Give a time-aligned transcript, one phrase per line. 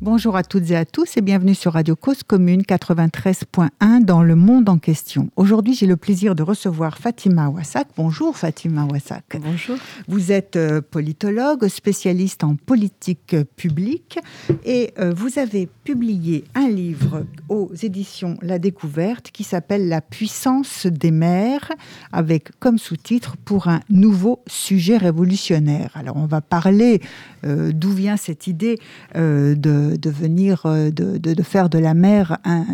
[0.00, 4.34] Bonjour à toutes et à tous et bienvenue sur Radio Cause Commune 93.1 dans le
[4.34, 5.30] monde en question.
[5.36, 7.86] Aujourd'hui, j'ai le plaisir de recevoir Fatima Wassak.
[7.96, 9.38] Bonjour Fatima Wassak.
[9.40, 9.76] Bonjour.
[10.08, 14.18] Vous êtes euh, politologue, spécialiste en politique publique
[14.64, 20.86] et euh, vous avez publié un livre aux éditions La Découverte qui s'appelle La puissance
[20.86, 21.70] des mères
[22.12, 25.90] avec comme sous-titre pour un nouveau sujet révolutionnaire.
[25.94, 27.00] Alors on va parler
[27.46, 28.78] euh, d'où vient cette idée
[29.14, 32.64] de de, venir, euh, de, faire de la mer un,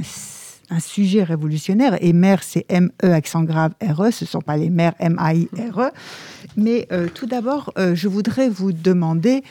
[0.78, 1.96] sujet révolutionnaire.
[2.00, 5.90] Et mer, c'est M-E, accent grave, R-E, ce ne sont pas les mers M-A-I-R-E.
[6.56, 9.42] Mais euh, tout d'abord, euh, je voudrais vous demander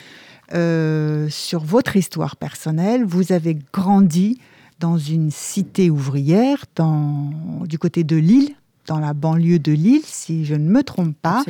[1.29, 3.05] sur votre histoire personnelle.
[3.05, 4.39] Vous avez grandi
[4.79, 7.29] dans une cité ouvrière dans,
[7.67, 8.55] du côté de Lille,
[8.89, 11.43] dans la banlieue de Lille, si je ne me trompe pas.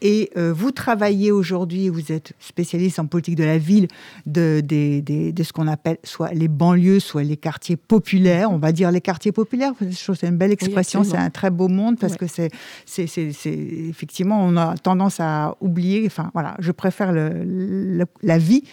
[0.00, 3.88] Et euh, vous travaillez aujourd'hui, vous êtes spécialiste en politique de la ville,
[4.24, 8.50] de, de, ce qu'on appelle soit les banlieues, soit les quartiers populaires.
[8.50, 11.98] On va dire les quartiers populaires, c'est une belle expression, c'est un très beau monde
[11.98, 12.50] parce que c'est,
[12.86, 13.06] c'est,
[13.46, 18.64] effectivement, on a tendance à oublier, enfin voilà, je préfère le, la vie.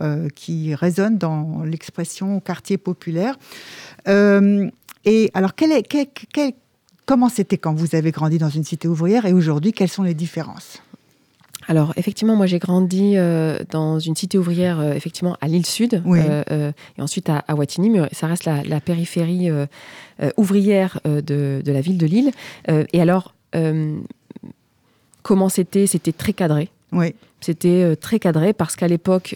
[0.00, 3.36] Euh, qui résonne dans l'expression quartier populaire.
[4.06, 4.70] Euh,
[5.04, 6.52] et alors, quel est, quel, quel,
[7.08, 10.12] Comment c'était quand vous avez grandi dans une cité ouvrière et aujourd'hui, quelles sont les
[10.12, 10.82] différences?
[11.66, 16.02] Alors effectivement, moi j'ai grandi euh, dans une cité ouvrière, euh, effectivement à l'île Sud,
[16.06, 19.48] euh, et ensuite à, à, mais ça reste la, périphérie
[20.36, 22.30] ouvrière de, la ville de Lille.
[22.68, 23.34] et alors,
[25.22, 25.86] comment c'était?
[25.86, 26.68] C'était très cadré.
[26.92, 27.14] Oui.
[27.40, 29.34] C'était très cadré parce qu'à l'époque,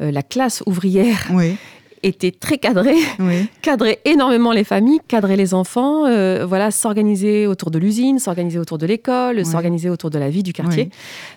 [0.00, 1.56] la classe ouvrière oui
[2.02, 2.94] était très cadré,
[3.62, 8.78] cadrer énormément les familles, cadrer les enfants, euh, voilà, s'organiser autour de l'usine, s'organiser autour
[8.78, 10.90] de l'école, s'organiser autour de la vie du quartier.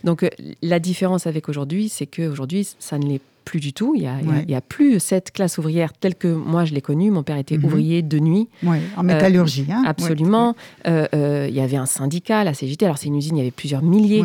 [0.03, 0.30] Donc euh,
[0.62, 3.96] la différence avec aujourd'hui, c'est qu'aujourd'hui, ça ne l'est plus du tout.
[3.96, 4.08] Il
[4.48, 7.10] n'y a, plus cette classe ouvrière telle que moi je l'ai connue.
[7.10, 7.66] Mon père était mhm.
[7.66, 8.48] ouvrier de nuit.
[8.96, 9.66] en métallurgie.
[9.68, 9.84] Euh, hein.
[9.88, 10.56] Absolument.
[10.86, 12.86] il y avait un syndicat, la CGT.
[12.86, 14.24] Alors c'est une usine, il y avait plusieurs milliers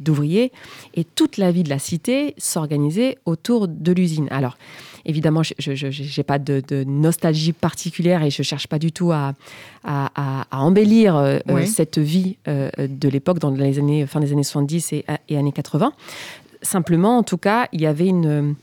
[0.00, 0.50] d'ouvriers.
[0.94, 4.26] Et toute la vie de la cité s'organisait autour de l'usine.
[4.32, 4.56] Alors
[5.06, 9.34] Évidemment, je n'ai pas de, nostalgie particulière et je ne cherche pas du tout à,
[9.84, 14.42] à, embellir euh, euh, cette vie euh, de l'époque, dans les années, fin des années
[14.42, 15.92] 70 et, et, années 80.
[16.62, 18.54] Simplement, en tout cas, il y avait une,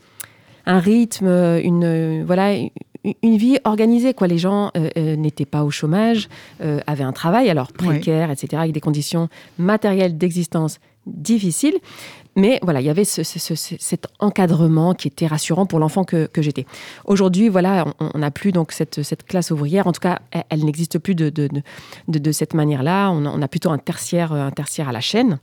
[0.66, 1.26] un rythme,
[1.62, 4.14] une, voilà, une vie organisée.
[4.14, 4.26] Quoi.
[4.26, 6.28] Les gens n'étaient pas au chômage,
[6.60, 9.28] avaient un travail, alors précaire, etc., avec des conditions
[9.58, 11.76] matérielles d'existence difficiles.
[12.36, 16.66] Mais voilà, il y avait cet encadrement qui était rassurant pour l'enfant que, j'étais.
[17.04, 19.86] Aujourd'hui, voilà, on n'a plus donc cette, classe ouvrière.
[19.86, 23.10] En tout cas, elle, n'existe plus de, de, cette manière-là.
[23.10, 25.38] On, a plutôt un tertiaire, un tertiaire à la chaîne.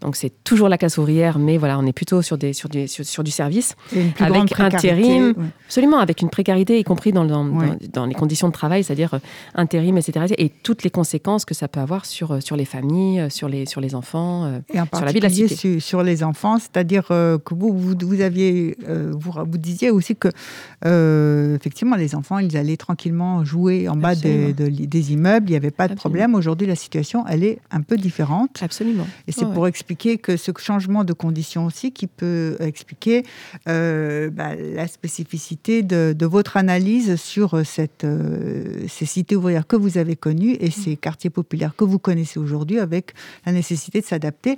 [0.00, 3.24] Donc c'est toujours la classe ouvrière, mais voilà, on est plutôt sur, des, sur, sur,
[3.24, 3.76] du service.
[4.18, 5.34] avec intérim.
[5.66, 9.18] Absolument, avec une précarité, y compris dans, dans, les conditions de travail, c'est-à-dire euh,
[9.54, 10.34] intérim, etc.
[10.38, 13.48] Et toutes les conséquences que ça peut avoir sur, euh, sur les familles, euh, sur
[13.48, 15.80] les, sur les enfants, sur la vie de la cité.
[15.80, 20.28] sur les enfants, c'est-à-dire euh, que vous, vous, aviez, euh, vous, vous, disiez aussi que,
[20.84, 25.56] euh, effectivement, les enfants, ils allaient tranquillement jouer en bas des, des, immeubles, il n'y
[25.56, 26.34] avait pas de problème.
[26.34, 28.62] Aujourd'hui, la situation, elle est un peu différente.
[28.62, 29.06] Absolument.
[29.28, 33.24] Et c'est pour expliquer que ce changement de conditions aussi qui peut expliquer
[33.66, 38.06] bah, la spécificité de, de, votre analyse sur cette,
[38.88, 42.78] ces cités ouvrières que vous avez connues et ces quartiers populaires que vous connaissez aujourd'hui
[42.78, 43.12] avec
[43.46, 44.56] la nécessité de s'adapter.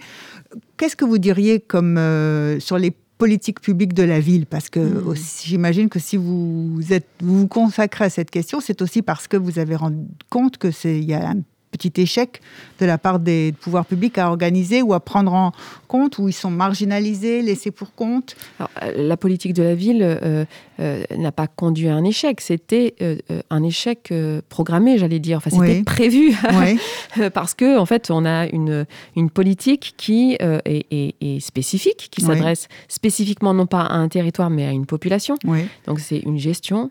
[0.76, 4.46] Qu'est-ce que vous diriez comme euh, sur les politiques publiques de la ville?
[4.46, 5.14] Parce que hmm.
[5.44, 9.36] j'imagine que si vous, êtes, vous vous consacrez à cette question, c'est aussi parce que
[9.36, 11.42] vous avez rendu compte que c'est il y a un
[11.76, 12.40] petit échec
[12.80, 15.52] de la part des pouvoirs publics à organiser ou à prendre en
[15.86, 18.64] compte, où ils sont marginalisés, laissés pour compte euh,
[18.96, 20.44] La politique de la ville euh,
[20.80, 22.94] euh, n'a pas conduit à un échec, c'était
[23.50, 24.12] un échec
[24.48, 25.38] programmé, j'allais dire.
[25.38, 26.34] Enfin, c'était prévu,
[27.34, 33.54] parce que en fait, on a une, une politique qui est, spécifique, qui s'adresse spécifiquement
[33.54, 35.36] non pas à un territoire, mais à une population.
[35.86, 36.90] Donc, c'est une gestion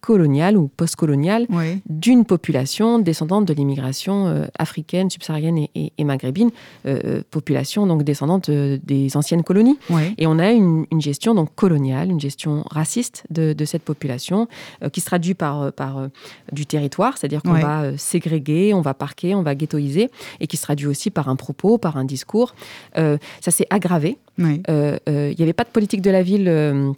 [0.00, 1.46] coloniale ou post-coloniale
[1.88, 6.50] d'une population descendante de l'immigration euh, africaine, subsaharienne et, maghrébine,
[6.86, 9.78] euh, euh, population donc descendante des anciennes colonies.
[10.18, 14.48] Et on a une, gestion donc coloniale, une gestion raciste de, cette population
[14.92, 16.08] qui se traduit par, par
[16.52, 20.10] du territoire, c'est-à-dire qu'on va ségréguer, on va parquer, on va ghettoiser,
[20.40, 22.54] et qui se traduit aussi par un propos, par un discours.
[22.94, 24.18] ça s'est aggravé.
[24.38, 26.94] Il n'y avait pas de politique de la ville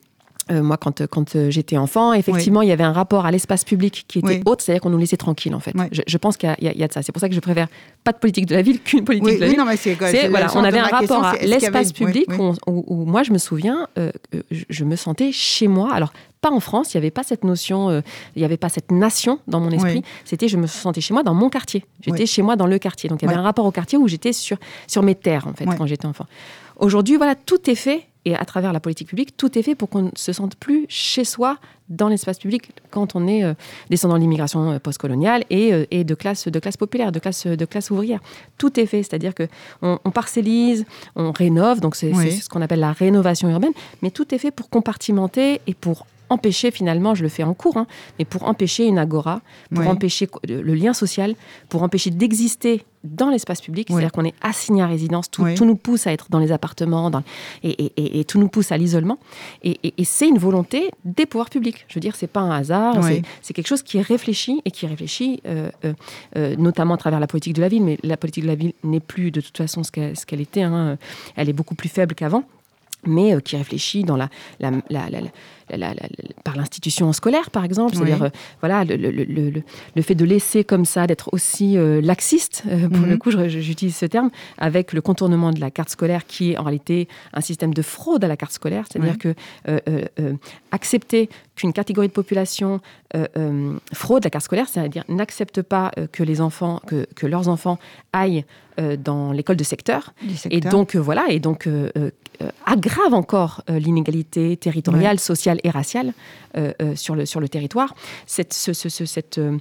[0.52, 3.64] euh, moi, quand, quand euh, j'étais enfant, effectivement, il y avait un rapport à l'espace
[3.64, 5.74] public qui était autre, c'est-à-dire qu'on nous laissait tranquille, en fait.
[6.06, 7.02] Je, pense qu'il y, a de ça.
[7.02, 7.68] C'est pour ça que je préfère
[8.04, 9.58] pas de politique de la ville qu'une politique de la ville.
[9.58, 9.94] Non, mais c'est,
[10.28, 12.26] voilà, on avait un rapport à l'espace public
[12.66, 14.10] où, moi, je me souviens, euh,
[14.50, 15.92] je, me sentais chez moi.
[15.94, 17.90] Alors, pas en France, il n'y avait pas cette notion,
[18.34, 20.02] il n'y avait pas cette nation dans mon esprit.
[20.24, 21.84] C'était, je me sentais chez moi dans mon quartier.
[22.00, 23.08] J'étais chez moi dans le quartier.
[23.08, 25.54] Donc, il y avait un rapport au quartier où j'étais sur, sur mes terres, en
[25.54, 26.26] fait, quand j'étais enfant.
[26.76, 29.88] Aujourd'hui, voilà, tout est fait et à travers la politique publique, tout est fait pour
[29.88, 31.58] qu'on ne se sente plus chez soi
[31.88, 33.54] dans l'espace public quand on est euh,
[33.90, 37.46] descendant de l'immigration euh, postcoloniale et, euh, et, de classe de classe populaire, de classe
[37.46, 38.20] de classe ouvrière.
[38.58, 39.48] Tout est fait, c'est-à-dire que
[39.82, 40.84] on, parcellise,
[41.16, 44.70] on rénove, donc c'est ce qu'on appelle la rénovation urbaine, mais tout est fait pour
[44.70, 47.86] compartimenter et pour empêcher finalement, je le fais en cours, hein,
[48.18, 49.40] mais pour empêcher une agora,
[49.74, 51.34] pour empêcher le lien social,
[51.68, 56.06] pour empêcher d'exister dans l'espace public, c'est-à-dire qu'on est assigné à résidence, tout, nous pousse
[56.06, 57.10] à être dans les appartements
[57.62, 59.18] et, tout nous pousse à l'isolement.
[59.62, 61.84] Et, c'est une volonté des pouvoirs publics.
[61.88, 62.96] Je veux dire, c'est pas un hasard,
[63.40, 65.92] c'est quelque chose qui est réfléchi et qui réfléchit euh, euh,
[66.36, 68.72] euh, notamment à travers la politique de la ville, mais la politique de la ville
[68.84, 70.96] n'est plus de toute façon ce qu'elle était, hein.
[71.36, 72.44] elle est beaucoup plus faible qu'avant
[73.04, 74.28] mais qui réfléchit dans la,
[74.60, 75.20] la, la,
[76.44, 77.96] par l'institution scolaire, par exemple.
[77.96, 78.28] C'est-à-dire, euh,
[78.60, 83.06] voilà, le, le, le, fait de laisser comme ça, d'être aussi euh, laxiste, euh, pour
[83.06, 83.18] le mhm.
[83.18, 87.08] coup, j'utilise ce terme, avec le contournement de la carte scolaire, qui est en réalité
[87.32, 88.84] un système de fraude à la carte scolaire.
[88.90, 89.34] C'est-à-dire que
[90.70, 92.80] accepter qu'une catégorie de population
[93.92, 97.78] fraude la carte scolaire, c'est-à-dire n'accepte pas que les enfants, que, que leurs enfants
[98.12, 98.44] aillent
[98.98, 100.12] dans l'école de secteur.
[100.50, 101.68] Et donc, voilà, et donc
[102.66, 106.12] aggrave encore l'inégalité territoriale, sociale et raciale
[106.56, 107.94] euh, euh, sur, le, sur le territoire.
[108.26, 109.56] Cette, ce, cette, euh,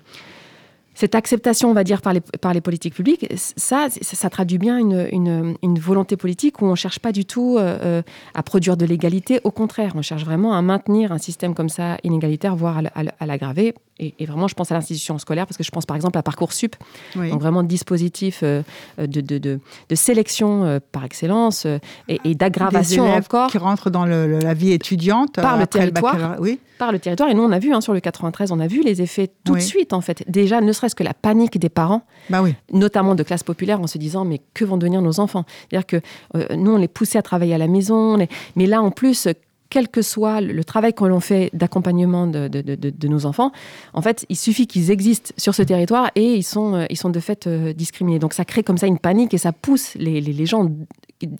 [0.94, 4.78] cette acceptation, on va dire, par les, par les politiques publiques, ça, ça, traduit bien
[4.78, 8.86] une, une, une, volonté politique où on ne cherche pas du tout à produire de
[8.86, 9.40] l'égalité.
[9.46, 13.74] Au contraire, on cherche vraiment à maintenir un système comme ça inégalitaire, voire à l'aggraver
[14.02, 16.76] et, vraiment, je pense à l'institution scolaire parce que je pense par exemple à Parcoursup,
[17.16, 18.64] donc vraiment dispositif euh,
[18.98, 21.78] de, de, de, sélection euh, par excellence euh,
[22.08, 23.52] et, d'aggravation encore.
[23.52, 26.38] Qui rentrent dans la vie étudiante par le territoire.
[26.40, 26.60] oui.
[26.80, 27.30] Par le territoire.
[27.30, 29.54] Et nous, on a vu hein, sur le 93, on a vu les effets tout
[29.54, 30.24] de suite en fait.
[30.28, 32.56] Déjà, ne serait-ce que la panique des parents, bah oui.
[32.74, 35.46] notamment de classe populaire, en se disant mais que vont devenir nos enfants?
[35.70, 38.18] C'est-à-dire que nous, on les poussait à travailler à la maison,
[38.56, 39.28] mais là en plus
[39.72, 43.52] quel que soit le travail que l'on fait d'accompagnement de, nos enfants,
[43.94, 47.10] en fait, il suffit qu'ils existent sur ce territoire et ils sont, euh, ils sont
[47.10, 48.20] de fait euh, discriminés.
[48.20, 50.70] Donc ça crée comme ça une panique et ça pousse les, les, gens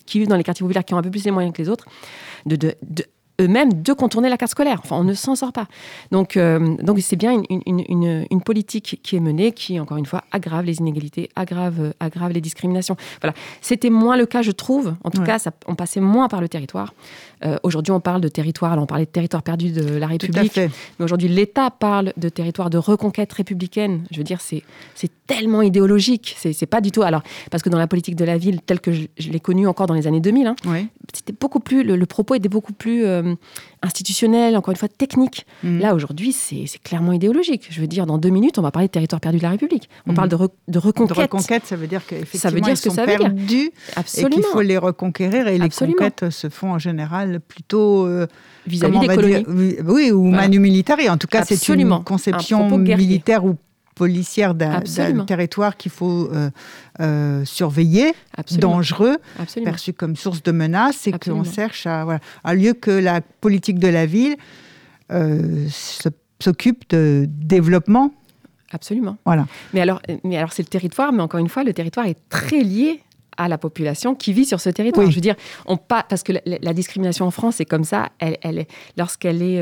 [0.06, 1.68] qui vivent dans les quartiers populaires, qui ont un peu plus les moyens que les
[1.68, 1.86] autres,
[2.46, 2.74] de,
[3.42, 4.80] eux-mêmes de contourner la carte scolaire.
[4.84, 5.68] Enfin, on ne s'en sort pas.
[6.12, 10.06] Donc, euh, donc c'est bien une, une, une, politique qui est menée, qui, encore une
[10.06, 12.96] fois, aggrave les inégalités, aggrave, aggrave les discriminations.
[13.22, 13.34] Voilà.
[13.62, 14.96] C'était moins le cas, je trouve.
[15.04, 16.94] En tout cas, ça, on passait moins par le territoire.
[17.44, 18.72] Euh, aujourd'hui, on parle de territoire.
[18.72, 20.56] Alors, on parlait de territoire perdu de la République.
[20.58, 24.04] Mais aujourd'hui, l'État parle de territoire de reconquête républicaine.
[24.12, 24.64] Je veux dire, c'est
[25.28, 26.36] tellement idéologique.
[26.38, 27.02] C'est pas du tout.
[27.02, 29.88] Alors, parce que dans la politique de la ville, telle que je, l'ai connue encore
[29.88, 30.56] dans les années 2000, hein,
[31.14, 31.84] c'était beaucoup plus.
[31.84, 33.06] Le, propos était beaucoup plus.
[33.06, 33.36] Euh,
[33.84, 35.46] institutionnel, encore une fois technique.
[35.64, 35.80] Mhm.
[35.80, 37.68] Là, aujourd'hui, c'est clairement idéologique.
[37.70, 39.90] Je veux dire, dans deux minutes, on va parler de territoire perdu de la République.
[40.06, 40.16] On mhm.
[40.16, 41.18] parle de, de, reconquête.
[41.18, 43.72] De reconquête, ça veut dire qu'effectivement, ils sont perdus
[44.18, 45.48] et qu'il faut les reconquérir.
[45.48, 48.06] Et les conquêtes se font en général plutôt...
[48.06, 48.28] Euh,
[48.68, 49.46] Vis-à-vis des colonies.
[49.86, 51.10] oui, ou manu militari.
[51.10, 53.58] En tout cas, c'est une conception militaire ou
[53.96, 54.82] policière d'un
[55.26, 56.50] territoire qu'il faut euh,
[57.00, 58.14] euh, surveiller,
[58.58, 59.18] dangereux,
[59.64, 63.80] perçu comme source de menace, et qu'on cherche à, voilà, à lieu que la politique
[63.80, 64.38] de la ville
[65.12, 65.68] euh,
[66.40, 68.12] s'occupe de développement.
[68.72, 69.18] Absolument.
[69.26, 69.46] Voilà.
[69.74, 72.64] Mais alors, mais alors c'est le territoire, mais encore une fois, le territoire est très
[72.64, 73.02] lié
[73.38, 75.10] à la population qui vit sur ce territoire.
[75.10, 75.36] Je veux dire,
[75.66, 78.10] on pas parce que la, discrimination en France est comme ça.
[78.20, 78.66] Elle, elle
[78.98, 79.62] lorsqu'elle est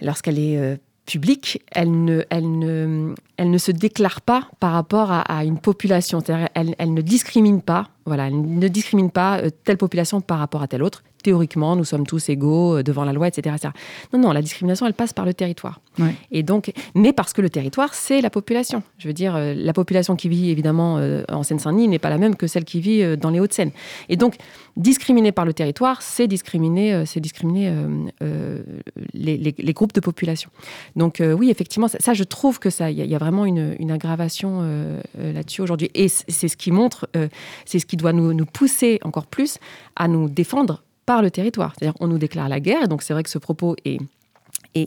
[0.00, 5.44] lorsqu'elle est publique, elle ne, elle, ne, elle ne se déclare pas par rapport à,
[5.44, 6.22] une population.
[6.54, 10.62] Elle, elle, ne discrimine pas, voilà, elle ne discrimine pas euh, telle population par rapport
[10.62, 13.56] à telle autre théoriquement, nous sommes tous égaux euh, devant la loi, etc.,
[14.12, 15.80] Non, non, la discrimination, elle passe par le territoire.
[16.30, 18.84] Et donc, mais parce que le territoire, c'est la population.
[18.98, 22.18] Je veux dire, euh, la population qui vit évidemment euh, en Seine-Saint-Denis n'est pas la
[22.18, 23.72] même que celle qui vit dans les Hauts-de-Seine.
[24.08, 24.36] Et donc,
[24.76, 27.72] discriminer par le territoire, c'est discriminer, c'est discriminer
[29.12, 30.50] les, groupes de population.
[30.94, 34.62] Donc, oui, effectivement, ça, je trouve que ça, il y, a vraiment une, aggravation
[35.18, 35.90] là-dessus aujourd'hui.
[35.94, 37.08] Et c'est ce qui montre,
[37.64, 39.58] c'est ce qui doit nous, nous pousser encore plus
[39.96, 41.72] à nous défendre par le territoire.
[41.74, 43.98] C'est-à-dire on nous déclare la guerre, et donc c'est vrai que ce propos est,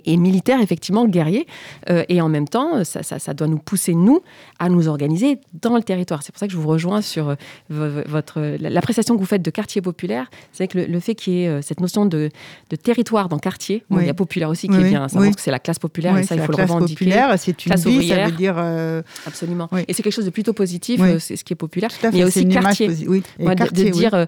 [0.06, 1.48] et, militaire, effectivement, guerrier.
[1.90, 4.22] Euh, et en même temps, ça, ça, doit nous pousser, nous,
[4.60, 6.24] à nous organiser dans le territoire.
[6.24, 9.52] C'est pour ça que je vous rejoins sur euh, votre l'appréciation que vous faites de
[9.52, 10.30] quartier populaire.
[10.52, 12.30] C'est que le, fait qu'il y ait euh, cette notion de,
[12.70, 15.08] de territoire dans quartier, il y a populaire aussi qui est bien.
[15.08, 17.06] Ça montre que c'est la classe populaire et ça, il faut le revendiquer.
[17.06, 18.58] populaire, c'est une vie, ça veut dire...
[19.26, 19.70] Absolument.
[19.88, 21.90] Et c'est quelque chose de plutôt positif, c'est ce qui est populaire.
[22.04, 22.88] Mais il y a aussi quartier.
[22.88, 24.28] de, dire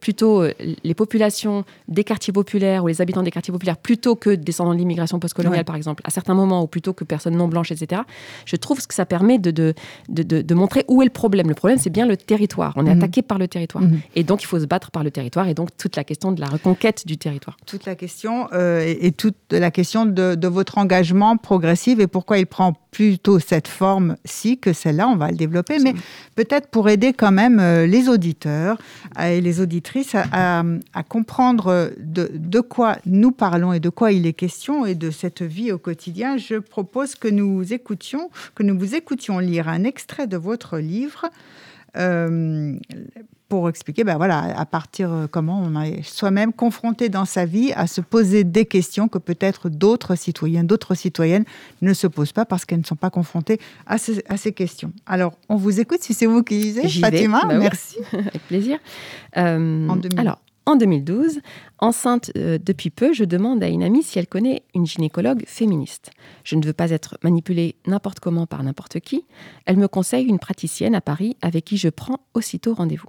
[0.00, 0.44] plutôt
[0.82, 4.78] les populations des quartiers populaires ou les habitants des quartiers populaires plutôt que descendants de
[4.78, 8.02] l'immigration postcoloniale, par exemple, à certains moments, ou plutôt que personnes non blanches, etc.,
[8.44, 9.74] je trouve que ça permet de, de,
[10.08, 11.48] de, montrer où est le problème.
[11.48, 12.72] Le problème, c'est bien le territoire.
[12.76, 13.02] On est mhm.
[13.02, 13.84] attaqué par le territoire.
[13.84, 14.00] Mhm.
[14.14, 15.48] Et donc, il faut se battre par le territoire.
[15.48, 17.56] Et donc, toute la question de la reconquête du territoire.
[17.66, 22.46] Toute la question, euh, et, toute la question de, votre engagement progressif et pourquoi il
[22.46, 25.08] prend plutôt cette forme-ci que celle-là.
[25.08, 25.78] On va le développer.
[25.80, 25.94] Mais
[26.36, 28.78] peut-être pour aider quand même euh, les auditeurs
[29.20, 34.26] et les auditrices à, à comprendre de, de quoi nous parlons et de quoi il
[34.26, 38.78] est question et de cette vie au quotidien, je propose que nous écoutions, que nous
[38.78, 41.26] vous écoutions lire un extrait de votre livre.
[41.96, 42.76] Euh,
[43.48, 47.72] pour expliquer ben voilà, à partir euh, comment on est soi-même confronté dans sa vie
[47.76, 51.44] à se poser des questions que peut-être d'autres citoyens, d'autres citoyennes
[51.80, 54.92] ne se posent pas parce qu'elles ne sont pas confrontées à, ces questions.
[55.06, 57.42] Alors, on vous écoute si c'est vous qui lisez, Fatima.
[57.46, 57.98] Bah merci.
[58.12, 58.78] Avec plaisir.
[59.36, 61.40] Euh, alors, en 2012,
[61.78, 66.10] enceinte euh, depuis peu, je demande à une amie si elle connaît une gynécologue féministe.
[66.42, 69.26] Je ne veux pas être manipulée n'importe comment par n'importe qui.
[69.66, 73.08] Elle me conseille une praticienne à Paris avec qui je prends aussitôt rendez-vous.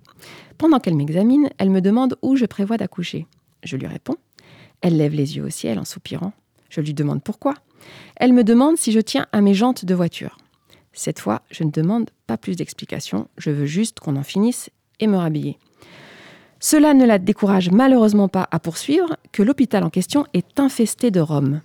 [0.57, 3.25] Pendant qu'elle m'examine, elle me demande où je prévois d'accoucher.
[3.63, 4.17] Je lui réponds.
[4.81, 6.33] Elle lève les yeux au ciel en soupirant.
[6.69, 7.53] Je lui demande pourquoi.
[8.17, 10.37] Elle me demande si je tiens à mes jantes de voiture.
[10.91, 14.69] Cette fois, je ne demande pas plus d'explications, je veux juste qu'on en finisse
[14.99, 15.57] et me rhabiller.
[16.59, 21.19] Cela ne la décourage malheureusement pas à poursuivre que l'hôpital en question est infesté de
[21.19, 21.61] Roms.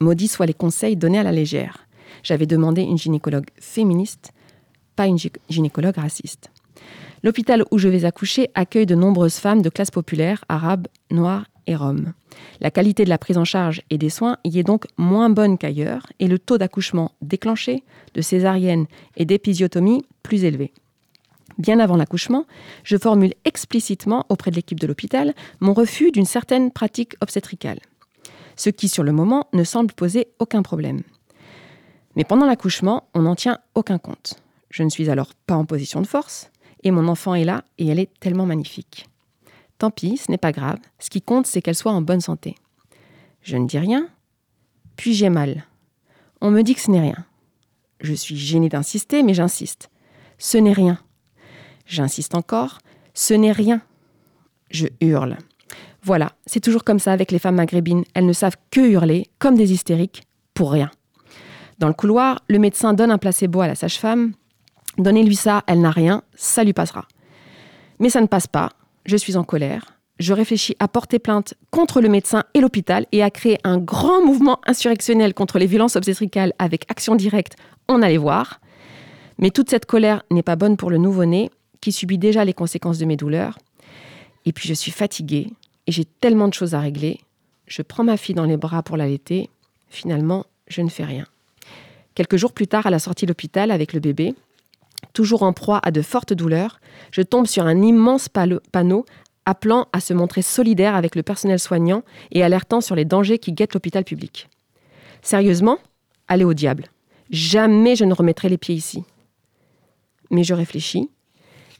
[0.00, 1.86] Maudits soient les conseils donnés à la légère.
[2.22, 4.32] J'avais demandé une gynécologue féministe,
[4.96, 6.50] pas une gynécologue raciste.
[7.22, 11.74] L'hôpital où je vais accoucher accueille de nombreuses femmes de classe populaire, arabes, noires et
[11.74, 12.12] roms.
[12.60, 15.56] La qualité de la prise en charge et des soins y est donc moins bonne
[15.56, 17.82] qu'ailleurs et le taux d'accouchement déclenché,
[18.14, 18.86] de césarienne
[19.16, 20.72] et d'épisiotomie plus élevé.
[21.58, 22.46] Bien avant l'accouchement,
[22.82, 27.78] je formule explicitement auprès de l'équipe de l'hôpital mon refus d'une certaine pratique obstétricale,
[28.56, 31.02] ce qui sur le moment ne semble poser aucun problème.
[32.16, 34.34] Mais pendant l'accouchement, on n'en tient aucun compte.
[34.70, 36.50] Je ne suis alors pas en position de force,
[36.82, 39.08] et mon enfant est là et elle est tellement magnifique.
[39.78, 42.56] Tant pis, ce n'est pas grave, ce qui compte c'est qu'elle soit en bonne santé.
[43.42, 44.08] Je ne dis rien,
[44.96, 45.64] puis j'ai mal.
[46.40, 47.24] On me dit que ce n'est rien.
[48.00, 49.90] Je suis gênée d'insister, mais j'insiste.
[50.38, 50.98] Ce n'est rien.
[51.86, 52.78] J'insiste encore,
[53.14, 53.80] ce n'est rien.
[54.70, 55.36] Je hurle.
[56.02, 59.56] Voilà, c'est toujours comme ça avec les femmes maghrébines, elles ne savent que hurler, comme
[59.56, 60.90] des hystériques, pour rien.
[61.78, 64.32] Dans le couloir, le médecin donne un placebo à la sage-femme.
[64.98, 67.06] Donnez-lui ça, elle n'a rien, ça lui passera.
[67.98, 68.70] Mais ça ne passe pas,
[69.06, 69.94] je suis en colère.
[70.20, 74.24] Je réfléchis à porter plainte contre le médecin et l'hôpital et à créer un grand
[74.24, 77.56] mouvement insurrectionnel contre les violences obstétricales avec action directe,
[77.88, 78.60] on allait voir.
[79.38, 81.50] Mais toute cette colère n'est pas bonne pour le nouveau-né
[81.84, 83.58] qui subit déjà les conséquences de mes douleurs.
[84.46, 85.50] Et puis je suis fatiguée
[85.86, 87.20] et j'ai tellement de choses à régler.
[87.66, 89.50] Je prends ma fille dans les bras pour l'allaiter.
[89.90, 91.26] Finalement, je ne fais rien.
[92.14, 94.34] Quelques jours plus tard, à la sortie de l'hôpital avec le bébé,
[95.12, 99.04] toujours en proie à de fortes douleurs, je tombe sur un immense panneau
[99.44, 103.52] appelant à se montrer solidaire avec le personnel soignant et alertant sur les dangers qui
[103.52, 104.48] guettent l'hôpital public.
[105.20, 105.76] Sérieusement,
[106.28, 106.86] allez au diable.
[107.28, 109.04] Jamais je ne remettrai les pieds ici.
[110.30, 111.10] Mais je réfléchis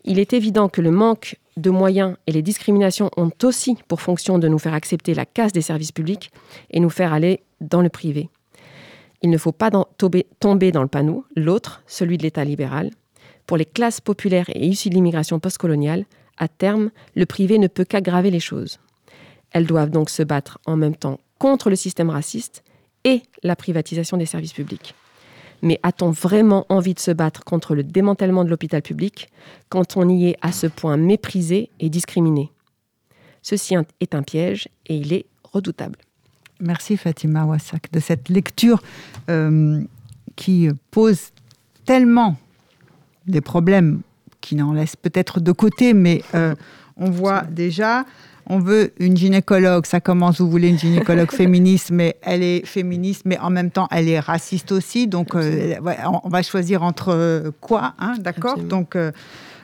[0.04, 4.38] il est évident que le manque de moyens et les discriminations ont aussi pour fonction
[4.38, 6.30] de nous faire accepter la casse des services publics
[6.70, 8.28] et nous faire aller dans le privé.
[9.22, 12.90] Il ne faut pas tomber dans le panneau, l'autre, celui de l'État libéral.
[13.46, 16.04] Pour les classes populaires et issues de l'immigration postcoloniale,
[16.36, 18.80] à terme, le privé ne peut qu'aggraver les choses.
[19.52, 22.64] Elles doivent donc se battre en même temps contre le système raciste
[23.04, 24.94] et la privatisation des services publics.
[25.64, 29.30] Mais a-t-on vraiment envie de se battre contre le démantèlement de l'hôpital public
[29.70, 32.52] quand on y est à ce point méprisé et discriminé?
[33.40, 35.98] Ceci est un piège et il est redoutable.
[36.60, 38.82] Merci Fatima Wassak de cette lecture
[39.30, 39.82] euh,
[40.36, 41.30] qui pose
[41.86, 42.36] tellement
[43.26, 44.02] des problèmes
[44.42, 46.54] qui n'en laissent peut-être de côté, mais euh,
[46.98, 48.04] on voit déjà
[48.46, 53.22] on veut une gynécologue, ça commence, vous voulez une gynécologue féministe, mais elle est féministe,
[53.24, 55.06] mais en même temps, elle est raciste aussi.
[55.06, 55.74] Donc, euh,
[56.22, 58.58] on va choisir entre euh, quoi, hein, d'accord?
[58.58, 59.12] Donc, euh,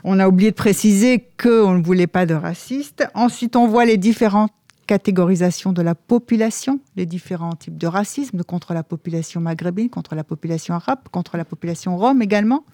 [0.04, 3.06] on a oublié de préciser qu'on ne voulait pas de raciste.
[3.14, 4.52] Ensuite, on voit les différentes
[4.90, 10.24] catégorisation de la population, les différents types de racisme contre la population maghrébine, contre la
[10.24, 12.64] population arabe, contre la population rome également.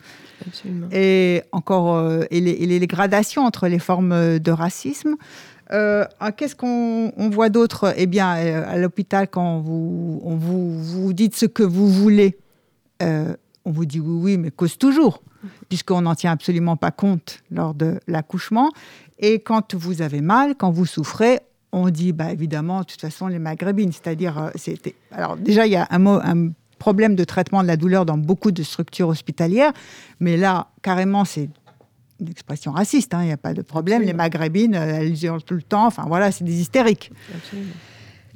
[0.46, 0.88] Absolument.
[0.92, 5.16] Et encore, euh, et, les, gradations entre les formes de racisme.
[5.72, 6.04] Euh,
[6.36, 7.92] qu'est-ce qu'on voit d'autre?
[7.96, 12.38] Eh bien, à l'hôpital, quand vous, on vous, vous dites ce que vous voulez,
[13.00, 15.22] on vous dit oui, oui, mais cause toujours,
[15.68, 18.70] puisqu'on n'en tient absolument pas compte lors de l'accouchement.
[19.18, 21.40] Et quand vous avez mal, quand vous souffrez,
[21.72, 23.92] on dit bah, évidemment, de toute façon, les maghrébines.
[23.92, 24.94] C'est-à-dire, euh, c'était.
[25.10, 28.52] Alors, déjà, il y a un, un problème de traitement de la douleur dans beaucoup
[28.52, 29.72] de structures hospitalières,
[30.20, 31.48] mais là, carrément, c'est
[32.20, 34.02] une expression raciste, hein, il n'y a pas de problème.
[34.02, 37.10] Les maghrébines, euh, elles hurlent tout le temps, enfin voilà, c'est des hystériques.
[37.34, 37.72] Absolument.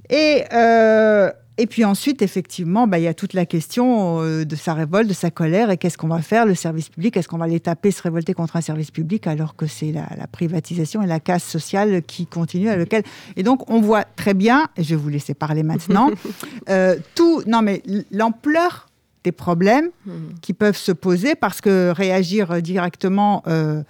[0.09, 4.57] Et euh, et puis ensuite, effectivement, bah, il y a toute la question euh, de
[4.57, 7.37] sa révolte, de sa colère, et qu'est-ce qu'on va faire, le service public Est-ce qu'on
[7.37, 11.07] va les taper, se révolter contre un service public, alors que c'est la, privatisation et
[11.07, 13.03] la casse sociale qui continue à lequel...
[13.37, 16.11] Et donc, on voit très bien, et je vais vous laisser parler maintenant,
[16.71, 17.43] euh, tout...
[17.47, 18.87] Non, mais l'ampleur
[19.25, 20.35] des problèmes hmm.
[20.41, 23.43] qui peuvent se poser, parce que réagir directement...
[23.47, 23.83] Euh,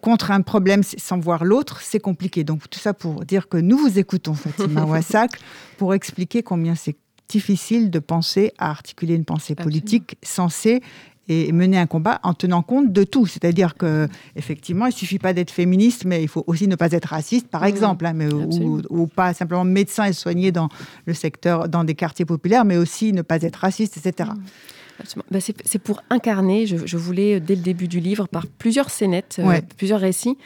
[0.00, 2.44] contre un problème sans voir l'autre, c'est compliqué.
[2.44, 5.40] Donc tout ça pour dire que nous vous écoutons, Fatima Wassak,
[5.78, 10.82] pour expliquer combien c'est difficile de penser à articuler une pensée politique censée
[11.28, 13.26] et mener un combat en tenant compte de tout.
[13.26, 17.06] C'est-à-dire que effectivement, il suffit pas d'être féministe, mais il faut aussi ne pas être
[17.06, 17.66] raciste, par mmh.
[17.66, 20.68] exemple, hein, mais, ou, pas simplement médecin et soigner dans
[21.06, 24.30] le secteur, dans des quartiers populaires, mais aussi ne pas être raciste, etc.
[24.34, 25.20] Mmh.
[25.30, 29.60] Bah, c'est pour incarner, je, voulais, dès le début du livre, par plusieurs scénettes, euh,
[29.76, 30.36] plusieurs récits,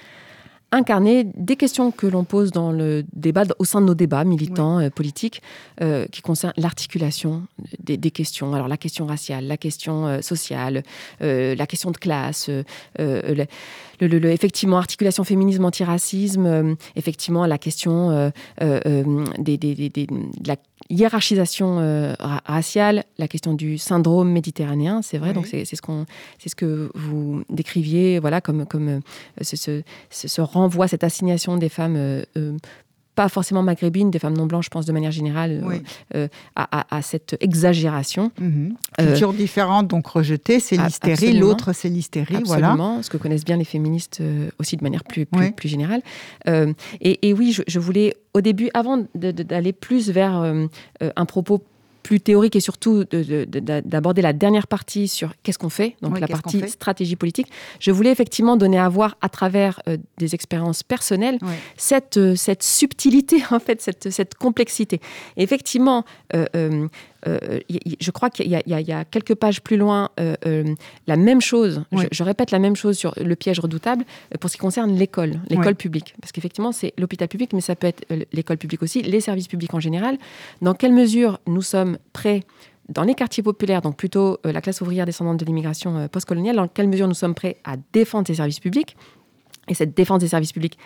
[0.71, 4.81] incarner des questions que l'on pose dans le débat, au sein de nos débats militants,
[4.81, 5.43] euh, politiques,
[5.81, 7.45] euh, qui concernent l'articulation
[7.79, 8.55] des, questions.
[8.55, 10.83] Alors la question raciale, la question euh, sociale,
[11.21, 12.51] la question de classe,
[14.01, 20.07] le, effectivement articulation féminisme, antiracisme, effectivement la question des, de
[20.47, 20.57] la
[20.91, 26.07] hiérarchisation euh, raciale, la question du syndrome méditerranéen, c'est vrai, donc c'est ce, qu'on,
[26.39, 29.01] c'est ce que vous décriviez, voilà, comme, comme euh,
[29.43, 32.25] ce, ce, renvoi, cette assignation des femmes euh,
[33.19, 35.65] pas forcément maghrébines, des femmes non blanches, je pense de manière générale,
[36.55, 38.31] à, cette exagération.
[38.41, 38.75] Mhm.
[38.97, 43.65] Culture différente, donc rejetée, c'est l'hystérie, l'autre c'est l'hystérie, absolument, ce que connaissent bien les
[43.65, 44.23] féministes
[44.61, 46.03] aussi de manière plus, plus, générale.
[47.01, 50.67] Et, et, oui, je, je voulais au début, avant d'aller plus vers euh,
[51.03, 51.63] euh, un propos
[52.09, 56.67] plus théorique et surtout d'aborder la dernière partie sur qu'est-ce qu'on fait, donc la partie
[56.67, 57.49] stratégie politique,
[57.81, 61.39] je voulais effectivement donner à voir à travers euh, des expériences personnelles
[61.77, 65.03] cette, cette subtilité, en fait, cette, cette complexité.
[65.37, 66.89] effectivement, euh,
[67.27, 70.75] je crois qu'il y, a quelques pages plus loin euh, euh,
[71.07, 71.83] la même chose.
[72.13, 74.05] Je, répète la même chose sur le piège redoutable
[74.41, 76.15] pour ce qui concerne l'école, l'école publique.
[76.21, 79.75] Parce qu'effectivement, c'est l'hôpital public, mais ça peut être l'école publique aussi, les services publics
[79.75, 80.19] en général.
[80.63, 82.45] Dans quelle mesure nous sommes prêts
[82.89, 86.89] dans les quartiers populaires, donc plutôt la classe ouvrière descendante de l'immigration postcoloniale, dans quelle
[86.89, 88.97] mesure nous sommes prêts à défendre ces services publics?
[89.67, 90.79] Et cette défense des services publics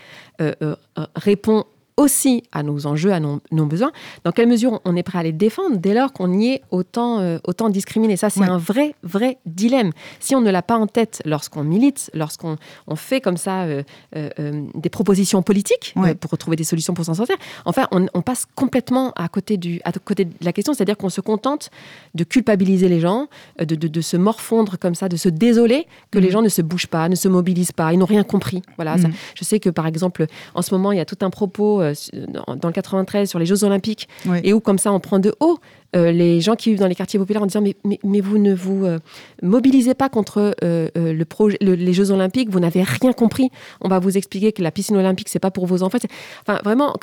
[1.15, 1.65] répond
[1.97, 3.93] aussi à nos enjeux, à nos, besoins,
[4.25, 7.21] dans quelle mesure on est prêt à les défendre dès lors qu'on y est autant,
[7.21, 8.17] euh, autant discriminé?
[8.17, 9.91] Ça, c'est un vrai, vrai dilemme.
[10.21, 13.83] Si on ne l'a pas en tête lorsqu'on milite, lorsqu'on on fait comme ça euh,
[14.17, 18.47] euh, des propositions politiques pour retrouver des solutions pour s'en sortir, enfin, on, on, passe
[18.55, 21.71] complètement à côté, du, à côté de la question, c'est-à-dire qu'on se contente
[22.15, 23.29] de culpabiliser les gens,
[23.59, 26.33] de, de, de, se morfondre comme ça, de se désoler que les mm.
[26.33, 28.63] gens ne se bougent pas, ne se mobilisent pas, ils n'ont rien compris.
[28.77, 29.15] Voilà, ça, mm.
[29.35, 31.82] je sais que par exemple, en ce moment, il y a tout un propos
[32.29, 34.09] dans le 93 sur les Jeux Olympiques,
[34.43, 35.59] et où comme ça on prend de haut
[35.95, 38.55] euh, les gens qui vivent dans les quartiers populaires en disant mais, mais, vous ne
[38.55, 38.99] vous euh,
[39.43, 43.51] mobilisez pas contre euh, le projet, les Jeux Olympiques, vous n'avez rien compris.
[43.83, 45.99] On va vous expliquer que la piscine olympique c'est pas pour vos enfants.
[46.47, 46.95] Enfin vraiment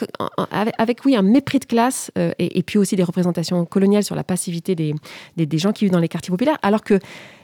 [0.52, 4.74] avec, oui un mépris de classe et, puis aussi des représentations coloniales sur la passivité
[4.74, 4.96] des,
[5.38, 7.00] des, des gens qui vivent dans les quartiers populaires, alors que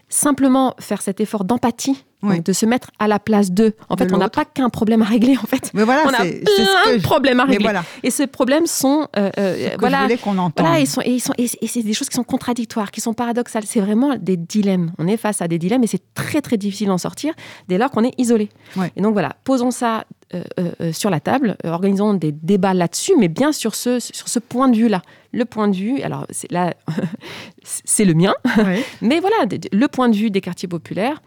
[0.09, 3.73] simplement faire cet effort d'empathie, de se mettre à la place d'eux.
[3.89, 5.37] En fait, on n'a pas qu'un problème à régler.
[5.37, 7.69] En fait, mais voilà, on a plein de problèmes à régler.
[8.03, 10.33] Et ces problèmes sont, euh, euh, voilà, qu'on.
[10.57, 13.63] Voilà, et, sont, et, sont, et, c'est des choses qui sont contradictoires, qui sont paradoxales.
[13.65, 14.91] C'est vraiment des dilemmes.
[14.97, 17.33] On est face à des dilemmes et c'est très très difficile d'en sortir
[17.67, 18.49] dès lors qu'on est isolé.
[18.95, 23.51] Et donc voilà, posons ça euh, sur la table, organisons des débats là-dessus, mais bien
[23.51, 25.01] sur ce, sur ce point de vue-là.
[25.31, 26.73] Le point de vue, alors là,
[27.63, 28.33] c'est le mien,
[29.01, 29.35] mais voilà,
[29.71, 31.21] le point de vue des quartiers populaires,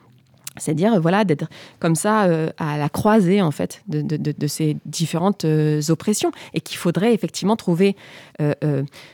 [0.58, 5.80] c'est-à-dire voilà d'être comme ça euh, à la croisée en fait de, ces différentes euh,
[5.88, 7.96] oppressions et qu'il faudrait effectivement trouver
[8.40, 8.54] euh,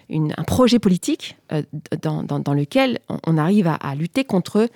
[0.09, 1.37] un projet politique
[2.03, 4.69] dans, lequel on, arrive à, lutter contre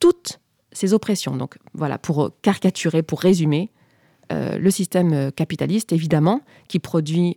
[0.00, 0.40] toutes
[0.72, 1.36] ces oppressions.
[1.36, 3.70] Donc voilà pour caricaturer, pour résumer,
[4.30, 7.36] le système capitaliste, évidemment, qui produit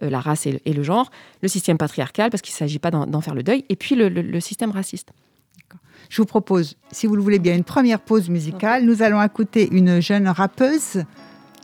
[0.00, 3.34] la race et le, genre, le système patriarcal, parce qu'il ne s'agit pas d'en faire
[3.34, 5.12] le deuil, et puis le, système raciste.
[6.08, 8.84] Je vous propose, si vous le voulez bien, une première pause musicale.
[8.84, 11.04] Nous allons écouter une jeune rappeuse,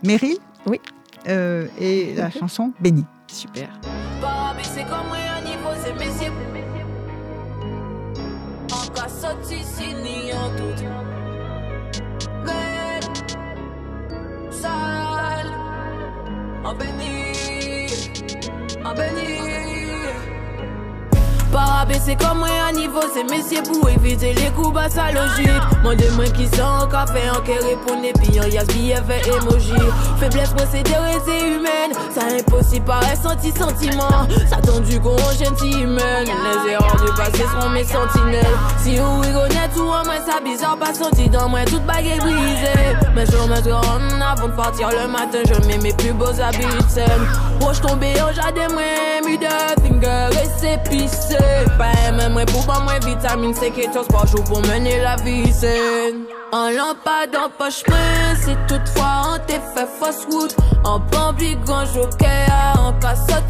[0.05, 0.37] Meryl.
[0.67, 0.81] Oui.
[1.27, 3.05] et la chanson Béni.
[3.29, 3.69] Super.
[16.65, 17.87] en béni,
[18.85, 19.62] en béni.
[21.53, 25.51] Par abaisser comme moi à niveau, c'est messieurs pour éviter les coups bas sa logique.
[25.83, 29.73] Mon démon qui sent un café, en qui répond et puis un yas fait emoji.
[30.19, 34.27] Faiblesse procédure c'est humaine, ça impossible par senti sentiment.
[34.49, 38.47] Ça tendu qu'on gentil humaine, les erreurs du passé seront mes sentinelles.
[38.83, 42.97] Si vous rigolez tout en moi, ça bizarre pas senti dans moi, toute baguette brisée.
[43.15, 46.65] Mais je me en avant de partir le matin, je mets mes plus beaux habits
[46.65, 48.83] de Moi je tombé au jardin, moi,
[49.27, 49.47] mis de
[49.83, 51.42] finger et c'est pissé.
[51.79, 55.53] Pa mwen mwen pou ban mwen vitamine C Ketos pa jou pou mene la vi
[55.57, 60.55] sen An lampad an poch mwen Si toutfwa an te fe fos wout
[60.89, 63.01] An bambi ganjou ke a An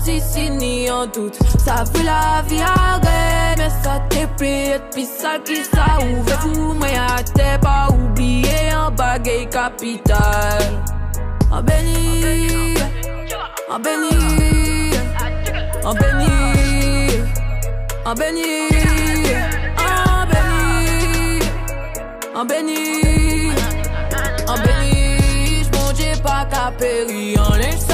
[0.05, 3.21] si ni an dout Sa vu la vi agre
[3.59, 8.71] Men sa te pet Pi sa ki sa ouve Fou mwen a te pa oubliye
[8.79, 10.65] An bagay kapital
[11.51, 12.77] An beni
[13.69, 14.17] An beni
[15.83, 16.62] An beni
[18.05, 18.69] en béni,
[19.79, 21.41] en béni,
[22.35, 23.53] en béni,
[24.49, 27.92] en béni, j'monte pas qu'à périr en linge sale.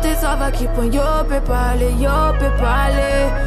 [0.00, 2.90] Te ça va qui point yo peut pas yo peut pas.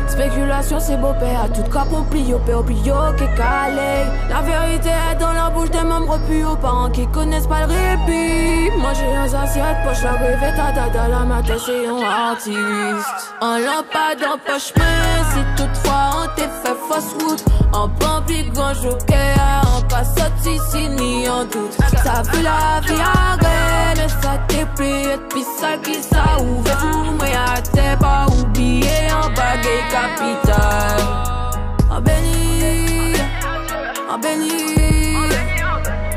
[0.08, 2.54] Spéculation, c'est beau père, à tout cas pour yo peut
[2.86, 4.06] yo qui calé.
[4.30, 7.74] La vérité est dans la bouche des membres plus aux parents qui connaissent pas le
[7.74, 8.72] répit.
[8.78, 13.36] Moi j'ai un assiette poche, la rêve ta dada, la matin c'est un artiste.
[13.42, 17.44] En lampade en poche, mais si toutefois on t'est fait fausse route.
[17.74, 21.74] En pampi, grand joker, en pas sorti si ni en doute.
[22.02, 26.78] Ça veut la vie arrête, mais ça t'est pris, et puis ça qui ça ouvre
[26.80, 31.00] tout, mais à t'es pas oublié en baguette capital.
[31.90, 33.14] En béni,
[34.10, 34.76] en béni,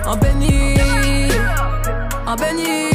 [0.07, 0.77] en béni,
[2.27, 2.89] en béni.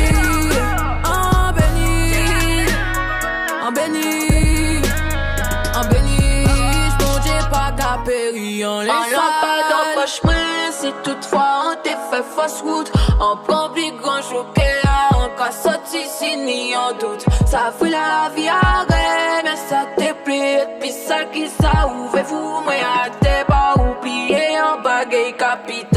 [8.66, 10.22] En lampade en poche
[10.72, 11.33] Si toutefois on
[12.10, 12.92] fait fausse route.
[13.20, 14.72] En bambi grand choqué
[15.16, 17.26] En cas sorti si ni en doute.
[17.46, 18.86] Ça fait la vie à
[19.44, 23.74] Mais ça t'est pris Puis ça qui ça ouvrez-vous Moi à t'es pas.
[23.76, 25.93] Oublié En bagaille capitale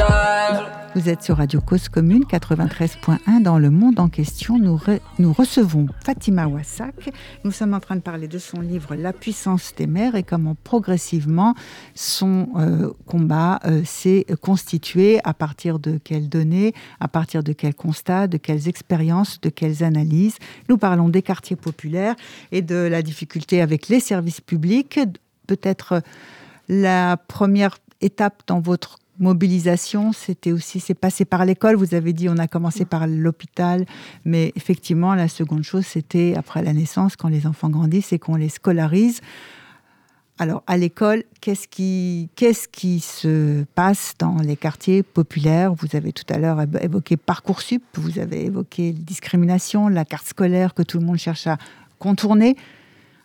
[1.06, 4.58] vous êtes sur Radio Cause Commune 93.1 dans le monde en question.
[4.58, 7.12] Nous, recevons Fatima Wassak.
[7.44, 10.56] Nous sommes en train de parler de son livre La puissance des mères et comment
[10.64, 11.54] progressivement
[11.94, 17.76] son euh, combat euh, s'est constitué à partir de quelles données, à partir de quels
[17.76, 20.38] constats, de quelles expériences, de quelles analyses.
[20.68, 22.16] Nous parlons des quartiers populaires
[22.50, 24.98] et de la difficulté avec les services publics.
[25.46, 26.02] Peut-être
[26.68, 31.76] la première étape dans votre mobilisation, c'était aussi, c'est passé par l'école.
[31.76, 33.86] Vous avez dit, on a commencé par l'hôpital,
[34.24, 38.36] mais effectivement, la seconde chose, c'était après la naissance, quand les enfants grandissent et qu'on
[38.36, 39.20] les scolarise.
[40.38, 45.72] Alors, à l'école, qu'est-ce qui, qu'est-ce qui se passe dans les quartiers populaires?
[45.72, 50.82] Vous avez tout à l'heure évoqué Parcoursup, vous avez évoqué discrimination, la carte scolaire que
[50.82, 51.56] tout le monde cherche à
[51.98, 52.54] contourner.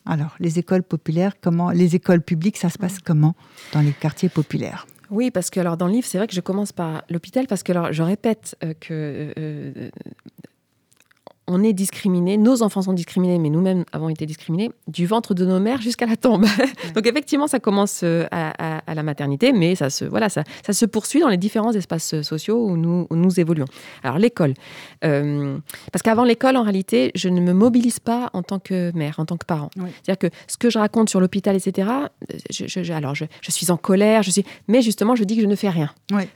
[0.06, 3.36] Alors, les écoles populaires, comment, les écoles publiques, ça se passe comment
[3.73, 4.88] dans les quartiers populaires?
[5.12, 7.63] Oui, parce que alors dans le livre, c'est vrai que je commence par l'hôpital parce
[7.63, 9.89] que alors je répète euh, que euh, euh,
[11.52, 15.46] on est discriminé, nos enfants sont discriminés, mais nous-mêmes avons été discriminés du ventre de
[15.46, 16.46] nos mères jusqu'à la tombe.
[16.96, 20.86] Donc effectivement, ça commence euh, à, la maternité, mais ça se, voilà, ça, ça, se
[20.86, 23.66] poursuit dans les différents espaces sociaux où nous, nous évoluons.
[24.04, 24.54] Alors l'école,
[25.04, 25.58] euh,
[25.92, 29.26] parce qu'avant l'école, en réalité, je ne me mobilise pas en tant que mère, en
[29.26, 29.70] tant que parent.
[29.76, 31.90] C'est-à-dire que ce que je raconte sur l'hôpital, etc.,
[32.50, 35.56] je, alors je, suis en colère, je suis, mais justement, je dis que je ne
[35.56, 35.90] fais rien.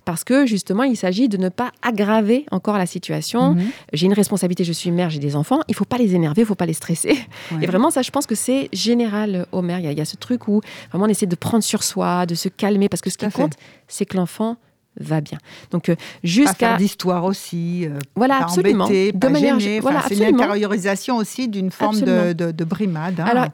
[0.04, 3.54] Parce que justement, il s'agit de ne pas aggraver encore la situation.
[3.54, 3.65] Mhm.
[3.93, 6.45] J'ai une responsabilité, je suis mère, j'ai des enfants, il faut pas les énerver, il
[6.45, 7.17] faut pas les stresser.
[7.61, 9.79] Et vraiment, ça, je pense que c'est général aux mères.
[9.79, 12.49] Il y, a, ce truc où vraiment on essaie de prendre sur soi, de se
[12.49, 13.53] calmer, parce que ce qui compte,
[13.87, 14.57] c'est que l'enfant
[14.99, 15.38] va bien.
[15.71, 15.91] Donc
[16.23, 17.88] jusqu'à d'histoire aussi.
[18.15, 18.86] voilà, absolument.
[18.86, 23.19] Embêter, de manière, voilà, c'est une intériorisation aussi d'une forme de, de, brimade.
[23.19, 23.25] Hein.
[23.25, 23.45] Alors,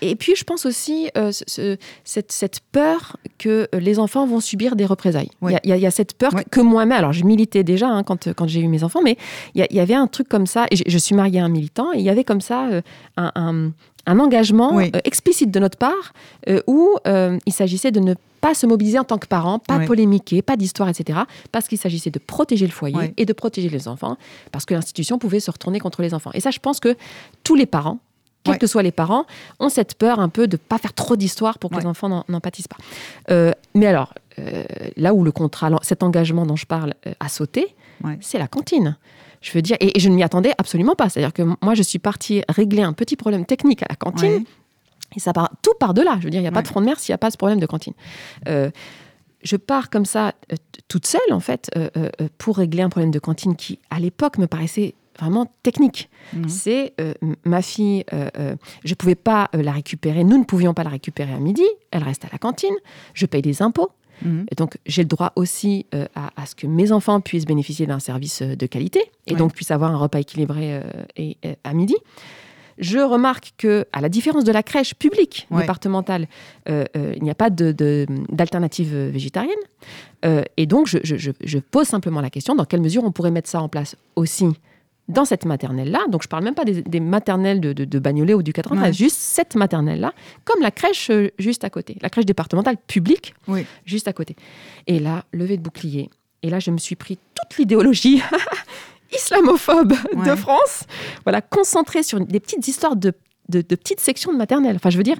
[0.00, 1.10] et, puis je pense aussi
[2.04, 5.30] cette, cette, peur que les enfants vont subir des représailles.
[5.42, 8.46] Il y, y, a cette peur que, moi-même, alors je militais déjà hein, quand, quand
[8.46, 9.16] j'ai eu mes enfants, mais
[9.54, 11.98] il y, avait un truc comme ça, et je, suis mariée à un militant, et
[11.98, 12.68] il y avait comme ça
[13.16, 13.70] un, un
[14.06, 16.12] engagement euh, explicite de notre part
[16.48, 19.80] euh, où euh, il s'agissait de ne pas se mobiliser en tant que parent, pas
[19.80, 21.20] polémiquer, pas d'histoire, etc.
[21.50, 24.18] Parce qu'il s'agissait de protéger le foyer et de protéger les enfants,
[24.52, 26.30] parce que l'institution pouvait se retourner contre les enfants.
[26.34, 26.94] Et ça, je pense que
[27.42, 28.00] tous les parents,
[28.42, 29.24] quels que soient les parents,
[29.60, 32.24] ont cette peur un peu de ne pas faire trop d'histoire pour que les enfants
[32.28, 32.76] n'en pâtissent pas.
[33.74, 34.12] mais alors,
[34.98, 37.74] là où le contrat, cet engagement dont je parle a sauté,
[38.20, 38.98] c'est la cantine.
[39.44, 41.10] Je veux dire, et, je ne m'y attendais absolument pas.
[41.10, 44.44] C'est-à-dire que moi, je suis partie régler un petit problème technique à la cantine.
[45.14, 46.16] Et ça part, tout part de là.
[46.18, 47.30] Je veux dire, il n'y a pas de front de mer s'il n'y a pas
[47.30, 47.92] ce problème de cantine.
[48.48, 48.70] Euh,
[49.42, 50.56] je pars comme ça, euh,
[50.88, 54.46] toute seule, en fait, euh, pour régler un problème de cantine qui, à l'époque, me
[54.46, 56.08] paraissait vraiment technique.
[56.32, 56.48] Mhm.
[56.48, 56.94] C'est
[57.44, 61.38] ma fille, je ne pouvais pas la récupérer, nous ne pouvions pas la récupérer à
[61.38, 62.74] midi, elle reste à la cantine,
[63.12, 64.46] je paye des impôts, Mhm.
[64.50, 67.98] Et donc, j'ai le droit aussi euh, à, ce que mes enfants puissent bénéficier d'un
[67.98, 70.82] service euh, de qualité et donc puissent avoir un repas équilibré euh,
[71.16, 71.96] et, à midi.
[72.78, 76.26] Je remarque que, à la différence de la crèche publique départementale,
[76.66, 79.54] il n'y a pas d'alternative de, végétarienne.
[80.56, 83.62] et donc, je, je, pose simplement la question dans quelle mesure on pourrait mettre ça
[83.62, 84.48] en place aussi
[85.08, 88.42] dans cette maternelle-là, donc je ne parle même pas des, maternelles de, de, Bagnolet ou
[88.42, 90.14] du 80, juste cette maternelle-là,
[90.44, 93.34] comme la crèche euh, juste à côté, la crèche départementale publique
[93.84, 94.34] juste à côté.
[94.86, 96.10] Et là, levée de bouclier.
[96.42, 98.22] Et là, je me suis pris toute l'idéologie
[99.14, 99.92] islamophobe
[100.24, 100.84] de France,
[101.24, 103.12] voilà, concentrée sur des petites histoires de
[103.50, 104.76] de, petites sections de maternelle.
[104.76, 105.18] Enfin, je veux dire,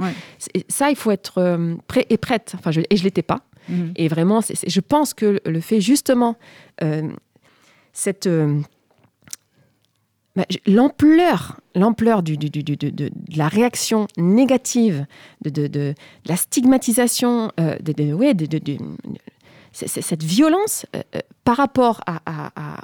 [0.68, 2.54] ça, il faut être euh, prêt et prête.
[2.58, 3.40] Enfin, je, et je l'étais pas.
[3.68, 3.92] Mhm.
[3.96, 6.36] Et vraiment, je pense que le fait justement,
[6.82, 7.08] euh,
[7.92, 8.28] cette,
[10.36, 15.06] bah, l'ampleur, l'ampleur du, de, la réaction négative,
[15.44, 15.94] de,
[16.26, 18.48] la stigmatisation, euh, de, ouais, de,
[19.72, 22.18] cette violence euh, euh, par rapport à,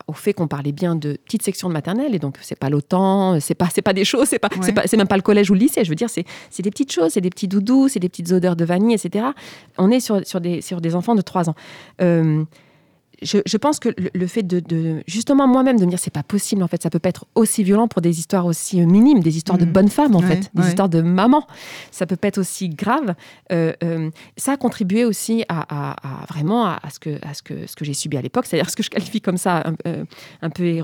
[0.06, 3.40] au fait qu'on parlait bien de petites sections de maternelle, et donc c'est pas l'OTAN,
[3.40, 5.60] c'est pas, c'est pas des choses, c'est pas, c'est même pas le collège ou le
[5.60, 6.24] lycée, je veux dire, c'est,
[6.62, 9.26] des petites choses, c'est des petits doudous, c'est des petites odeurs de vanille, etc.
[9.76, 11.54] On est sur, sur, des, sur des enfants de 3 ans
[13.22, 16.68] je, pense que le, fait de, justement moi-même de me dire c'est pas possible en
[16.68, 19.58] fait, ça peut pas être aussi violent pour des histoires aussi euh, minimes, des histoires
[19.58, 19.72] de mm.
[19.72, 21.46] bonnes femmes en fait, des histoires de maman,
[21.90, 23.14] ça peut pas être aussi grave.
[23.52, 25.96] Euh, euh, ça a contribué aussi à,
[26.28, 28.76] vraiment à, ce que à ce que ce que j'ai subi à l'époque, c'est-à-dire ce
[28.76, 29.64] que je qualifie comme ça
[30.42, 30.82] un, peu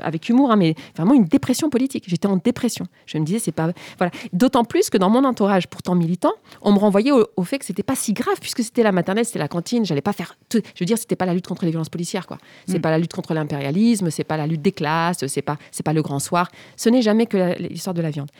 [0.00, 2.04] avec humour, hein, mais vraiment une dépression politique.
[2.06, 2.86] J'étais en dépression.
[3.06, 4.10] Je me disais c'est pas voilà.
[4.32, 7.82] D'autant plus que dans mon entourage pourtant militant, on me renvoyait au, fait que c'était
[7.82, 10.36] pas si grave puisque c'était la maternelle, c'était la cantine, j'allais pas faire.
[10.48, 12.26] Tout, je veux dire c'était pas la lutte contre les violences policières.
[12.26, 12.38] quoi.
[12.66, 12.82] C'est mm.
[12.82, 15.92] pas la lutte contre l'impérialisme, c'est pas la lutte des classes, c'est pas c'est pas
[15.92, 16.50] le grand soir.
[16.76, 18.30] Ce n'est jamais que l'histoire de la viande.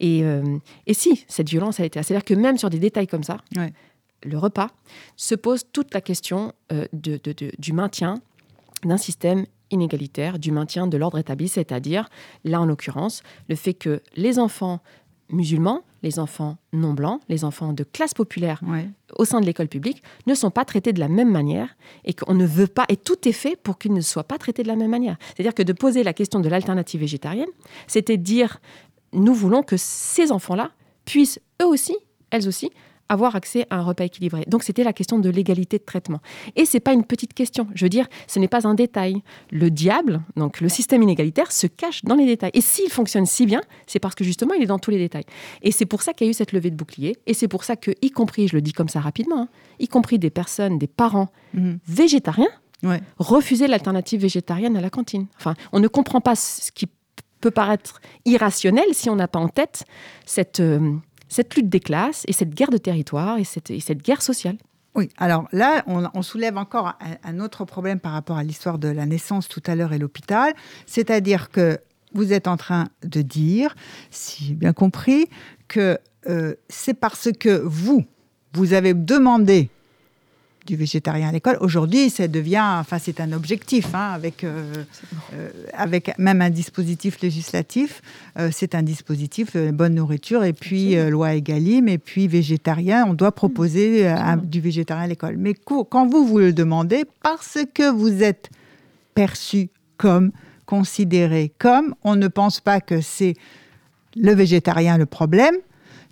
[0.00, 0.42] Et, euh,
[0.86, 3.38] et si cette violence a été, c'est-à-dire que même sur des détails comme ça,
[4.24, 4.70] le repas
[5.16, 7.20] se pose toute la question euh, de,
[7.58, 8.20] du maintien
[8.84, 12.08] d'un système inégalitaire, du maintien de l'ordre établi, c'est-à-dire
[12.44, 14.80] là en l'occurrence le fait que les enfants
[15.30, 18.60] musulmans, les enfants non blancs, les enfants de classe populaire
[19.16, 22.34] au sein de l'école publique ne sont pas traités de la même manière et qu'on
[22.34, 24.76] ne veut pas, et tout est fait pour qu'ils ne soient pas traités de la
[24.76, 25.16] même manière.
[25.34, 27.48] C'est-à-dire que de poser la question de l'alternative végétarienne,
[27.86, 28.60] c'était dire,
[29.12, 30.70] nous voulons que ces enfants-là
[31.04, 31.96] puissent eux aussi,
[32.30, 32.70] elles aussi,
[33.08, 34.44] avoir accès à un repas équilibré.
[34.46, 36.20] Donc c'était la question de l'égalité de traitement.
[36.56, 37.68] Et c'est pas une petite question.
[37.74, 39.22] Je veux dire, ce n'est pas un détail.
[39.50, 42.50] Le diable, donc le système inégalitaire, se cache dans les détails.
[42.54, 45.24] Et s'il fonctionne si bien, c'est parce que justement, il est dans tous les détails.
[45.62, 47.16] Et c'est pour ça qu'il y a eu cette levée de bouclier.
[47.26, 49.88] Et c'est pour ça que, y compris, je le dis comme ça rapidement, hein, y
[49.88, 51.78] compris des personnes, des parents mhm.
[51.86, 52.48] végétariens,
[53.18, 55.26] refusaient l'alternative végétarienne à la cantine.
[55.38, 56.86] Enfin, on ne comprend pas ce qui
[57.40, 59.84] peut paraître irrationnel si on n'a pas en tête
[60.24, 60.96] cette euh,
[61.34, 64.56] cette lutte des classes et cette guerre de territoire et cette, guerre sociale.
[64.94, 69.04] Oui, alors là, on, soulève encore un, autre problème par rapport à l'histoire de la
[69.04, 70.54] naissance tout à l'heure et l'hôpital,
[70.86, 71.78] c'est-à-dire que
[72.12, 73.74] vous êtes en train de dire,
[74.12, 75.26] si j'ai bien compris,
[75.66, 78.04] que euh, c'est parce que vous,
[78.52, 79.70] vous avez demandé
[80.66, 81.58] du végétarien à l'école.
[81.60, 84.84] Aujourd'hui, ça devient, enfin, c'est un objectif, hein, avec, euh,
[85.34, 88.02] euh, avec même un dispositif législatif.
[88.38, 93.04] Euh, c'est un dispositif bonne nourriture et puis loi Egalim et puis végétarien.
[93.06, 95.36] On doit proposer du végétarien à l'école.
[95.36, 98.50] Mais quand vous vous le demandez, parce que vous êtes
[99.14, 100.32] perçu comme,
[100.66, 103.34] considéré comme, on ne pense pas que c'est
[104.16, 105.54] le végétarien le problème,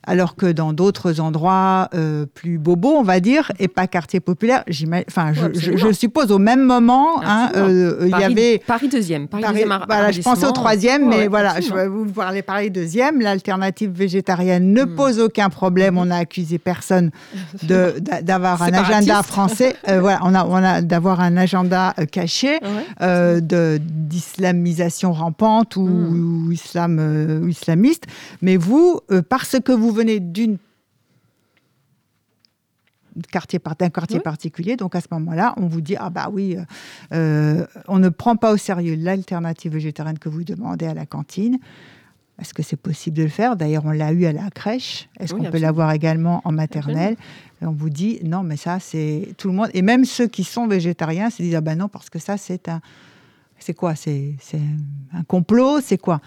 [0.05, 4.65] alors que dans d'autres endroits euh, plus bobos, on va dire, et pas quartier populaire,
[5.09, 9.45] enfin, je, je, suppose au même moment, hein, euh, il y avait Paris deuxième, Paris,
[9.47, 13.21] deuxième voilà, je pensais au troisième, mais voilà, je vais vous parler Paris deuxième.
[13.21, 14.97] L'alternative végétarienne ne hmm.
[14.97, 15.99] pose aucun problème.
[15.99, 17.11] On n'a accusé personne
[17.63, 19.77] d'avoir un agenda français.
[19.89, 22.59] Euh, voilà, on a, on a d'avoir un agenda caché
[23.01, 26.47] de d'islamisation rampante ou, hmm.
[26.47, 28.05] ou islam ou islamiste.
[28.41, 30.59] Mais vous, parce que vous venez d'une
[33.31, 34.77] quartier d'un quartier particulier.
[34.77, 36.65] Donc à ce moment-là, on vous dit ah bah oui, euh,
[37.13, 41.59] euh, on ne prend pas au sérieux l'alternative végétarienne que vous demandez à la cantine.
[42.41, 43.57] Est-ce que c'est possible de le faire?
[43.57, 45.09] D'ailleurs, on l'a eu à la crèche.
[45.21, 47.17] Est-ce qu'on peut l'avoir également en maternelle?
[47.61, 49.69] On vous dit non, mais ça c'est tout le monde.
[49.75, 52.69] Et même ceux qui sont végétariens se disent ah bah non parce que ça c'est
[52.69, 52.81] un
[53.63, 53.95] c'est quoi?
[53.95, 54.35] C'est
[55.15, 55.81] un complot?
[55.81, 56.21] C'est quoi?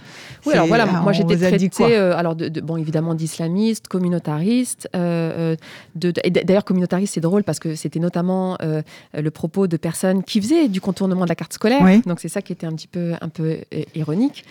[0.45, 4.89] Oui, alors voilà, moi j'étais traitée, euh, alors de, bon, évidemment d'islamiste, communautariste.
[4.95, 5.55] Euh,
[5.95, 6.11] euh
[6.45, 8.81] D'ailleurs, communautariste, c'est drôle parce que c'était notamment euh,
[9.13, 11.81] le propos de personnes qui faisaient du contournement de la carte scolaire.
[12.05, 13.57] Donc c'est ça qui était un petit peu, un peu
[13.95, 14.45] ironique.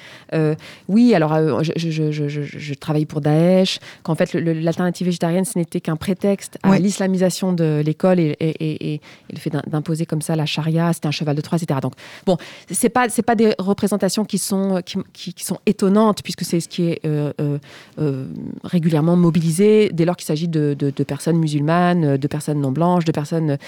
[0.89, 5.81] oui, alors je, je, je, je, travaille pour Daesh, qu'en fait l'alternative végétarienne, ce n'était
[5.81, 9.01] qu'un prétexte à l'islamisation de l'école et, et, et,
[9.33, 11.81] le fait d'imposer comme ça la charia, c'était un cheval de Troie, etc.
[11.81, 11.95] Donc
[12.27, 12.37] bon,
[12.75, 16.69] c'est pas c'est pas des représentations qui sont qui, qui, sont étonnantes puisque c'est ce
[16.69, 17.59] qui est euh, euh,
[17.99, 18.27] euh,
[18.63, 23.13] régulièrement mobilisé dès lors qu'il s'agit de, de, personnes musulmanes, de personnes non blanches, de
[23.13, 23.59] personnes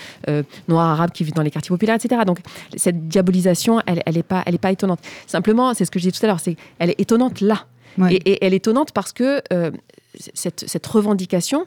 [0.69, 2.23] noires arabes qui vivent dans les quartiers populaires, etc.
[2.27, 2.41] Donc
[2.77, 5.01] cette diabolisation, elle, elle est pas elle est pas étonnante.
[5.27, 7.67] Simplement, c'est ce que je disais tout à l'heure, c'est elle est étonnante là.
[8.11, 9.43] Et, et, elle est étonnante parce que
[10.35, 11.67] cette, cette, revendication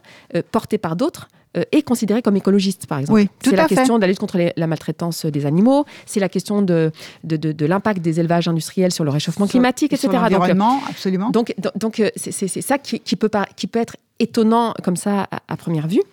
[0.52, 3.22] portée par d'autres euh, est considéré comme écologiste, par exemple.
[3.22, 6.62] Oui, c'est la question de la lutte contre la maltraitance des animaux, c'est la question
[6.62, 6.92] de,
[7.24, 10.10] de, de, l'impact des élevages industriels sur le réchauffement climatique, etc.
[10.12, 11.32] Sur l'environnement, absolument.
[11.32, 15.58] Donc, donc euh, c'est ça qui, qui, peut qui peut être étonnant comme ça à,
[15.58, 16.04] première vue.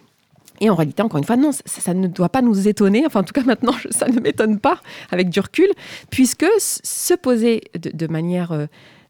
[0.63, 3.05] Et en réalité, encore une fois, non, ça, ne doit pas nous étonner.
[3.05, 5.69] Enfin, en tout cas, maintenant, ça ne m'étonne pas avec du recul,
[6.09, 8.53] puisque se poser de, manière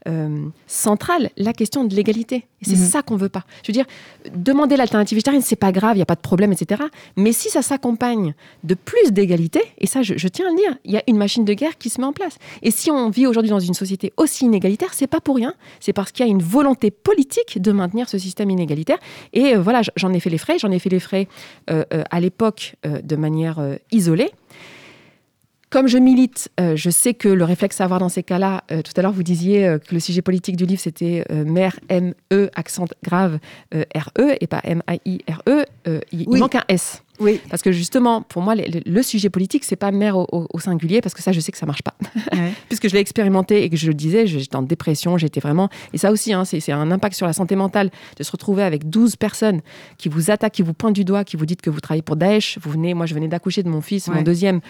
[0.07, 2.47] euh, centrale la question de l'égalité.
[2.63, 2.87] Et c'est mhm.
[2.87, 3.45] ça qu'on veut pas.
[3.63, 3.87] Je veux dire,
[4.35, 6.83] demander l'alternative végétarienne, c'est pas grave, il n'y a pas de problème, etc.
[7.17, 10.93] Mais si ça s'accompagne de plus d'égalité, et ça, je, tiens à le dire, il
[10.93, 12.39] y a une machine de guerre qui se met en place.
[12.63, 15.55] Et si on vit aujourd'hui dans une société aussi inégalitaire, c'est pas pour rien.
[15.81, 18.99] C'est parce qu'il y a une volonté politique de maintenir ce système inégalitaire.
[19.33, 20.59] Et euh, voilà, j'en ai fait les frais.
[20.59, 21.29] J'en ai fait les frais
[21.71, 24.31] euh, à l'époque de manière isolée.
[25.77, 28.81] Comme je milite, euh, je sais que le réflexe à avoir dans ces cas-là, euh,
[28.81, 32.49] tout à l'heure vous disiez euh, que le sujet politique du livre c'était mère M-E,
[32.55, 33.39] accent grave
[33.75, 35.65] R-E et pas M-A-I-R-e,
[36.13, 37.03] il, manque un S.
[37.21, 37.43] Oui.
[37.51, 41.23] Parce que justement, pour moi, le, sujet politique, c'est pas mère au, singulier, parce que
[41.23, 41.95] ça, je sais que ça marche pas.
[42.69, 45.69] Puisque je l'ai expérimenté et que je le disais, j'étais en dépression, j'étais vraiment.
[45.93, 48.89] Et ça aussi, hein, c'est un impact sur la santé mentale de se retrouver avec
[48.89, 49.61] 12 personnes
[49.99, 52.17] qui vous attaquent, qui vous pointent du doigt, qui vous dites que vous travaillez pour
[52.17, 52.59] Daesh.
[52.63, 54.61] Vous venez, moi, je venais d'accoucher de mon fils, mon deuxième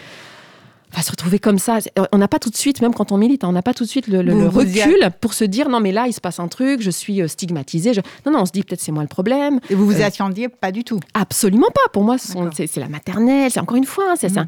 [0.94, 1.79] va se retrouver comme ça.
[2.12, 3.85] On n'a pas tout de suite, même quand on milite, hein, on n'a pas tout
[3.85, 6.81] de suite le, recul pour se dire non mais là il se passe un truc,
[6.81, 7.92] je suis euh, stigmatisé.
[8.25, 9.61] Non non, on se dit peut-être c'est moi le problème.
[9.70, 11.90] Et vous vous euh, attendiez pas du tout Absolument pas.
[11.92, 13.51] Pour moi, c'est la maternelle.
[13.51, 14.46] C'est encore une fois, c'est mmh.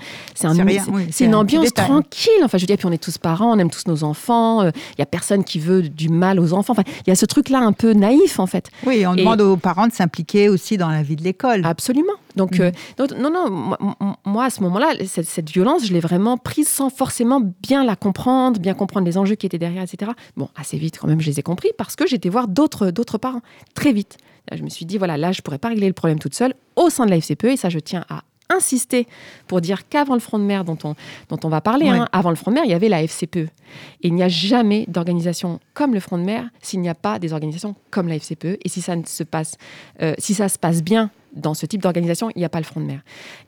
[1.10, 2.32] c'est une ambiance tranquille.
[2.42, 4.62] Enfin, je veux dire, puis on est tous parents, on aime tous nos enfants.
[4.62, 6.72] Euh, il y a personne qui veut du mal aux enfants.
[6.72, 8.70] Enfin, il y a ce truc là un peu naïf en fait.
[8.86, 11.62] Oui, on demande aux parents de s'impliquer aussi dans la vie de l'école.
[11.64, 12.14] Absolument.
[12.38, 12.62] Donc, mm.
[12.62, 13.76] euh, non, non,
[14.24, 18.58] moi, à ce moment-là, cette, violence, je l'ai vraiment prise sans forcément bien la comprendre,
[18.58, 20.12] bien comprendre les enjeux qui étaient derrière, etc.
[20.36, 23.18] Bon, assez vite quand même, je les ai compris parce que j'étais voir d'autres, d'autres
[23.18, 23.42] parents,
[23.74, 24.16] très vite.
[24.52, 26.88] je me suis dit, voilà, là, je pourrais pas régler le problème toute seule au
[26.88, 29.06] sein de la FCPE, et ça, je tiens à insister
[29.46, 30.94] pour dire qu'avant le front de mer dont on,
[31.28, 33.36] dont on va parler, hein, avant le front de mer, il y avait la FCPE.
[33.36, 37.18] Et il n'y a jamais d'organisation comme le front de mer s'il n'y a pas
[37.18, 38.58] des organisations comme la FCPE.
[38.64, 39.56] Et si ça, ne se passe,
[40.02, 42.64] euh, si ça se passe bien dans ce type d'organisation, il n'y a pas le
[42.64, 43.00] front de mer.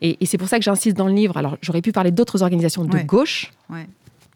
[0.02, 1.36] Et, c'est pour ça que j'insiste dans le livre.
[1.36, 3.52] Alors, j'aurais pu parler d'autres organisations de gauche.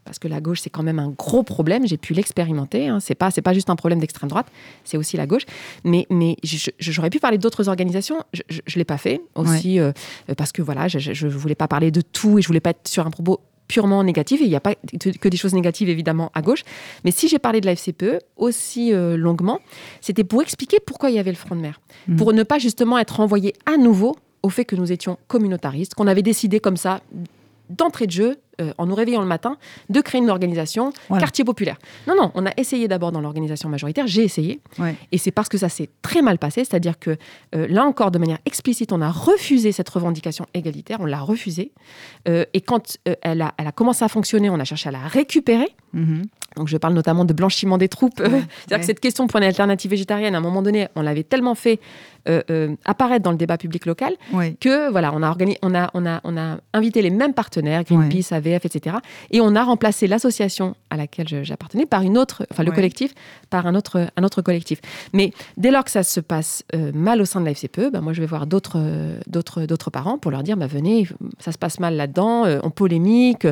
[0.05, 1.87] Parce que la gauche, c'est quand même un gros problème.
[1.87, 2.89] J'ai pu l'expérimenter.
[2.89, 3.01] Hein.
[3.01, 4.47] C'est pas, pas juste un problème d'extrême droite.
[4.85, 5.45] C'est aussi la gauche.
[5.85, 6.37] Mais, mais
[6.79, 8.23] j'aurais pu parler d'autres organisations.
[8.33, 9.93] Je, ne l'ai pas fait aussi euh,
[10.37, 12.89] parce que voilà, je, ne voulais pas parler de tout et je voulais pas être
[12.89, 16.31] sur un propos purement négatif, et il n'y a pas que des choses négatives évidemment
[16.35, 16.65] à gauche,
[17.03, 19.59] mais si j'ai parlé de la FCPE aussi euh, longuement,
[20.03, 22.17] c'était pour expliquer pourquoi il y avait le front de mer, mmh.
[22.17, 26.07] pour ne pas justement être renvoyé à nouveau au fait que nous étions communautaristes, qu'on
[26.07, 27.01] avait décidé comme ça
[27.71, 29.57] d'entrée de jeu, euh, en nous réveillant le matin,
[29.89, 31.77] de créer une organisation quartier populaire.
[32.07, 34.61] Non, non, on a essayé d'abord dans l'organisation majoritaire, j'ai essayé,
[35.11, 37.17] et c'est parce que ça s'est très mal passé, c'est-à-dire que
[37.57, 41.73] euh, là encore, de manière explicite, on a refusé cette revendication égalitaire, on l'a refusée,
[42.29, 45.07] euh, et quand elle, a, elle a commencé à fonctionner, on a cherché à la
[45.07, 46.23] récupérer, mm-hmm.
[46.57, 48.17] Donc je parle notamment de blanchiment des troupes.
[48.19, 51.55] C'est-à-dire que cette question pour une alternative végétarienne, à un moment donné, on l'avait tellement
[51.55, 51.81] fait
[52.27, 54.15] euh, euh, apparaître dans le débat public local
[54.59, 58.33] que voilà, on a, on, a, on, a, on a invité les mêmes partenaires, Greenpeace,
[58.33, 58.97] AVF, etc.
[59.31, 63.13] Et on a remplacé l'association à laquelle j'appartenais par une autre, enfin le collectif,
[63.51, 64.81] par un autre, un autre collectif.
[65.13, 68.01] Mais dès lors que ça se passe euh, mal au sein de la FCPE, ben
[68.01, 71.07] moi je vais voir d'autres parents pour leur dire bah, venez,
[71.39, 73.47] ça se passe mal là-dedans, on polémique,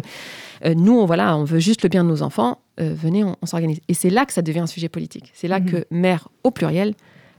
[0.65, 3.81] nous on, voilà, on veut juste le bien de nos enfants, venez, on, s'organise.
[3.89, 5.31] Et c'est là que ça devient un sujet politique.
[5.35, 5.71] C'est là mhm.
[5.71, 6.95] que mère au pluriel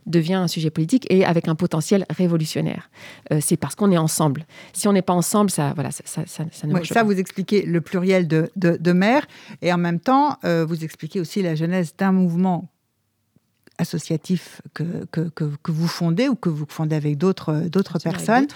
[0.06, 2.90] devient un sujet politique et avec un potentiel révolutionnaire.
[3.32, 4.46] Euh, c'est parce qu'on est ensemble.
[4.74, 7.64] Si on n'est pas ensemble, ça, voilà, ça, ça, ça, ne marche ça, vous expliquez
[7.64, 9.26] le pluriel de, de, maires
[9.62, 12.70] et en même temps, euh, vous expliquez aussi la genèse d'un mouvement
[13.78, 17.54] associatif que, que, que, vous fondez ou que vous fondez avec d'autres
[18.04, 18.48] personnes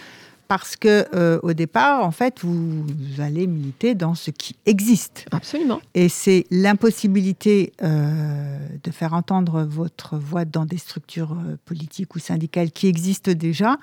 [0.47, 2.85] parce que euh, au départ, en fait, vous,
[3.19, 5.25] allez militer dans ce qui existe.
[5.31, 5.81] Absolument.
[5.93, 12.19] Et c'est l'impossibilité euh, de faire entendre votre voix dans des structures euh, politiques ou
[12.19, 13.77] syndicales qui existent déjà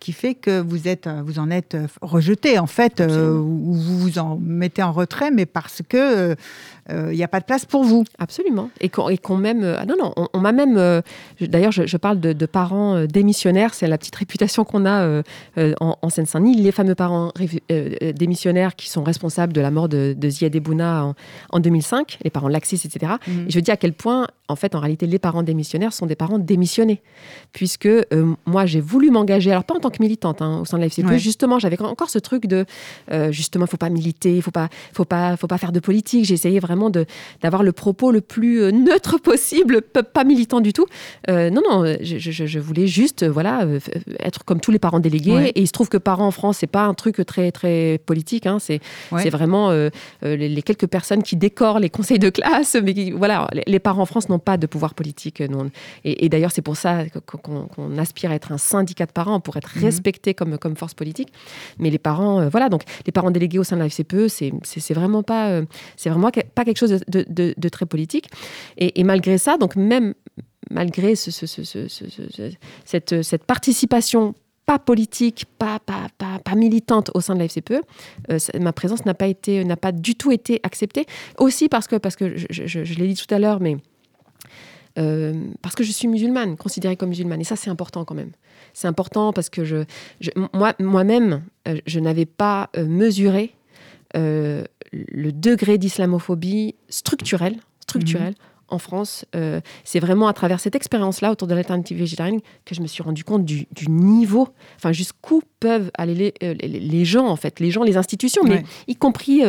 [0.00, 4.36] qui fait que vous, êtes, vous en êtes rejeté, en fait, ou vous vous en
[4.36, 6.34] mettez en retrait, mais parce que
[6.88, 8.04] il euh, n'y a pas de place pour vous.
[8.18, 8.70] Absolument.
[8.80, 9.62] Et qu'on même.
[9.62, 10.76] Euh, ah non, non, on, m'a même.
[10.76, 11.00] Euh,
[11.40, 13.74] d'ailleurs, je, parle de, parents démissionnaires.
[13.74, 15.22] C'est la petite réputation qu'on a
[15.80, 16.56] en, Seine-Saint-Denis.
[16.56, 17.32] Les fameux parents
[17.68, 21.14] démissionnaires qui sont responsables de la mort de, de Ziad Ebouna
[21.50, 23.12] en, 2005, les parents laxis, etc.
[23.26, 23.46] Mhm.
[23.46, 26.16] Et je dis à quel point, en fait, en réalité, les parents démissionnaires sont des
[26.16, 27.00] parents démissionnés.
[27.52, 27.88] Puisque
[28.44, 30.88] moi, j'ai voulu m'engager, alors pas en tant que militante hein, au sein de la
[30.88, 32.66] FCPE, justement, j'avais encore ce truc de.
[33.30, 35.72] justement, il ne faut pas militer, il ne faut pas, faut, pas, faut pas faire
[35.72, 36.24] de politique.
[36.24, 37.06] J'ai essayé vraiment vraiment
[37.42, 40.86] d'avoir le propos le plus euh, neutre possible, pas militant du tout.
[41.28, 43.66] Euh, non, non, je, voulais juste, euh, voilà,
[44.20, 45.52] être comme tous les parents délégués.
[45.54, 48.46] Et il se trouve que parents en France, c'est pas un truc très très politique.
[48.46, 48.58] Hein.
[48.58, 48.80] c'est
[49.30, 49.70] vraiment
[50.22, 52.76] les, quelques personnes qui décorent les conseils de classe.
[52.82, 55.40] Mais voilà, les, parents en France n'ont pas de pouvoir politique.
[55.40, 55.70] Non.
[56.04, 59.76] Et, d'ailleurs, c'est pour ça qu'on aspire à être un syndicat de parents pour être
[59.76, 59.84] mhm.
[59.84, 61.32] respecté comme comme force politique.
[61.78, 65.22] Mais les parents, voilà, donc les parents délégués au sein de la FCPE, c'est vraiment
[65.22, 65.60] pas,
[65.96, 68.28] c'est vraiment pas quelque chose de, très politique.
[68.78, 70.14] Et, malgré ça, donc même
[70.70, 71.30] malgré ce,
[72.84, 74.34] cette, participation
[74.66, 77.82] pas politique, pas, pas, pas, militante au sein de la FCPE,
[78.30, 79.26] euh, ma présence n'a pas,
[79.80, 81.06] pas du tout été acceptée.
[81.38, 83.76] Aussi parce que, parce que je, l'ai dit tout à l'heure, mais
[84.98, 87.40] euh, parce que je suis musulmane, considérée comme musulmane.
[87.40, 88.32] Et ça, c'est important quand même.
[88.72, 89.84] C'est important parce que je,
[90.52, 93.54] moi, moi-même, euh, je n'avais pas mesuré
[94.92, 98.68] le degré d'islamophobie structurelle, structurelle mhm.
[98.68, 99.24] en France.
[99.34, 103.02] Euh, c'est vraiment à travers cette expérience-là autour de l'alternative végétarienne que je me suis
[103.02, 107.70] rendu compte du, niveau, enfin jusqu'où peuvent aller euh, les, les, gens en fait, les
[107.70, 109.42] gens, les institutions, mais y compris,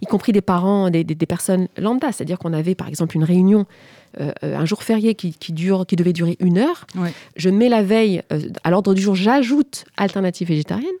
[0.00, 2.12] y compris des parents, des, des, personnes lambda.
[2.12, 3.66] C'est-à-dire qu'on avait par exemple une réunion.
[4.42, 6.86] un jour férié qui, qui, dure, qui devait durer une heure.
[7.36, 8.22] Je mets la veille,
[8.62, 10.94] à l'ordre du jour, j'ajoute alternative végétarienne.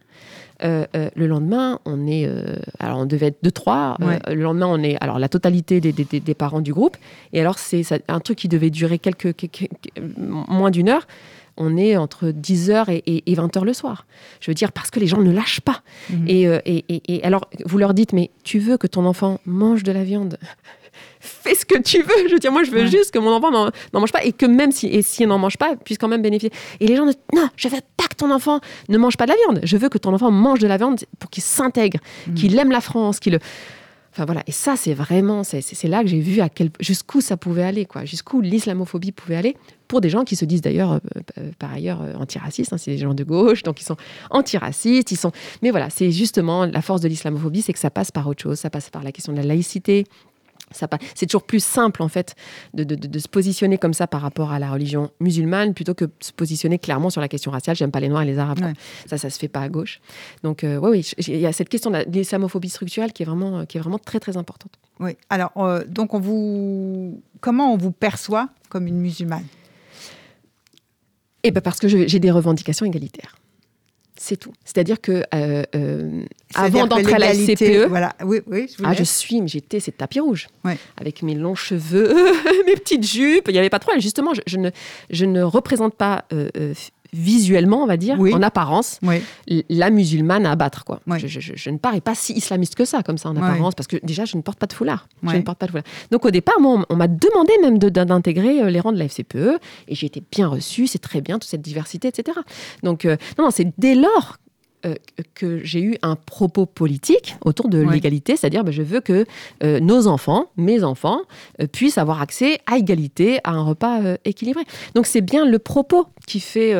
[0.62, 2.26] Euh, euh, le lendemain, on est.
[2.26, 3.96] Euh, alors, on devait être deux, trois.
[4.00, 4.96] le lendemain, on est.
[5.00, 6.96] Alors, la totalité des, des, parents du groupe.
[7.32, 9.34] Et alors, c'est un truc qui devait durer quelques,
[10.00, 11.06] moins d'une heure.
[11.56, 14.06] On est entre 10h et, et, 20h le soir.
[14.40, 15.82] Je veux dire, parce que les gens ne lâchent pas.
[16.10, 16.24] Mhm.
[16.26, 20.02] Et, et, alors, vous leur dites, mais tu veux que ton enfant mange de la
[20.02, 20.38] viande?
[21.20, 22.28] Fais ce que tu veux.
[22.28, 24.46] Je veux dire, moi, je veux juste que mon enfant n'en mange pas et que
[24.46, 26.52] même si, et s'il n'en mange pas, puisse quand même bénéficier.
[26.80, 29.30] Et les gens disent, non, je veux pas que ton enfant ne mange pas de
[29.30, 29.60] la viande.
[29.64, 32.34] Je veux que ton enfant mange de la viande pour qu'il s'intègre, mm.
[32.34, 33.38] qu'il aime la France, qu'il...
[34.12, 37.36] Enfin voilà, et ça c'est vraiment, c'est là que j'ai vu à quel jusqu'où ça
[37.36, 39.56] pouvait aller, quoi, jusqu'où l'islamophobie pouvait aller
[39.88, 40.98] pour des gens qui se disent d'ailleurs euh,
[41.38, 43.96] euh, par ailleurs euh, antiracistes, hein, c'est des gens de gauche, donc ils sont
[44.30, 45.32] antiracistes, ils sont.
[45.62, 48.58] Mais voilà, c'est justement la force de l'islamophobie, c'est que ça passe par autre chose,
[48.58, 50.04] ça passe par la question de la laïcité,
[51.14, 52.34] c'est toujours plus simple en fait
[52.74, 56.32] de, se positionner comme ça par rapport à la religion musulmane plutôt que de se
[56.32, 57.76] positionner clairement sur la question raciale.
[57.76, 58.60] J'aime pas les noirs et les arabes.
[59.06, 60.00] Ça, ça se fait pas à gauche.
[60.42, 63.78] Donc euh, oui, il y a cette question de l'islamophobie structurelle qui est vraiment, qui
[63.78, 64.72] est vraiment très très importante.
[65.00, 65.16] Oui.
[65.30, 69.46] Alors euh, donc on vous, comment on vous perçoit comme une musulmane?
[71.42, 73.36] Eh ben parce que j'ai des revendications égalitaires.
[74.16, 74.52] C'est tout.
[74.64, 76.22] C'est-à-dire que euh, euh,
[76.54, 78.14] avant d'entrer à la CPE, voilà.
[78.24, 80.46] oui, oui, je, ah, je suis, j'étais c'est tapis rouge,
[80.96, 82.14] avec mes longs cheveux,
[82.66, 83.46] mes petites jupes.
[83.48, 84.00] Il n'y avait pas de problème.
[84.00, 84.70] Justement, je, ne,
[85.10, 86.48] je ne représente pas euh,
[87.14, 89.00] visuellement, on va dire, en apparence,
[89.68, 90.84] la musulmane à abattre.
[90.84, 91.00] Quoi.
[91.16, 94.24] Je, ne parais pas si islamiste que ça, comme ça, en apparence, parce que déjà,
[94.24, 95.08] je ne porte pas de foulard.
[95.22, 95.86] Je ne porte pas de foulard.
[96.10, 99.58] Donc, au départ, moi, on, m'a demandé même d'intégrer euh, les rangs de la FCPE,
[99.88, 102.38] et j'ai été bien reçue, c'est très bien, toute cette diversité, etc.
[102.82, 104.38] Donc, euh, non, non, c'est dès lors
[104.84, 104.94] euh,
[105.34, 109.24] que j'ai eu un propos politique autour de l'égalité, c'est-à-dire ben, je veux que
[109.62, 111.20] euh, nos enfants, mes enfants,
[111.60, 114.62] euh, puissent avoir accès à égalité à un repas équilibré.
[114.94, 116.74] Donc c'est bien le propos qui fait,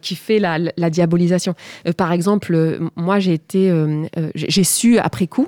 [0.00, 1.54] qui fait la, la diabolisation.
[1.96, 3.72] par exemple, moi j'ai été,
[4.34, 5.46] j'ai su après coup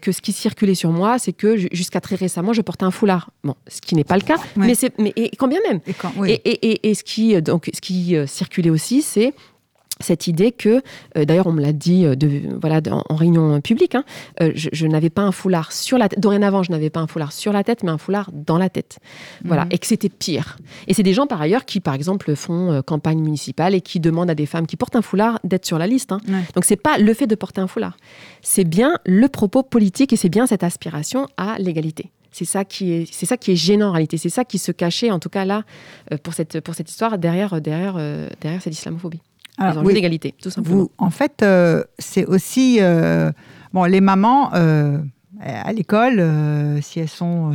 [0.00, 3.30] que ce qui circulait sur moi, c'est que jusqu'à très récemment, je portais un foulard.
[3.44, 5.80] Bon, ce qui n'est pas le cas, mais mais et quand bien même.
[6.26, 9.34] Et, et, et, et, ce qui donc ce qui circulait aussi, c'est
[10.02, 10.82] cette idée que,
[11.16, 14.04] euh, d'ailleurs on me l'a dit euh, de, voilà, en, réunion publique, hein,
[14.40, 17.32] euh, je, n'avais pas un foulard sur la tête, dorénavant je n'avais pas un foulard
[17.32, 18.98] sur la tête, mais un foulard dans la tête.
[19.44, 19.72] Voilà, mhm.
[19.72, 20.56] et que c'était pire.
[20.86, 24.30] Et c'est des gens par ailleurs qui, par exemple, font campagne municipale et qui demandent
[24.30, 26.12] à des femmes qui portent un foulard d'être sur la liste.
[26.12, 26.20] Hein.
[26.54, 27.96] Donc c'est pas le fait de porter un foulard,
[28.42, 32.10] c'est bien le propos politique et c'est bien cette aspiration à l'égalité.
[32.30, 34.16] C'est ça qui est, c'est ça qui est gênant en réalité.
[34.16, 35.64] C'est ça qui se cachait, en tout cas là,
[36.22, 37.94] pour cette, pour cette histoire derrière, derrière,
[38.40, 39.20] derrière cette islamophobie.
[39.58, 40.88] Alors, oui, d'égalité, tout simplement.
[40.98, 43.30] en fait, euh, c'est aussi euh,
[43.72, 44.98] bon les mamans euh,
[45.40, 46.24] à l'école,
[46.82, 47.52] si elles sont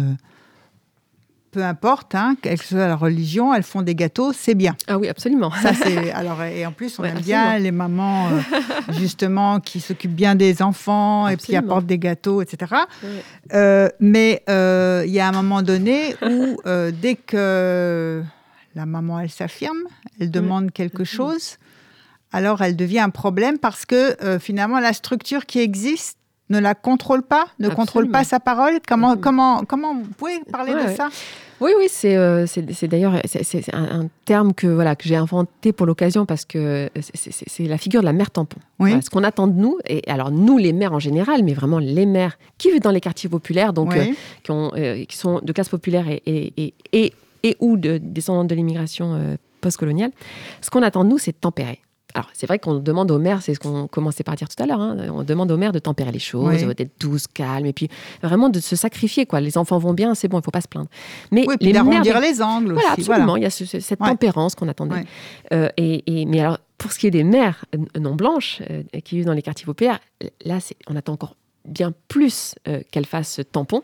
[1.51, 4.75] peu importe, hein, quelle que soit la religion, elles font des gâteaux, c'est bien.
[4.87, 5.49] Ah oui, absolument.
[5.51, 5.71] Ça,
[6.13, 8.29] alors, et en plus, on aime bien les mamans,
[8.89, 12.75] justement, qui s'occupent bien des enfants et puis apportent des gâteaux, etc.
[13.99, 16.57] mais il y a un moment donné où,
[17.01, 18.21] dès que
[18.75, 19.83] la maman, elle s'affirme,
[20.19, 21.57] elle demande quelque chose,
[22.31, 26.17] alors elle devient un problème parce que euh, finalement la structure qui existe
[26.49, 28.79] ne la contrôle pas, ne contrôle pas sa parole.
[28.87, 31.09] Comment, comment, comment vous pouvez parler de ça?
[31.59, 32.45] Oui, oui, c'est euh,
[32.83, 37.77] d'ailleurs c'est un, terme que voilà que j'ai inventé pour l'occasion parce que c'est la
[37.77, 38.59] figure de la mère tampon.
[38.79, 42.05] ce qu'on attend de nous, et alors nous les mères en général, mais vraiment les
[42.05, 44.05] mères qui vivent dans les quartiers populaires, donc euh,
[44.43, 44.71] qui, ont,
[45.09, 47.13] qui sont de classe populaire et, et, et,
[47.43, 50.11] et ou de, descendantes de l'immigration postcoloniale,
[50.61, 51.81] ce qu'on attend de nous, c'est de tempérer.
[52.13, 54.65] Alors, c'est vrai qu'on demande aux mères, c'est ce qu'on commençait par dire tout à
[54.65, 57.89] l'heure, hein, on demande aux mères de tempérer les choses, d'être douces, calmes, et puis
[58.23, 59.25] vraiment de se sacrifier.
[59.25, 59.41] Quoi.
[59.41, 60.89] Les enfants vont bien, c'est bon, il ne faut pas se plaindre.
[61.31, 63.35] Mais les d'arrondir les angles Voilà, absolument.
[63.35, 65.05] Il y a cette tempérance qu'on attendait.
[65.53, 67.65] Euh, et, mais alors, pour ce qui est des mères
[67.99, 69.99] non blanches euh, qui vivent dans les quartiers populaires,
[70.45, 71.35] là, on attend encore
[71.65, 73.83] bien plus euh, qu'elles fassent tampon,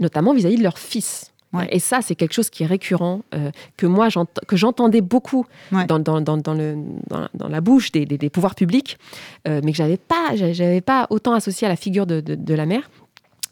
[0.00, 1.32] notamment vis à -vis de leurs fils.
[1.70, 4.08] Et ça, c'est quelque chose qui est récurrent, euh, que moi,
[4.46, 6.76] que j'entendais beaucoup dans, dans, dans, dans, le,
[7.08, 8.98] dans, la bouche des, des, pouvoirs publics,
[9.46, 12.54] euh, mais que j'avais pas, j'avais pas autant associé à la figure de, de, de
[12.54, 12.90] la mère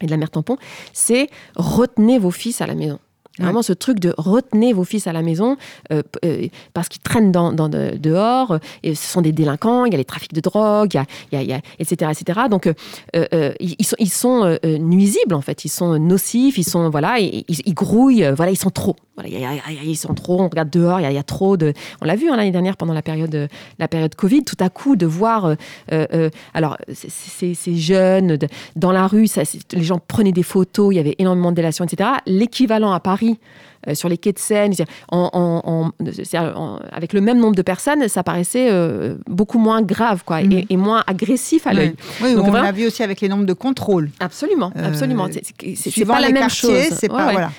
[0.00, 0.58] et de la mère tampon,
[0.92, 2.98] c'est retenez vos fils à la maison.
[3.38, 5.56] Vraiment ce truc de retenez vos fils à la maison
[5.92, 9.98] euh, euh, parce qu'ils traînent dans, dehors, et ce sont des délinquants, il y a
[9.98, 10.98] les trafics de drogue,
[11.32, 12.40] il y a, etc., etc.
[12.50, 12.72] Donc
[13.14, 17.44] euh, ils sont, ils sont nuisibles en fait, ils sont nocifs, ils sont voilà, ils,
[17.48, 18.96] ils, grouillent, voilà, ils sont trop.
[19.16, 19.30] Voilà,
[19.82, 20.40] ils sont trop.
[20.40, 21.72] On regarde dehors, il y, a trop de.
[22.02, 23.48] On l'a vu hein, l'année dernière pendant la période,
[23.78, 24.44] la période Covid.
[24.44, 25.54] Tout à coup, de voir,
[26.54, 28.38] alors ces jeunes
[28.76, 29.26] dans la rue,
[29.72, 32.10] les gens prenaient des photos, il y avait énormément de délations, etc.
[32.26, 33.38] L'équivalent à Paris
[33.88, 34.72] euh, sur les quais de Seine,
[35.10, 35.90] en,
[36.90, 40.78] avec le même nombre de personnes, ça paraissait euh, beaucoup moins grave quoi, et, mhm.
[40.78, 41.94] moins agressif à l'œil.
[42.22, 44.10] Oui, on l'a vu aussi avec les nombres de contrôles.
[44.20, 45.28] Absolument, euh, absolument.
[45.74, 46.88] C'est pas la même chose.
[47.08, 47.50] Pas, Voilà.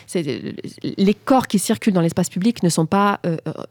[0.84, 3.20] Les corps qui circulent dans l'espace public ne sont pas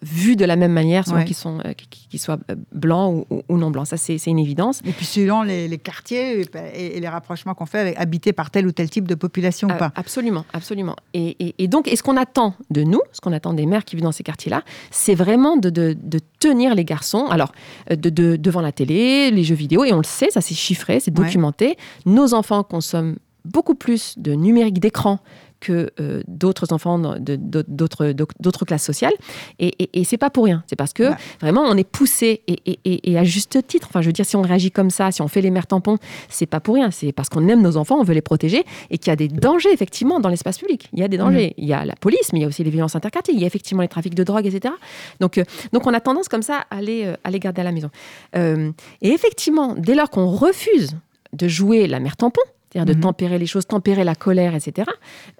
[0.02, 2.38] vus de la même manière, qu'ils soient
[2.72, 3.86] blancs ou, non blancs.
[3.88, 4.80] Ça, c'est une évidence.
[4.86, 8.72] Et puis selon les, quartiers et, les rapprochements qu'on fait avec habités par tel ou
[8.72, 9.92] tel type de population ou pas.
[9.94, 10.96] Absolument, absolument.
[11.12, 13.97] et, et donc, et ce qu'on attend de nous, ce qu'on attend des mères qui
[13.97, 15.97] vivent dans ces quartiers-là, c'est vraiment de,
[16.38, 17.53] tenir les garçons, alors
[17.90, 21.01] euh, de, devant la télé, les jeux vidéo, et on le sait, ça c'est chiffré,
[21.01, 21.76] c'est documenté.
[22.05, 25.20] Nos enfants consomment beaucoup plus de numérique d'écran
[25.61, 29.14] que euh, d'autres enfants d'autres classes sociales.
[29.59, 30.62] Et, et, c'est pas pour rien.
[30.66, 33.86] C'est parce que vraiment, on est poussé et, à juste titre.
[33.90, 35.98] Enfin, je veux dire, si on réagit comme ça, si on fait les mères tampons,
[36.28, 36.90] c'est pas pour rien.
[36.90, 39.28] C'est parce qu'on aime nos enfants, on veut les protéger et qu'il y a des
[39.28, 40.88] dangers, effectivement, dans l'espace public.
[40.92, 41.48] Il y a des dangers.
[41.48, 41.61] Mm.
[41.62, 43.34] Il y a la police, mais il y a aussi les violences interquartiers.
[43.34, 44.74] Il y a effectivement les trafics de drogue, etc.
[45.20, 47.64] Donc, euh, donc on a tendance comme ça à les, euh, à les garder à
[47.64, 47.90] la maison.
[48.34, 50.96] et effectivement, dès lors qu'on refuse
[51.32, 52.40] de jouer la mère tampon,
[52.71, 53.03] c'est-à-dire de mhm.
[53.05, 54.91] tempérer les choses, tempérer la colère, etc.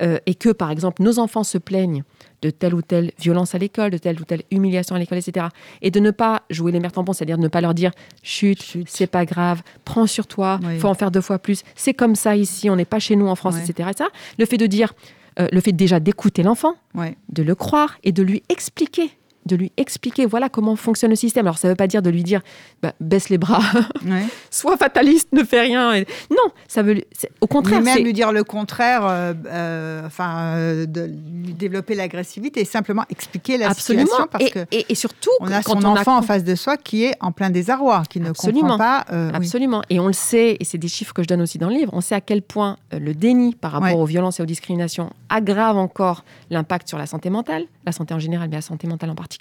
[0.03, 2.05] Euh, et que, par exemple, nos enfants se plaignent
[2.43, 5.47] de telle ou telle violence à l'école, de telle ou telle humiliation à l'école, etc.
[5.83, 7.91] Et de ne pas jouer les mères tampons, c'est-à-dire de ne pas leur dire
[8.23, 11.95] chute, c'est pas grave, prends sur toi, il faut en faire deux fois plus, c'est
[11.95, 13.91] comme ça ici, on n'est pas chez nous en France, etc.,
[14.39, 14.93] Le fait de dire,
[15.39, 19.11] euh, le fait déjà d'écouter l'enfant, de le croire et de lui expliquer
[19.47, 21.47] de lui expliquer voilà comment fonctionne le système.
[21.47, 22.43] Alors ça ne veut pas dire de lui dire
[22.83, 23.63] bah, baisse les bras,
[24.51, 26.01] sois fataliste, ne fais rien.
[26.31, 27.03] Non, ça veut
[27.41, 27.81] au contraire.
[27.83, 31.11] Mais même lui dire le contraire, euh, euh, enfin de
[31.45, 34.07] lui développer l'agressivité et simplement expliquer la Absolument.
[34.07, 37.05] situation parce et, que et, surtout on a son enfant en face de soi qui
[37.05, 39.05] est en plein désarroi, qui ne comprend pas.
[39.33, 39.83] Absolument.
[39.91, 41.93] Et on le sait, et c'est des chiffres que je donne aussi dans le livre.
[41.95, 45.77] On sait à quel point le déni par rapport aux violences et aux discriminations aggrave
[45.77, 49.15] encore l'impact sur la santé mentale, la santé en général, mais la santé mentale en
[49.15, 49.36] particulier,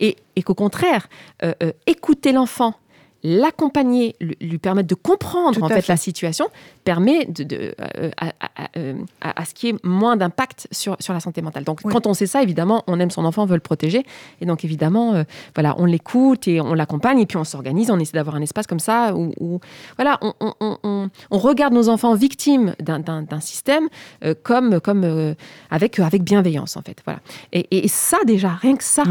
[0.00, 1.08] et, qu'au contraire,
[1.42, 2.74] euh, euh, écouter l'enfant
[3.22, 6.48] l'accompagner, lui permettre de comprendre en fait, la situation,
[6.84, 7.74] permet de,
[8.76, 11.64] euh, à, ce qu'il y ait moins d'impact sur, sur la santé mentale.
[11.64, 14.04] Donc quand on sait ça, évidemment, on aime son enfant, on veut le protéger.
[14.40, 17.98] Et donc évidemment, euh, voilà, on l'écoute et on l'accompagne et puis on s'organise, on
[17.98, 19.60] essaie d'avoir un espace comme ça où,
[19.96, 23.88] voilà, on, on, on, on, regarde nos enfants victimes d'un système
[24.24, 25.34] euh, comme, comme
[25.70, 27.00] avec, avec bienveillance en fait.
[27.04, 27.20] Voilà.
[27.52, 29.02] Et, et ça déjà, rien que ça,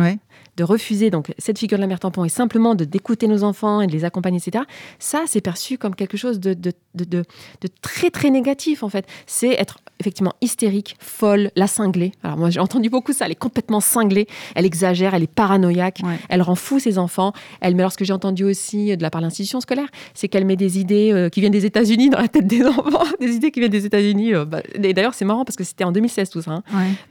[0.58, 3.82] de refuser donc cette figure de la mère tampon et simplement de d'écouter nos enfants
[3.82, 4.66] et de les accompagner, etc.
[5.00, 9.06] Ça, c'est perçu comme quelque chose de, de, de, de très très négatif en fait.
[9.28, 12.12] C'est être effectivement hystérique, folle, la cinglée.
[12.24, 16.02] Alors moi j'ai entendu beaucoup ça, elle est complètement cinglée, elle exagère, elle est paranoïaque,
[16.30, 17.34] elle rend fou ses enfants.
[17.62, 20.28] Elle, mais alors ce que j'ai entendu aussi de la part de l'institution scolaire, c'est
[20.28, 23.32] qu'elle met des idées euh, qui viennent des États-Unis dans la tête des enfants, des
[23.36, 24.34] idées qui viennent des États-Unis.
[24.34, 26.52] Euh, bah, et d'ailleurs c'est marrant parce que c'était en 2016 tout ça.
[26.52, 26.64] Hein.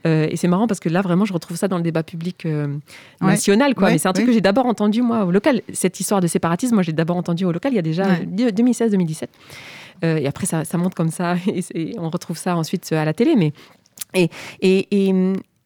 [0.05, 2.47] Euh, et c'est marrant parce que là vraiment je retrouve ça dans le débat public
[3.21, 3.91] national quoi.
[3.91, 5.61] mais c'est un truc que j'ai d'abord entendu moi au local.
[5.73, 9.27] Cette histoire de séparatisme, moi j'ai d'abord entendu au local il y a déjà 2016-2017.
[10.03, 13.35] Euh, et après, ça, monte comme ça, et, on retrouve ça ensuite à la télé.
[13.35, 13.53] Mais,
[14.13, 14.29] et,
[14.61, 15.13] et,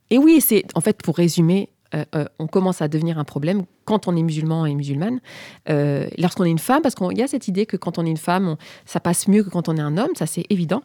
[0.10, 3.64] et oui, c'est en fait, pour résumer, euh, euh, on commence à devenir un problème
[3.84, 5.20] quand on est musulman et musulmane,
[6.18, 8.16] lorsqu'on est une femme, parce qu'il y a cette idée que quand on est une
[8.16, 8.56] femme,
[8.86, 10.82] ça passe mieux que quand on est un homme, ça c'est évident,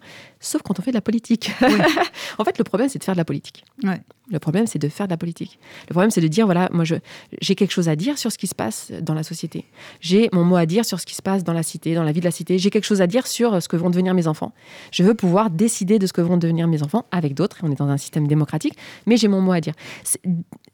[0.46, 1.50] sauf quand on fait de la politique.
[2.38, 3.64] en fait, le problème, c'est de faire de la politique.
[3.82, 4.00] Ouais.
[4.28, 5.58] Le problème, c'est de faire de la politique.
[5.88, 8.48] Le problème, c'est de dire, voilà, moi, j'ai quelque chose à dire sur ce qui
[8.48, 9.64] se passe dans la société.
[10.00, 12.10] J'ai mon mot à dire sur ce qui se passe dans la cité, dans la
[12.10, 12.58] vie de la cité.
[12.58, 14.52] J'ai quelque chose à dire sur ce que vont devenir mes enfants.
[14.90, 17.58] Je veux pouvoir décider de ce que vont devenir mes enfants avec d'autres.
[17.62, 18.76] On est dans un système démocratique,
[19.06, 19.74] mais j'ai mon mot à dire.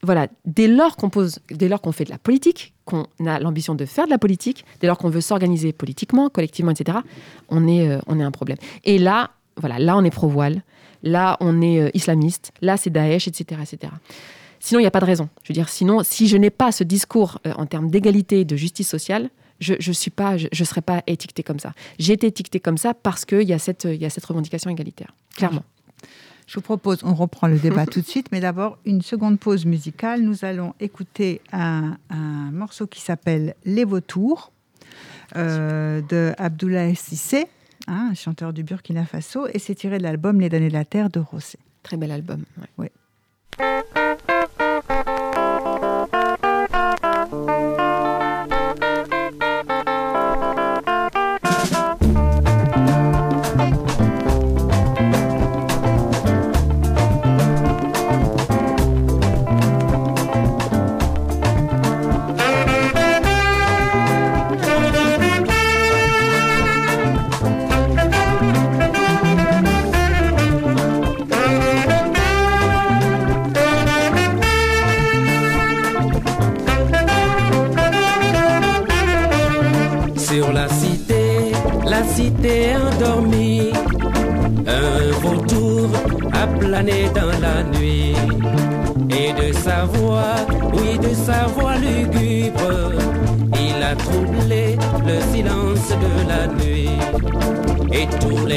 [0.02, 3.74] Voilà, dès lors qu'on pose, dès lors qu'on fait de la politique, qu'on a l'ambition
[3.74, 6.98] de faire de la politique, dès lors qu'on veut s'organiser politiquement, collectivement, etc.,
[7.48, 8.58] on est, euh, on est un problème.
[8.84, 10.62] Et là, voilà, là, on est pro-voile
[11.02, 13.60] là on est euh, islamiste, là c'est Daesh, etc.
[13.62, 13.92] etc.
[14.60, 15.28] Sinon, il n'y a pas de raison.
[15.42, 18.44] Je veux dire, sinon, si je n'ai pas ce discours euh, en termes d'égalité et
[18.44, 21.72] de justice sociale, je ne suis pas, je, serais pas étiquetée comme ça.
[21.98, 25.14] J'ai été étiquetée comme ça parce qu'il y, a cette, y a cette revendication égalitaire,
[25.36, 25.62] clairement.
[26.48, 29.64] Je vous propose, on reprend le débat tout de suite, mais d'abord une seconde pause
[29.64, 30.22] musicale.
[30.22, 31.96] Nous allons écouter un,
[32.50, 34.50] morceau qui s'appelle Les Vautours
[35.36, 37.46] euh, de Abdoulaye Sissé.
[37.88, 40.84] Hein, un chanteur du Burkina Faso, et c'est tiré de l'album Les damnés de la
[40.84, 41.58] Terre de Rosset.
[41.82, 42.44] Très bel album.
[42.78, 42.88] Oui.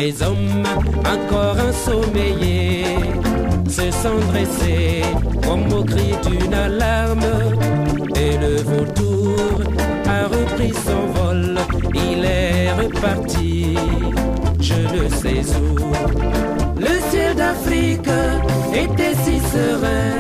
[0.06, 0.64] les hommes
[1.16, 2.86] encore ensommeillés.
[3.68, 5.02] Se sont dressés
[5.46, 7.32] comme au cri d'une alarme.
[8.24, 9.62] Et le vautour
[10.18, 11.58] a repris son vol,
[12.08, 13.76] il est reparti,
[14.70, 15.76] je ne sais où.
[16.88, 18.14] Le ciel d'Afrique
[18.84, 20.14] était si serein,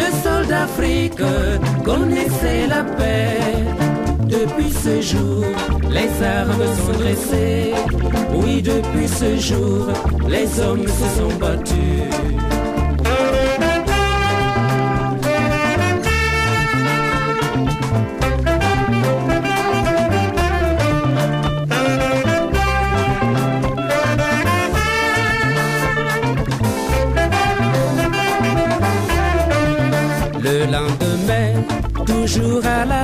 [0.00, 1.24] le sol d'Afrique
[1.84, 3.87] connaissait la paix
[4.58, 5.44] depuis ce jour,
[5.88, 7.74] les armes sont dressées.
[8.34, 9.88] Oui, depuis ce jour,
[10.28, 11.76] les hommes se sont battus.
[30.42, 31.62] Le lendemain,
[32.06, 32.97] toujours à la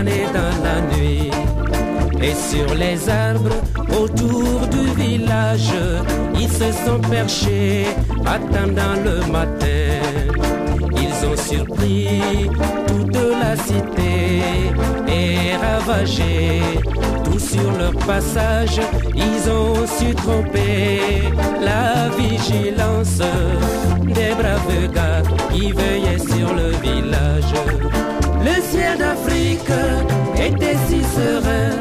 [0.00, 1.30] flâner dans la nuit.
[2.22, 3.56] Et sur les arbres
[3.98, 5.72] autour du village,
[6.38, 7.86] ils se sont perchés,
[8.26, 10.00] attendant le matin.
[10.96, 12.50] Ils ont surpris
[12.86, 14.42] toute la cité
[15.08, 16.60] et ravagé
[17.24, 18.80] tout sur leur passage.
[19.14, 21.00] Ils ont su tromper
[21.60, 23.22] la vigilance
[24.04, 25.22] des braves gars
[25.52, 28.09] qui veillaient sur le village.
[28.42, 29.72] Le ciel d'Afrique
[30.36, 31.76] était si serein.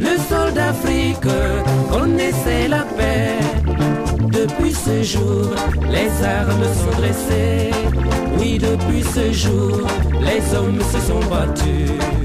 [0.00, 1.28] Le sol d'Afrique
[1.90, 3.38] connaissait la paix.
[4.32, 5.50] Depuis ce jour,
[5.90, 7.70] les armes sont dressées.
[8.38, 9.80] Oui, depuis ce jour,
[10.20, 12.17] les hommes se sont battus.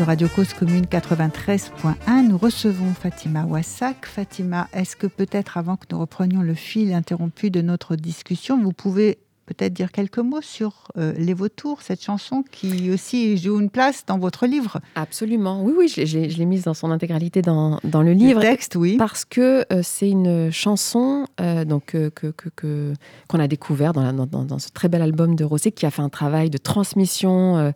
[0.00, 2.26] Sur Radio Cause Commune 93.1.
[2.26, 4.06] Nous recevons Fatima Wassak.
[4.06, 8.72] Fatima, est-ce que peut-être avant que nous reprenions le fil interrompu de notre discussion, vous
[8.72, 13.68] pouvez peut-être dire quelques mots sur euh, Les Vautours, cette chanson qui aussi joue une
[13.68, 14.80] place dans votre livre?
[14.94, 15.62] Absolument.
[15.62, 18.40] Oui, oui, je, l'ai mise dans son intégralité dans, dans le livre.
[18.40, 18.96] Le texte, oui.
[18.96, 22.94] Parce que euh, c'est une chanson euh, donc, que, que,
[23.28, 26.00] qu'on a découvert dans, dans, dans, ce très bel album de Rosé qui a fait
[26.00, 27.72] un travail de transmission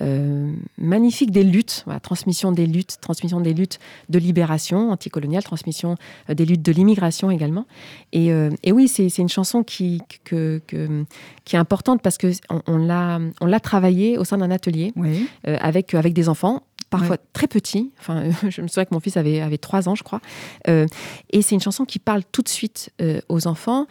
[0.00, 3.78] euh, magnifique des luttes, transmission des luttes, transmission des luttes
[4.08, 5.96] de libération anticoloniale, transmission
[6.28, 7.66] euh, des luttes de l'immigration également.
[8.12, 10.60] Et, euh, oui, c'est une chanson qui, que,
[11.44, 12.32] qui est importante parce qu'on
[12.66, 14.92] on, on l'a travaillée au sein d'un atelier
[15.44, 17.92] avec, avec des enfants parfois très petit.
[18.00, 20.20] Enfin, je me souviens que mon fils avait, avait 3 ans, je crois.
[20.68, 20.86] Euh,
[21.30, 23.86] et c'est une chanson qui parle tout de suite euh, aux enfants.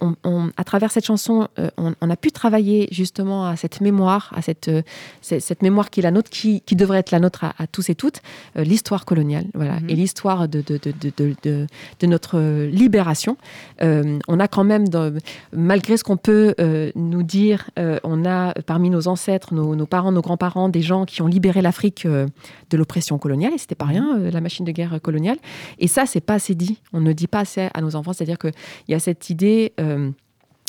[0.00, 1.48] On, à travers cette chanson,
[1.78, 4.70] on, a pu travailler justement à cette mémoire, à cette,
[5.40, 7.94] cette, mémoire qui est la nôtre, qui, qui devrait être la nôtre à, tous et
[7.94, 8.20] toutes,
[8.56, 9.90] l'histoire coloniale, voilà, mhm.
[9.90, 10.92] et l'histoire de de, de,
[11.42, 11.66] de,
[12.00, 13.36] de, notre libération.
[13.80, 14.84] on a quand même,
[15.52, 16.54] malgré ce qu'on peut
[16.94, 17.70] nous dire,
[18.04, 21.62] on a parmi nos ancêtres, nos, nos parents, nos grands-parents, des gens qui ont libéré
[21.62, 25.38] l'Afrique de l'oppression coloniale, et c'était pas rien, euh, la machine de guerre coloniale.
[25.78, 26.78] Et ça, c'est pas assez dit.
[26.92, 28.52] On ne dit pas assez à nos enfants, c'est-à-dire qu'il
[28.88, 29.72] y a cette idée.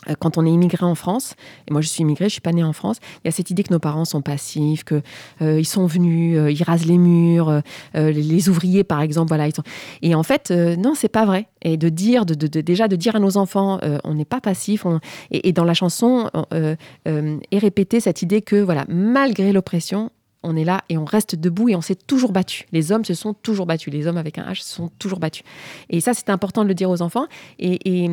[0.10, 1.36] Euh, quand on est immigré en France,
[1.68, 3.50] et moi je suis immigrée, je suis pas née en France, il y a cette
[3.50, 5.02] idée que nos parents sont passifs, que
[5.42, 7.62] euh, ils sont venus, ils rasent les murs,
[7.94, 9.48] les, ouvriers par exemple, voilà.
[10.02, 11.48] Et en fait, non, c'est pas vrai.
[11.62, 14.86] Et de dire, déjà de dire à nos enfants, on n'est pas passif.
[15.30, 20.12] Et, et, dans la chanson est répétée cette idée que voilà, malgré l'oppression,
[20.44, 22.66] on est là et on reste debout et on s'est toujours battu.
[22.72, 23.94] Les hommes se sont toujours battus.
[23.94, 25.44] Les hommes avec un H se sont toujours battus.
[25.90, 27.28] Et ça, c'est important de le dire aux enfants.
[27.60, 28.10] Et,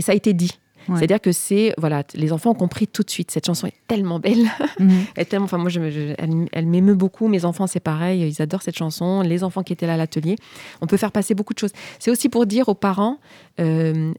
[0.00, 0.52] ça a été dit.
[0.88, 3.30] C'est-à-dire que c'est voilà, les enfants ont compris tout de suite.
[3.30, 5.04] Cette chanson est tellement belle, mhm.
[5.16, 7.28] elle tellement, enfin moi, je, elle, m'émeut beaucoup.
[7.28, 9.22] Mes enfants, c'est pareil, ils adorent cette chanson.
[9.22, 10.36] Les enfants qui étaient là à l'atelier,
[10.80, 11.72] on peut faire passer beaucoup de choses.
[11.98, 13.18] C'est aussi pour dire aux parents,
[13.60, 14.12] euh,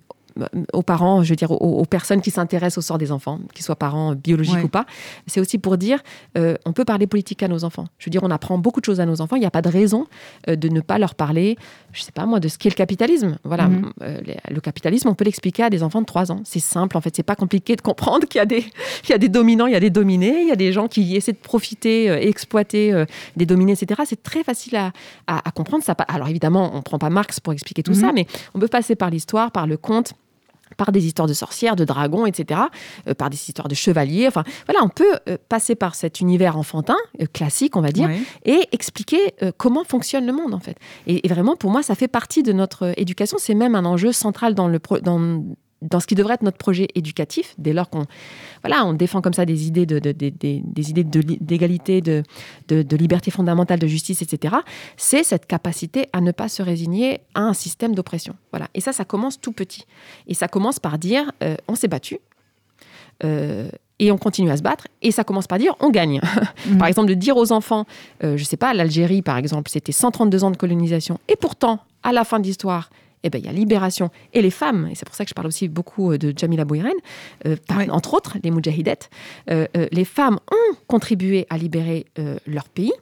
[0.73, 3.75] aux parents, je veux dire aux, personnes qui s'intéressent au sort des enfants, qu'ils soient
[3.75, 4.85] parents biologiques ou pas.
[5.27, 5.99] C'est aussi pour dire,
[6.37, 7.85] euh, on peut parler politique à nos enfants.
[7.99, 9.35] Je veux dire, on apprend beaucoup de choses à nos enfants.
[9.35, 10.07] Il n'y a pas de raison
[10.47, 11.57] euh, de ne pas leur parler,
[11.91, 13.37] je sais pas moi, de ce qu'est le capitalisme.
[13.43, 13.91] Voilà, mhm.
[14.49, 16.41] le capitalisme, on peut l'expliquer à des enfants de 3 ans.
[16.45, 18.65] C'est simple, en fait, c'est pas compliqué de comprendre qu'il y a des,
[19.05, 20.87] il y a des dominants, il y a des dominés, il y a des gens
[20.87, 23.05] qui essaient de profiter, exploiter
[23.35, 24.01] des dominés, etc.
[24.05, 24.91] C'est très facile à,
[25.27, 25.83] à, comprendre.
[25.83, 28.15] Ça, alors évidemment, on prend pas Marx pour expliquer tout ça, mhm.
[28.15, 30.13] mais on peut passer par l'histoire, par le conte
[30.77, 32.61] par des histoires de sorcières, de dragons, etc.,
[33.07, 34.27] euh, par des histoires de chevaliers.
[34.27, 38.09] Enfin, voilà, on peut euh, passer par cet univers enfantin, euh, classique, on va dire,
[38.45, 39.19] et expliquer
[39.57, 40.77] comment fonctionne le monde, en fait.
[41.07, 43.37] Et, vraiment, pour moi, ça fait partie de notre éducation.
[43.39, 45.43] C'est même un enjeu central dans le, dans,
[45.81, 48.05] dans ce qui devrait être notre projet éducatif, dès lors qu'on
[48.63, 52.23] voilà, on défend comme ça des idées de, des idées d'égalité, de,
[52.67, 54.55] de, liberté fondamentale, de justice, etc.
[54.97, 58.35] C'est cette capacité à ne pas se résigner à un système d'oppression.
[58.51, 58.67] Voilà.
[58.75, 59.85] Et ça, ça commence tout petit.
[60.27, 62.19] Et ça commence par dire euh, on s'est battu.
[63.23, 64.87] Euh, et on continue à se battre.
[65.01, 66.21] Et ça commence par dire on gagne.
[66.67, 66.77] Mmh.
[66.77, 67.85] par exemple, de dire aux enfants,
[68.23, 71.19] euh, je sais pas, l'Algérie, par exemple, c'était 132 ans de colonisation.
[71.27, 72.91] Et pourtant, à la fin de l'histoire,
[73.23, 74.09] eh ben, il y a libération.
[74.33, 76.65] Et les femmes, et c'est pour ça que je parle aussi beaucoup euh, de Jamila
[76.65, 76.91] Bouirene,
[77.45, 77.55] euh,
[77.89, 79.09] entre autres les Moudjahidettes,
[79.49, 82.05] euh, les femmes ont contribué à libérer
[82.45, 82.93] leur pays.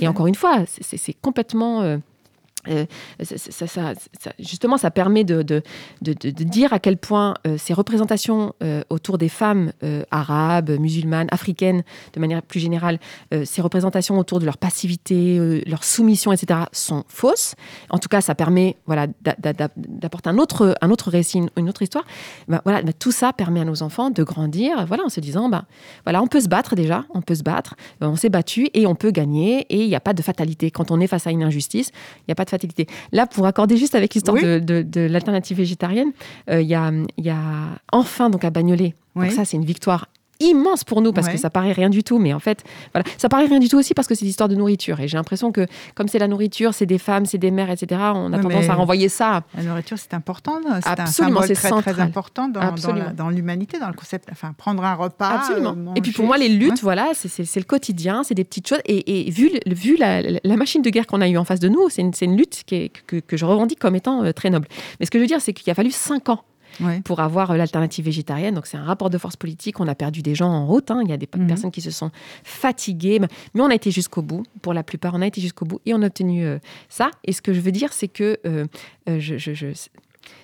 [0.00, 1.98] Et encore une fois, c'est complètement
[2.68, 2.84] euh,
[4.38, 5.62] justement, ça permet de,
[6.02, 9.72] dire à quel point euh, ces représentations euh, autour des femmes
[10.10, 12.98] arabes, musulmanes, africaines, de manière plus générale,
[13.44, 17.54] ces représentations autour de leur passivité, leur soumission, etc., sont fausses.
[17.90, 22.04] En tout cas, ça permet voilà, d'apporter un autre, un autre récit, une autre histoire.
[22.48, 25.48] Ben, voilà, ben, tout ça permet à nos enfants de grandir voilà, en se disant,
[25.48, 25.64] ben,
[26.04, 28.94] voilà, on peut se battre déjà, on peut se battre, on s'est battu et on
[28.94, 30.70] peut gagner et il n'y a pas de fatalité.
[30.70, 32.57] Quand on est face à une injustice, il n'y a pas de fatalité.
[33.12, 36.12] Là, pour accorder juste avec l'histoire de, l'alternative végétarienne,
[36.50, 37.36] euh, il y, a, y, a,
[37.92, 38.94] enfin donc à Bagnolet.
[39.16, 40.08] Donc ça, c'est une victoire
[40.40, 43.28] immense pour nous parce que ça paraît rien du tout, mais en fait, voilà, ça
[43.28, 45.00] paraît rien du tout aussi parce que c'est l'histoire de nourriture.
[45.00, 48.00] Et j'ai l'impression que comme c'est la nourriture, c'est des femmes, c'est des mères, etc.
[48.14, 49.42] On a tendance à renvoyer ça.
[49.56, 50.60] La nourriture, c'est important.
[50.82, 54.28] C'est un symbole très, très important dans, l'humanité, dans le concept.
[54.30, 55.28] Enfin, prendre un repas.
[55.28, 55.94] Absolument.
[55.94, 58.80] et puis pour moi, les luttes, voilà, c'est le quotidien, c'est des petites choses.
[58.84, 62.02] Et, vu, vu la, machine de guerre qu'on a eue en face de nous, c'est
[62.02, 64.66] une, une, lutte qui que, que, je revendique comme étant euh, très noble.
[64.98, 66.42] Mais ce que je veux dire, c'est qu'il a fallu cinq ans
[67.04, 68.54] pour avoir euh, l'alternative végétarienne.
[68.54, 69.80] Donc c'est un rapport de force politique.
[69.80, 70.90] On a perdu des gens en route.
[70.90, 71.00] Hein.
[71.04, 71.46] Il y a des mhm.
[71.46, 72.10] personnes qui se sont
[72.44, 73.20] fatiguées.
[73.20, 74.44] Mais on a été jusqu'au bout.
[74.62, 76.58] Pour la plupart, on a été jusqu'au bout et on a obtenu euh,
[76.88, 77.10] ça.
[77.24, 78.66] Et ce que je veux dire, c'est que euh,
[79.06, 79.72] je,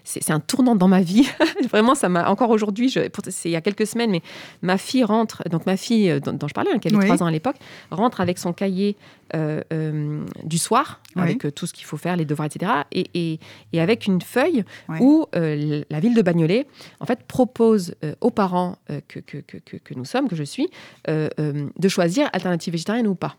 [0.05, 1.29] c'est un tournant dans ma vie.
[1.71, 4.23] Vraiment, ça m'a encore aujourd'hui, c'est il y a quelques semaines, mais
[4.63, 7.27] ma fille rentre, donc ma fille euh, dont, je parlais, hein, qui avait trois ans
[7.27, 7.57] à l'époque,
[7.91, 8.97] rentre avec son cahier
[9.35, 12.71] euh, euh, du soir, avec tout ce qu'il faut faire, les devoirs, etc.
[12.93, 13.39] Et,
[13.79, 14.65] avec une feuille
[15.01, 16.67] où la ville de Bagnolet,
[17.01, 18.77] en fait, propose aux parents
[19.09, 20.69] que, que, nous sommes, que je suis,
[21.07, 23.37] de choisir alternative végétarienne ou pas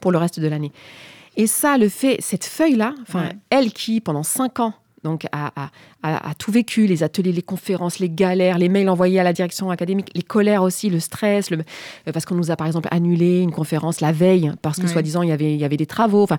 [0.00, 0.72] pour le reste de l'année.
[1.36, 5.70] Et ça, le fait, cette feuille-là, enfin, elle qui, pendant cinq ans, donc a,
[6.38, 10.10] tout vécu, les ateliers, les conférences, les galères, les mails envoyés à la direction académique,
[10.14, 13.50] les colères aussi, le stress, le, euh, parce qu'on nous a par exemple annulé une
[13.50, 16.22] conférence la veille parce que soi-disant il y avait il y avait des travaux.
[16.22, 16.38] Enfin,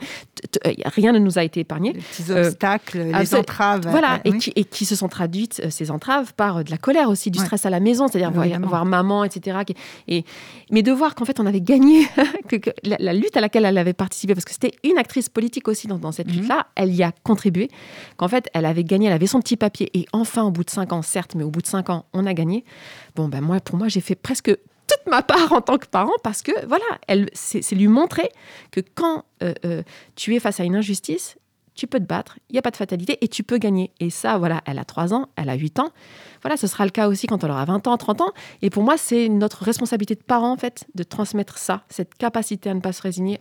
[0.66, 1.94] euh, rien ne nous a été épargné.
[1.94, 3.88] Les petits obstacles, euh, les entraves.
[3.90, 7.32] Voilà, et, qui, et, qui, se sont traduites ces entraves par de la colère aussi,
[7.32, 9.60] du stress à la maison, c'est-à-dire voir, maman, etc.
[10.08, 10.24] Et,
[10.70, 12.06] mais de voir qu'en fait on avait gagné,
[12.48, 15.88] que, la, lutte à laquelle elle avait participé, parce que c'était une actrice politique aussi
[15.88, 16.34] dans, cette mhm.
[16.34, 17.70] lutte-là, elle y a contribué,
[18.18, 19.90] qu'en fait elle avait gagné, elle avait son petit papier.
[19.94, 22.26] Et enfin, au bout de cinq ans, certes, mais au bout de cinq ans, on
[22.26, 22.66] a gagné.
[23.16, 24.56] Bon, ben moi, pour moi, j'ai fait presque
[24.88, 28.30] toute ma part en tant que parent parce que voilà, elle, c'est lui montrer
[28.72, 29.84] que quand euh, euh,
[30.16, 31.38] tu es face à une injustice,
[31.74, 33.92] tu peux te battre, il n'y a pas de fatalité et tu peux gagner.
[34.00, 35.92] Et ça, voilà, elle a 3 ans, elle a 8 ans.
[36.42, 38.32] Voilà, ce sera le cas aussi quand elle aura 20 ans, 30 ans.
[38.62, 42.70] Et pour moi, c'est notre responsabilité de parents, en fait, de transmettre ça, cette capacité
[42.70, 43.40] à ne pas se résigner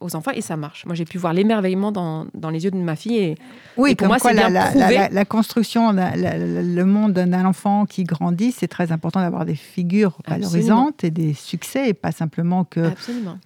[0.00, 0.32] aux enfants.
[0.32, 0.86] Et ça marche.
[0.86, 3.16] Moi, j'ai pu voir l'émerveillement dans, dans, les yeux de ma fille.
[3.16, 3.34] Et,
[3.76, 5.08] oui, pour moi, c'est bien la, prouvé.
[5.10, 11.04] La, construction, le monde d'un enfant qui grandit, c'est très important d'avoir des figures valorisantes
[11.04, 12.90] et des succès, et pas simplement que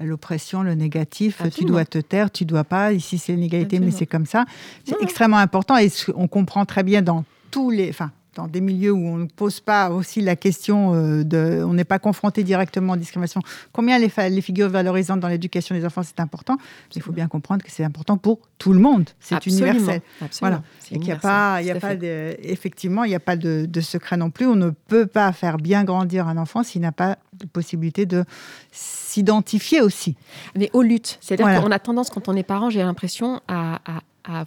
[0.01, 2.93] l'oppression, le négatif, tu dois te taire, tu dois pas.
[2.93, 4.45] Ici, c'est l'inégalité, mais c'est comme ça.
[4.85, 8.93] C'est extrêmement important et on comprend très bien dans tous les, enfin, dans des milieux
[8.93, 12.93] où on ne pose pas aussi la question euh, de, on n'est pas confronté directement
[12.93, 13.43] aux discriminations.
[13.72, 16.57] Combien les, les figures valorisantes dans l'éducation des enfants c'est important
[16.95, 19.11] Il faut bien comprendre que c'est important pour tout le monde.
[19.18, 20.03] C'est universel.
[20.41, 20.62] Voilà.
[20.93, 23.34] Et qu'il n'y a pas, il y a pas de, effectivement, il n'y a pas
[23.34, 24.47] de, de, secret non plus.
[24.47, 28.24] On ne peut pas faire bien grandir un enfant s'il n'a pas de possibilité de
[28.70, 30.14] s'identifier aussi.
[30.55, 34.01] Mais aux luttes, c'est-à-dire qu'on a tendance quand on est parent, j'ai l'impression à à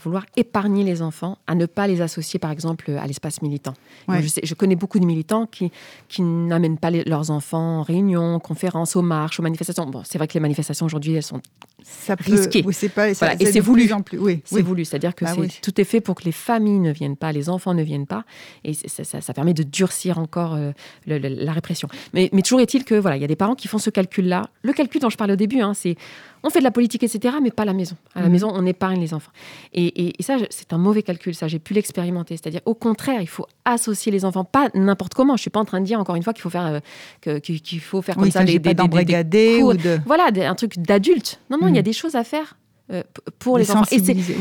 [0.04, 3.74] vouloir épargner les enfants, à ne pas les associer, par exemple, à l'espace militant.
[4.10, 5.72] Je, sais, je, connais beaucoup de militants qui,
[6.08, 9.86] qui n'amènent pas leurs enfants en réunion, conférences, aux marches, aux manifestations.
[9.86, 11.42] Bon, c'est vrai que les manifestations aujourd'hui, elles sont
[11.84, 12.64] ça risquées.
[12.66, 13.92] Oui, c'est pas, ça, et c'est voulu.
[13.92, 14.20] En plus.
[14.20, 14.86] Oui, c'est voulu.
[14.86, 17.74] C'est-à-dire que bah tout est fait pour que les familles ne viennent pas, les enfants
[17.74, 18.24] ne viennent pas,
[18.64, 20.72] et ça, ça, permet de durcir encore euh,
[21.08, 21.88] la répression.
[22.14, 24.50] Mais, mais toujours est-il que voilà, il y a des parents qui font ce calcul-là.
[24.62, 25.96] Le calcul dont je parlais au début, hein, c'est
[26.44, 27.96] on fait de la politique, etc., mais pas à la maison.
[28.16, 28.32] À la mhm.
[28.32, 29.32] maison, on épargne les enfants.
[29.74, 32.38] Et, ça, c'est un mauvais calcul, ça, j'ai pu l'expérimenter.
[32.38, 35.36] C'est-à-dire, au contraire, il faut associer les enfants, pas n'importe comment.
[35.36, 36.82] Je suis pas en train de dire, encore une fois, qu'il faut faire,
[37.26, 40.00] euh, qu'il faut faire comme ça des, des, des, des ou de...
[40.06, 41.40] Voilà, un truc d'adulte.
[41.50, 41.86] Non, non, il y a mhm.
[41.86, 42.56] des choses à faire
[42.92, 43.04] euh,
[43.40, 43.86] pour les, enfants.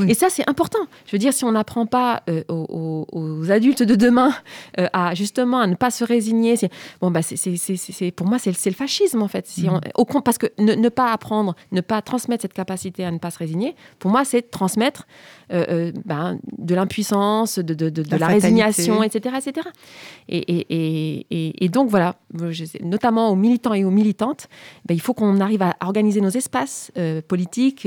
[0.09, 0.81] Et, ça, c'est important.
[1.07, 4.33] Je veux dire, si on n'apprend pas euh, aux, adultes de demain
[4.79, 6.57] euh, à justement à ne pas se résigner,
[7.01, 9.47] bon bah c'est pour moi c'est le fascisme en fait.
[9.47, 9.81] Si on, mm.
[9.95, 13.39] au, parce que ne, pas apprendre, ne pas transmettre cette capacité à ne pas se
[13.39, 15.07] résigner, pour moi c'est transmettre
[15.49, 19.67] ben, de l'impuissance, de, de, de, la, résignation, etc., etc.
[20.29, 22.17] Et, et, donc voilà,
[22.83, 24.49] notamment aux militants et aux militantes,
[24.87, 26.93] ben, il faut qu'on arrive à organiser nos espaces
[27.27, 27.87] politiques,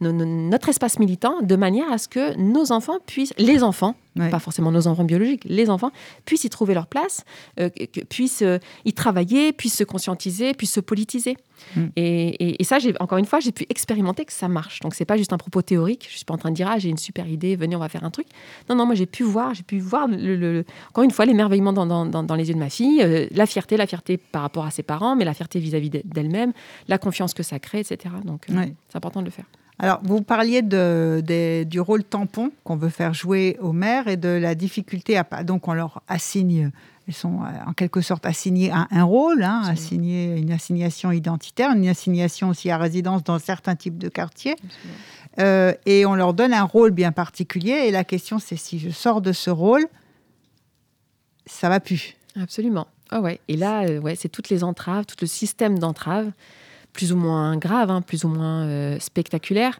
[0.00, 3.94] notre espace militant de manière à ce que nos enfants puissent, les enfants,
[4.30, 5.90] pas forcément nos enfants biologiques, les enfants,
[6.24, 7.24] puissent y trouver leur place,
[7.60, 7.70] euh,
[8.08, 11.36] puissent euh, y travailler, puissent se conscientiser, puissent se politiser.
[11.76, 11.86] Mm.
[11.96, 14.80] Et, ça, encore une fois, j'ai pu expérimenter que ça marche.
[14.80, 16.06] Donc, c'est pas juste un propos théorique.
[16.10, 17.88] Je suis pas en train de dire, ah, j'ai une super idée, venez, on va
[17.88, 18.26] faire un truc.
[18.68, 21.86] Non, non, moi, j'ai pu voir, j'ai pu voir, le, encore une fois, l'émerveillement dans,
[21.86, 24.82] dans, les yeux de ma fille, euh, la fierté, la fierté par rapport à ses
[24.82, 26.52] parents, mais la fierté vis-à-vis d'elle-même,
[26.88, 28.14] la confiance que ça crée, etc.
[28.24, 29.46] Donc, c'est important de le faire.
[29.80, 31.22] Alors, vous parliez de,
[31.64, 35.24] du rôle tampon qu'on veut faire jouer aux mères et de la difficulté à.
[35.44, 36.70] Donc, on leur assigne,
[37.06, 41.70] elles sont euh, en quelque sorte assignées à un rôle, hein, assignées, une assignation identitaire,
[41.70, 44.56] une assignation aussi à résidence dans certains types de quartiers.
[45.38, 47.84] Euh, et on leur donne un rôle bien particulier.
[47.86, 49.86] Et la question, c'est si je sors de ce rôle,
[51.46, 52.16] ça va plus.
[52.40, 52.88] Absolument.
[53.10, 53.40] Ah ouais.
[53.46, 56.32] Et là, euh, ouais, c'est toutes les entraves, tout le système d'entraves
[56.92, 59.78] plus ou moins grave, hein, plus ou moins euh, spectaculaire.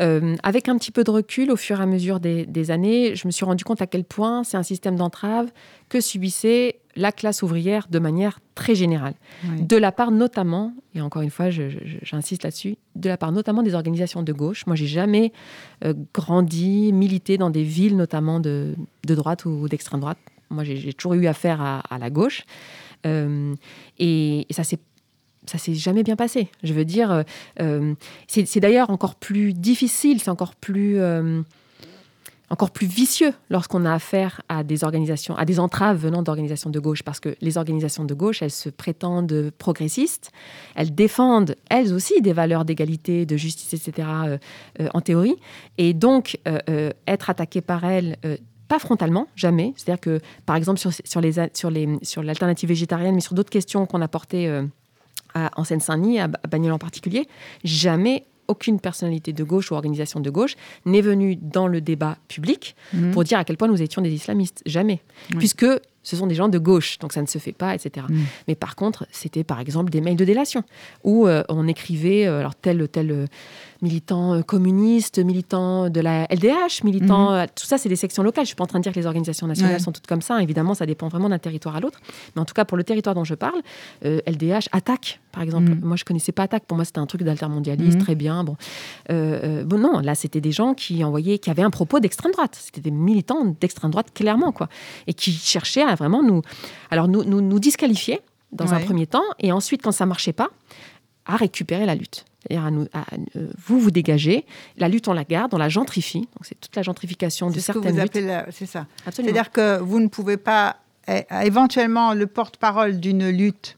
[0.00, 3.26] Euh, avec un petit peu de recul, au fur et à mesure des, années, je
[3.26, 5.50] me suis rendu compte à quel point c'est un système d'entrave
[5.88, 9.14] que subissait la classe ouvrière de manière très générale.
[9.58, 13.74] De la part notamment, et encore une fois, j'insiste là-dessus, de la part notamment des
[13.74, 14.66] organisations de gauche.
[14.66, 15.32] Moi, j'ai jamais
[15.84, 20.18] euh, grandi, milité dans des villes notamment de, droite ou d'extrême droite.
[20.50, 22.44] Moi, j'ai toujours eu affaire à, la gauche.
[23.04, 23.56] et,
[23.98, 24.80] et, ça s'est
[25.46, 26.48] ça s'est jamais bien passé.
[26.62, 27.22] Je veux dire, euh,
[27.60, 27.94] euh,
[28.28, 31.42] c'est d'ailleurs encore plus difficile, c'est encore plus, euh,
[32.50, 36.78] encore plus vicieux lorsqu'on a affaire à des organisations, à des entraves venant d'organisations de
[36.78, 40.30] gauche, parce que les organisations de gauche, elles se prétendent progressistes,
[40.74, 44.08] elles défendent elles aussi des valeurs d'égalité, de justice, etc.
[44.92, 45.36] en théorie,
[45.78, 46.38] et donc
[47.06, 48.18] être attaqué par elles
[48.66, 49.72] pas frontalement, jamais.
[49.76, 53.50] C'est-à-dire que, par exemple, sur, sur les sur les sur l'alternative végétarienne, mais sur d'autres
[53.50, 54.48] questions qu'on a portées
[55.34, 57.28] en Seine-Saint-Denis, à Bagnols en particulier,
[57.64, 62.74] jamais aucune personnalité de gauche ou organisation de gauche n'est venue dans le débat public
[62.92, 63.12] mhm.
[63.12, 64.62] pour dire à quel point nous étions des islamistes.
[64.66, 65.00] Jamais.
[65.38, 65.66] Puisque
[66.02, 68.06] ce sont des gens de gauche, donc ça ne se fait pas, etc.
[68.08, 68.24] Mhm.
[68.48, 70.64] Mais par contre, c'était par exemple des mails de délation
[71.04, 73.26] où euh, on écrivait euh, alors tel tel euh,
[73.82, 77.30] militants euh, communistes, militants de la LDH, militants.
[77.30, 77.36] Mhm.
[77.36, 78.44] Euh, tout ça, c'est des sections locales.
[78.44, 80.22] Je ne suis pas en train de dire que les organisations nationales sont toutes comme
[80.22, 80.42] ça.
[80.42, 82.00] Évidemment, ça dépend vraiment d'un territoire à l'autre.
[82.34, 83.60] Mais en tout cas, pour le territoire dont je parle,
[84.02, 85.70] LDH attaque, par exemple.
[85.70, 85.80] Mhm.
[85.82, 86.64] Moi, je ne connaissais pas attaque.
[86.64, 88.44] Pour moi, c'était un truc d'altermondialiste, très bien.
[88.44, 88.56] Bon.
[89.08, 92.56] bon, non, là, c'était des gens qui envoyaient, qui avaient un propos d'extrême droite.
[92.60, 94.68] C'était des militants d'extrême droite, clairement, quoi.
[95.06, 96.42] Et qui cherchaient à vraiment nous,
[96.90, 98.20] alors nous, nous, nous disqualifier
[98.52, 100.48] dans un premier temps, et ensuite, quand ça marchait pas,
[101.26, 102.24] à récupérer la lutte.
[102.40, 102.86] C'est-à-dire à nous,
[103.36, 104.46] euh, vous vous dégagez,
[104.78, 106.20] la lutte on la garde, on la gentrifie.
[106.20, 108.18] Donc c'est toute la gentrification de certaines luttes.
[108.50, 108.86] C'est ça.
[109.10, 110.76] C'est-à-dire que vous ne pouvez pas
[111.06, 113.76] eh, éventuellement le porte-parole d'une lutte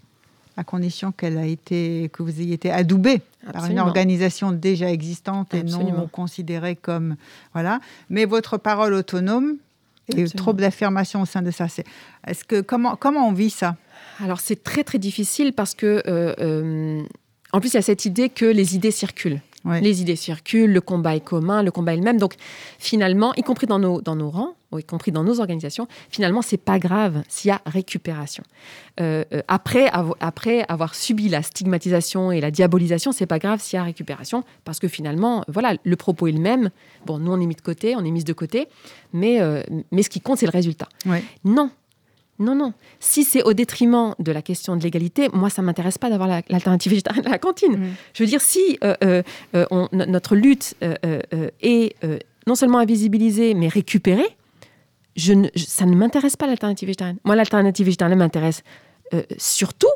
[0.56, 5.54] à condition qu'elle a été que vous ayez été adoubé par une organisation déjà existante
[5.54, 7.16] et non considérée comme
[7.52, 7.80] voilà.
[8.10, 9.56] Mais votre parole autonome
[10.08, 11.66] et trop d'affirmation au sein de ça.
[12.26, 13.76] Est-ce que comment comment on vit ça?
[14.22, 17.02] Alors c'est très très difficile parce que euh, euh,
[17.52, 19.40] en plus, il y a cette idée que les idées circulent.
[19.64, 22.18] Les idées circulent, le combat est commun, le combat est le même.
[22.18, 22.34] Donc,
[22.78, 26.56] finalement, y compris dans nos, dans nos rangs, y compris dans nos organisations, finalement, c'est
[26.56, 28.42] pas grave s'il y a récupération.
[29.00, 29.90] Euh, euh, après,
[30.20, 34.44] après avoir subi la stigmatisation et la diabolisation, c'est pas grave s'il y a récupération,
[34.64, 36.70] parce que finalement, voilà, le propos est le même.
[37.06, 38.68] Bon, nous, on est mis de côté, on est mis de côté,
[39.12, 40.88] mais, euh, mais ce qui compte, c'est le résultat.
[41.44, 41.70] Non,
[42.42, 42.72] non, non.
[43.00, 46.28] Si c'est au détriment de la question de l'égalité, moi, ça ne m'intéresse pas d'avoir
[46.48, 47.76] l'alternative végétarienne à la cantine.
[47.76, 47.94] Mm.
[48.14, 49.22] Je veux dire, si euh, euh,
[49.54, 51.94] euh, notre lutte est
[52.46, 54.36] non seulement invisibilisée, mais récupérée,
[55.16, 57.18] je ça ne m'intéresse pas l'alternative végétarienne.
[57.24, 58.62] Moi, l'alternative végétarienne m'intéresse
[59.36, 59.92] surtout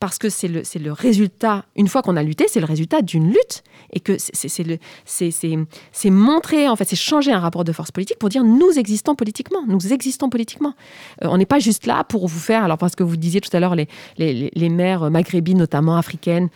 [0.00, 3.28] parce que c'est le, le résultat, une fois qu'on a lutté, c'est le résultat d'une
[3.28, 8.30] lutte et que c'est montrer, en fait, c'est changer un rapport de force politique pour
[8.30, 10.74] dire nous existons politiquement, nous existons politiquement.
[11.22, 13.54] Euh, on n'est pas juste là pour vous faire, alors parce que vous disiez tout
[13.54, 16.48] à l'heure les, les, les mères maghrébines, notamment africaines,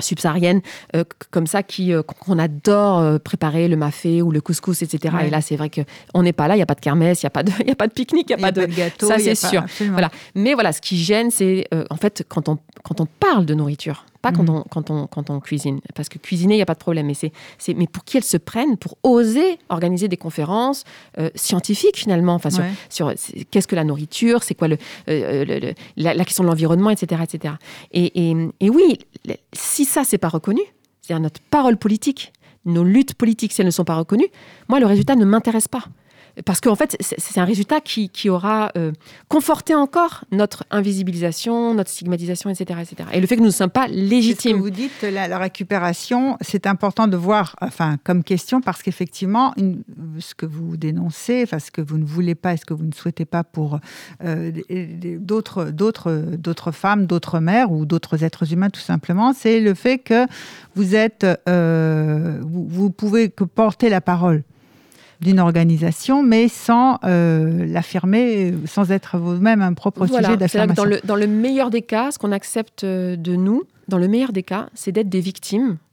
[0.00, 0.60] subsaharienne
[0.94, 5.14] euh, comme ça qui euh, qu'on adore euh, préparer le mafé ou le couscous etc
[5.24, 5.80] et là c'est vrai que
[6.14, 7.52] on n'est pas là il y a pas de kermesse il y a pas de
[7.60, 9.64] il y a pas de pique-nique il y a, pas de, gâteau ça c'est sûr.
[9.90, 10.10] voilà.
[10.34, 14.04] Mais voilà ce qui gêne c'est en fait quand on quand on parle de nourriture
[14.30, 14.54] pas quand, mm.
[14.56, 15.80] on, quand, on, quand on cuisine.
[15.94, 17.06] Parce que cuisiner, il n'y a pas de problème.
[17.06, 17.32] Mais, c'est,
[17.74, 20.84] mais pour qui elles se prennent pour oser organiser des conférences
[21.18, 23.12] euh, scientifiques, finalement, enfin, sur, sur
[23.50, 27.22] qu'est-ce que la nourriture, c'est quoi le, euh, la, question de l'environnement, etc.
[27.22, 27.54] etc.
[27.92, 28.98] Et, et, et oui,
[29.52, 30.62] si ça, c'est pas reconnu,
[31.02, 32.32] c'est-à-dire notre parole politique,
[32.64, 34.28] nos luttes politiques, si elles ne sont pas reconnues,
[34.68, 35.84] moi, le résultat ne m'intéresse pas.
[36.44, 38.92] Parce qu'en fait, c'est un résultat qui, aura euh,
[39.28, 43.08] conforté encore notre invisibilisation, notre stigmatisation, etc., etc.
[43.12, 44.56] Et le fait que nous ne sommes pas légitimes.
[44.56, 49.54] Que vous dites, la, la récupération, c'est important de voir, enfin, comme question, parce qu'effectivement,
[50.18, 52.84] ce que vous dénoncez, enfin, ce que vous ne voulez pas et ce que vous
[52.84, 53.80] ne souhaitez pas pour
[54.24, 54.50] euh,
[55.18, 60.26] d'autres, d'autres, femmes, d'autres mères ou d'autres êtres humains, tout simplement, c'est le fait que
[60.74, 64.42] vous êtes, euh, vous pouvez que porter la parole
[65.20, 70.84] d'une organisation, mais sans euh, l'affirmer, sans être vous-même un propre sujet d'affirmation.
[70.84, 74.32] Dans le, dans le meilleur des cas, ce qu'on accepte de nous, dans le meilleur
[74.32, 75.85] des cas, c'est d'être des victimes euh, euh,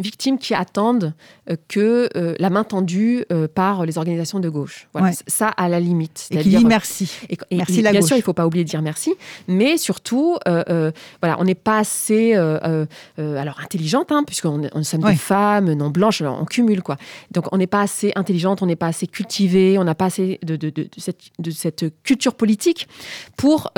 [0.00, 1.14] victimes qui attendent
[1.50, 2.08] euh, que
[2.38, 4.88] la main tendue par les organisations de gauche.
[4.92, 6.28] Voilà, Ça, à la limite.
[6.30, 7.12] Et qui dit merci.
[7.28, 9.14] Et, merci la bien sûr, il ne faut pas oublier de dire merci,
[9.48, 15.72] mais surtout, voilà, on n'est pas assez alors intelligente, hein, puisqu'on on sommes des femmes
[15.72, 16.96] non blanches, on cumule quoi.
[17.30, 20.38] Donc on n'est pas assez intelligente, on n'est pas assez cultivée, on n'a pas assez
[20.42, 22.88] de, de, de, cette, de, cette, culture politique
[23.36, 23.70] pour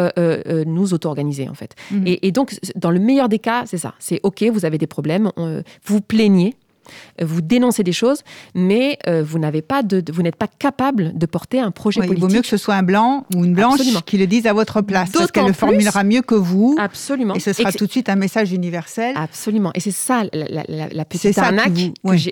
[0.67, 1.75] nous auto-organiser en fait.
[1.91, 2.07] Mmh.
[2.07, 3.95] Et, et donc, dans le meilleur des cas, c'est ça.
[3.99, 5.31] C'est OK, vous avez des problèmes,
[5.85, 6.55] vous plaignez,
[7.21, 8.23] vous dénoncez des choses,
[8.55, 12.19] mais euh, vous n'avez pas de, vous n'êtes pas capable de porter un projet politique.
[12.19, 14.53] Il vaut mieux que ce soit un blanc ou une blanche qui le dise à
[14.53, 16.77] votre place, parce qu'elle le formulera mieux que vous.
[16.79, 17.35] Absolument.
[17.35, 19.15] Et ce sera tout de suite un message universel.
[19.17, 19.71] Absolument.
[19.75, 21.73] Et c'est ça la, petite arnaque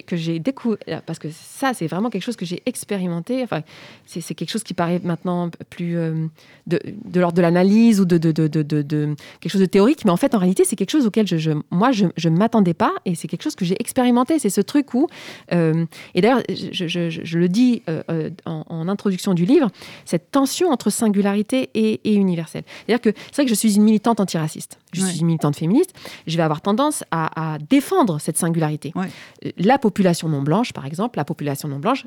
[0.07, 3.43] que j'ai découvert, parce que ça c'est vraiment quelque chose que j'ai expérimenté.
[3.43, 3.63] Enfin,
[4.07, 6.27] c'est quelque chose qui paraît maintenant plus euh,
[6.67, 10.17] de, de l'ordre de l'analyse ou de, de, de, quelque chose de théorique, mais en
[10.17, 13.29] fait en réalité c'est quelque chose auquel je, moi je ne m'attendais pas et c'est
[13.29, 15.09] quelque chose que j'ai expérimenté c'est ce truc où,
[15.53, 19.71] euh, et d'ailleurs, je, le dis euh, euh, en, introduction du livre,
[20.05, 22.63] cette tension entre singularité et, universel.
[22.87, 25.93] C'est-à-dire que c'est vrai que je suis une militante antiraciste, je suis une militante féministe,
[26.27, 28.93] je vais avoir tendance à, défendre cette singularité.
[29.59, 32.07] La population non blanche, par exemple, la population non blanche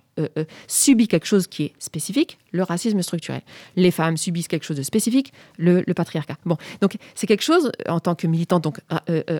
[0.67, 3.41] subit quelque chose qui est spécifique, le racisme structurel.
[3.76, 6.38] Les femmes subissent quelque chose de spécifique, le, patriarcat.
[6.45, 8.80] Bon, donc c'est quelque chose, en tant que militante donc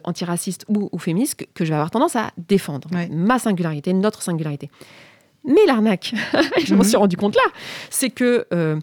[0.03, 4.70] antiraciste ou, féministe, que, que je vais avoir tendance à défendre ma singularité, notre singularité.
[5.45, 6.14] Mais l'arnaque,
[6.64, 6.88] je m'en mhm.
[6.88, 7.41] suis rendu compte là,
[7.89, 8.80] c'est que euh,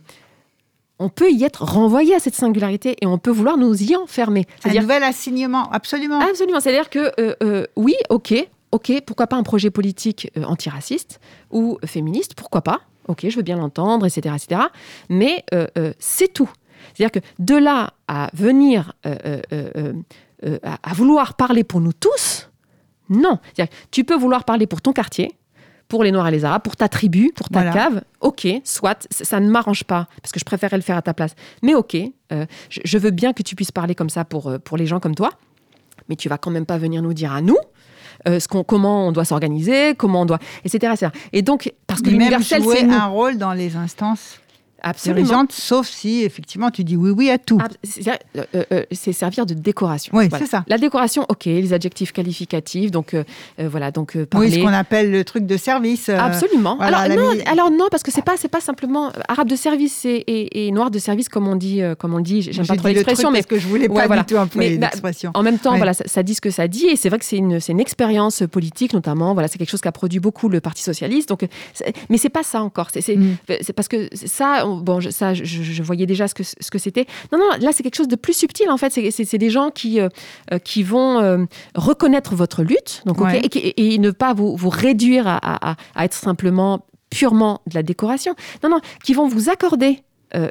[0.98, 4.46] on peut y être renvoyé à cette singularité et on peut vouloir nous y enfermer.
[4.64, 6.20] Un nouvel assignement, absolument.
[6.20, 6.60] Absolument.
[6.60, 8.34] C'est-à-dire que euh, euh, oui, ok,
[8.72, 11.20] ok, pourquoi pas un projet politique antiraciste
[11.50, 14.62] ou féministe, pourquoi pas Ok, je veux bien l'entendre, etc., etc.
[15.08, 15.44] Mais
[15.98, 16.50] c'est tout.
[16.94, 18.92] C'est-à-dire que de là à venir
[20.62, 22.50] à vouloir parler pour nous tous,
[23.08, 23.38] non.
[23.90, 25.36] Tu peux vouloir parler pour ton quartier,
[25.88, 28.02] pour les Noirs et les Arabes, pour ta tribu, pour ta cave.
[28.20, 31.34] Ok, soit, ça ne m'arrange pas, parce que je préférais le faire à ta place.
[31.62, 31.96] Mais ok,
[32.32, 35.00] euh, je, veux bien que tu puisses parler comme ça pour, euh, pour les gens
[35.00, 35.30] comme toi,
[36.08, 37.58] mais tu vas quand même pas venir nous dire à nous
[38.26, 40.94] euh, ce qu'on, comment on doit s'organiser, comment on doit, etc.
[41.32, 44.40] Et donc, parce que l'universel, c'est un rôle dans les instances
[44.82, 45.44] Absolument.
[45.50, 47.58] sauf si effectivement tu dis oui oui à tout.
[48.06, 50.12] Euh, euh, c'est servir de décoration.
[50.14, 50.64] Oui, c'est ça.
[50.68, 53.24] La décoration, ok, les adjectifs qualificatifs, donc euh,
[53.58, 54.48] voilà, donc parler.
[54.48, 56.08] Oui, ce qu'on appelle le truc de service.
[56.08, 56.78] Absolument.
[56.78, 60.70] alors, non, alors non, parce que c'est pas c'est pas simplement arabe de service et,
[60.72, 62.42] noir de service comme on dit comme on dit.
[62.42, 65.30] J'aime pas trop l'expression, mais parce que je voulais pas du tout employer bah, l'expression.
[65.34, 67.38] En même temps, voilà, ça, dit ce que ça dit et c'est vrai que c'est
[67.38, 69.32] une c'est une expérience politique notamment.
[69.32, 71.28] Voilà, c'est quelque chose qui a produit beaucoup le Parti socialiste.
[71.28, 71.46] Donc,
[72.10, 72.88] mais c'est pas ça encore.
[72.90, 73.36] C'est mm.
[73.74, 77.06] parce que ça bon, ça, je, voyais déjà ce que ce que c'était.
[77.32, 78.90] Non, non, là, c'est quelque chose de plus subtil, en fait.
[78.90, 80.08] C'est des gens qui, euh,
[80.52, 81.44] euh, qui vont euh,
[81.74, 83.18] reconnaître votre lutte donc,
[83.54, 88.34] et, ne pas vous, vous réduire à, être simplement purement de la décoration.
[88.62, 90.02] Non, non, qui vont vous accorder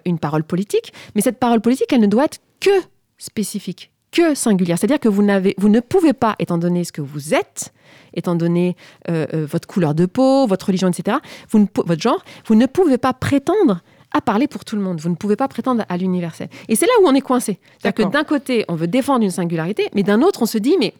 [0.06, 2.72] une parole politique, mais cette parole politique, elle ne doit être que
[3.18, 4.80] spécifique, que singulière.
[4.80, 5.24] C'est-à-dire que vous,
[5.58, 7.72] vous ne pouvez pas, étant donné ce que vous êtes,
[8.14, 8.76] étant donné
[9.08, 11.18] votre couleur de peau, votre religion, etc.,
[11.50, 13.82] vous ne, votre genre, vous ne pouvez pas prétendre
[14.16, 15.02] à parler pour tout le monde.
[15.02, 16.48] Vous ne pouvez pas prétendre à l'universel.
[16.70, 17.60] Et c'est là où on est coincé.
[17.78, 20.78] C'est-à-dire que d'un côté, on veut défendre une singularité, mais d'un autre, on se dit,
[20.80, 20.94] mais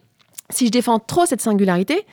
[0.50, 2.04] si je défends trop cette singularité,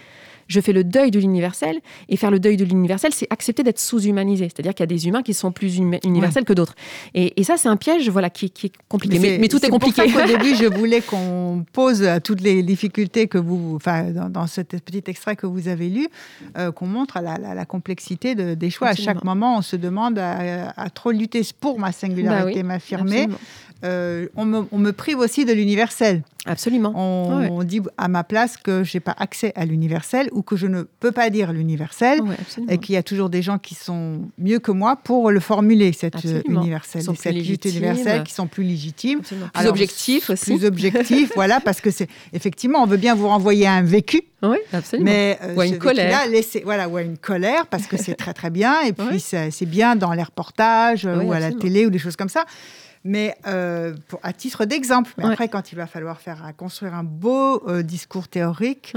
[0.48, 1.80] je fais le deuil de l'universel.
[2.10, 4.46] Et faire le deuil de l'universel, c'est accepter d'être sous-humanisé.
[4.46, 6.76] C'est-à-dire qu'il y a des humains qui sont plus universels que d'autres.
[7.14, 9.38] Et, ça, c'est un piège voilà, qui, est compliqué.
[9.40, 10.04] Mais, tout est, compliqué.
[10.04, 14.62] Au début, je voulais qu'on pose à toutes les difficultés que vous, enfin, dans, ce
[14.62, 16.08] petit extrait que vous avez lu,
[16.58, 18.90] euh, qu'on montre la, la, complexité des choix.
[18.90, 23.28] À chaque moment, on se demande à, trop lutter pour ma singularité, bah m'affirmer.
[23.84, 26.24] Euh, on, me, on, me, prive aussi de l'universel.
[26.46, 26.94] Absolument.
[26.96, 30.68] On, dit à ma place que je n'ai pas accès à l'universel ou que je
[30.68, 32.20] ne peux pas dire l'universel
[32.68, 35.94] et qu'il y a toujours des gens qui sont mieux que moi pour le formuler,
[35.94, 36.16] cette
[36.48, 39.22] universel, cette lutte universelle, qui sont plus légitimes.
[39.22, 40.58] Plus objectifs aussi.
[40.58, 44.24] Plus objectifs, voilà, parce que c'est effectivement, on veut bien vous renvoyer à un vécu.
[44.42, 45.10] Oui, absolument.
[45.10, 46.28] Mais euh, ou à une colère.
[46.66, 48.82] voilà, ou à une colère, parce que c'est très très bien.
[48.82, 52.30] Et puis c'est bien dans les reportages ou à la télé ou des choses comme
[52.30, 52.46] ça
[53.04, 55.12] mais euh, pour, à titre d'exemple.
[55.18, 58.94] Mais après, quand il va falloir faire construire un beau euh, discours théorique,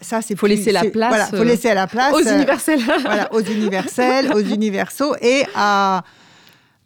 [0.00, 1.08] ça, c'est faut laisser la place.
[1.08, 2.80] Voilà, faut laisser la place aux universels.
[3.02, 6.02] voilà, aux universels, aux universaux et à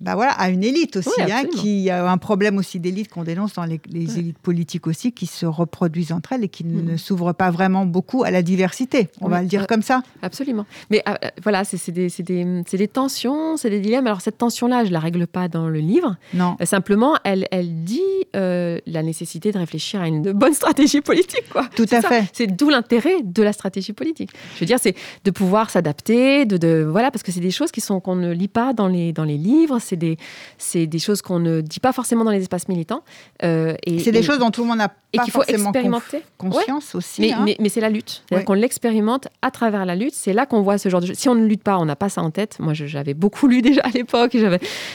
[0.01, 3.53] bah voilà, à une élite aussi, hein, qui a un problème aussi d'élite qu'on dénonce
[3.53, 6.98] dans les, élites politiques aussi, qui se reproduisent entre elles et qui ne mm.
[6.98, 9.08] s'ouvrent pas vraiment beaucoup à la diversité.
[9.20, 10.03] On va le dire comme ça.
[10.22, 10.64] Absolument.
[10.88, 14.07] Mais euh, voilà, c'est des, des, des, tensions, c'est des dilemmes.
[14.07, 16.16] Alors cette tension-là, je la règle pas dans le livre.
[16.33, 16.57] Non.
[16.62, 18.00] Euh, simplement, elle, elle dit
[18.37, 21.45] euh, la nécessité de réfléchir à une bonne stratégie politique.
[21.53, 21.68] Quoi.
[21.76, 22.25] Tout à fait.
[22.33, 24.30] C'est d'où l'intérêt de la stratégie politique.
[24.54, 27.70] Je veux dire, c'est de pouvoir s'adapter, de, de, voilà, parce que c'est des choses
[27.70, 31.22] qui sont qu'on ne lit pas dans les dans les livres c'est des, des choses
[31.22, 33.03] qu'on ne dit pas forcément dans les espaces militants.
[33.42, 36.22] Euh, c'est des choses dont tout le monde n'a pas faut expérimenter.
[36.38, 37.21] conscience aussi.
[37.21, 37.45] Mais, hein.
[37.58, 38.22] mais, c'est la lutte.
[38.29, 40.14] cest qu'on l'expérimente à travers la lutte.
[40.14, 41.17] C'est là qu'on voit ce genre de choses.
[41.17, 42.58] Si on ne lutte pas, on n'a pas ça en tête.
[42.61, 44.37] Moi, j'avais beaucoup lu déjà à l'époque.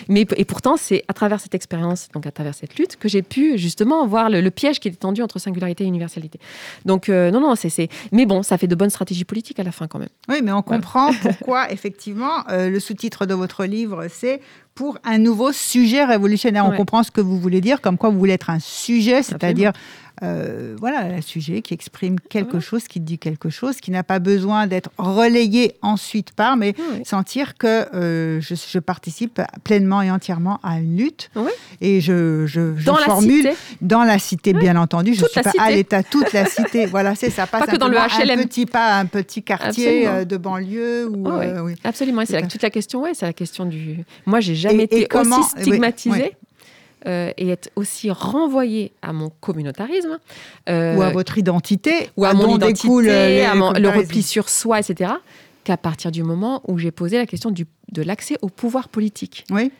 [0.08, 3.22] Mais, et pourtant, c'est à travers cette expérience, donc à travers cette lutte, que j'ai
[3.22, 6.40] pu justement voir le, piège qui est tendu entre singularité et universalité.
[6.86, 7.90] Donc, euh, non, non, c'est.
[8.12, 10.10] Mais bon, ça fait de bonnes stratégies politiques à la fin quand même.
[10.30, 14.40] Oui, mais on comprend pourquoi, effectivement, euh, le sous-titre de votre livre, c'est
[14.76, 16.66] pour un nouveau sujet révolutionnaire.
[16.66, 19.72] On comprend ce que vous voulez dire, comme quoi vous voulez être un sujet, c'est-à-dire
[20.24, 24.20] euh, voilà, un sujet qui exprime quelque chose, qui dit quelque chose, qui n'a pas
[24.20, 26.74] besoin d'être relayé ensuite par, mais
[27.04, 31.30] sentir que euh, je, participe pleinement et entièrement à une lutte.
[31.82, 33.52] Et je, je, dans formule la
[33.82, 35.14] dans la cité, bien entendu.
[35.14, 36.86] Je ne suis pas à l'État, toute la cité.
[36.86, 37.48] voilà, c'est ça.
[37.48, 38.40] Passe pas que dans le HLM.
[38.40, 41.08] Un petit pas, un petit quartier euh, de banlieue.
[41.08, 41.28] Ou,
[41.64, 41.76] oui.
[41.84, 42.24] Absolument.
[42.26, 43.02] C'est toute la question.
[43.02, 44.04] Ouais, c'est la question du.
[44.26, 46.36] Moi, j'ai jamais été aussi stigmatisée
[47.08, 50.20] euh, et être aussi renvoyé à mon communautarisme.
[50.70, 52.10] Euh, ou à votre identité.
[52.18, 55.12] Ou à, mon identité, à le repli sur soi, etc.
[55.64, 59.46] Qu'à partir du moment où j'ai posé la question du, de l'accès au pouvoir politique.
[59.50, 59.72] Oui.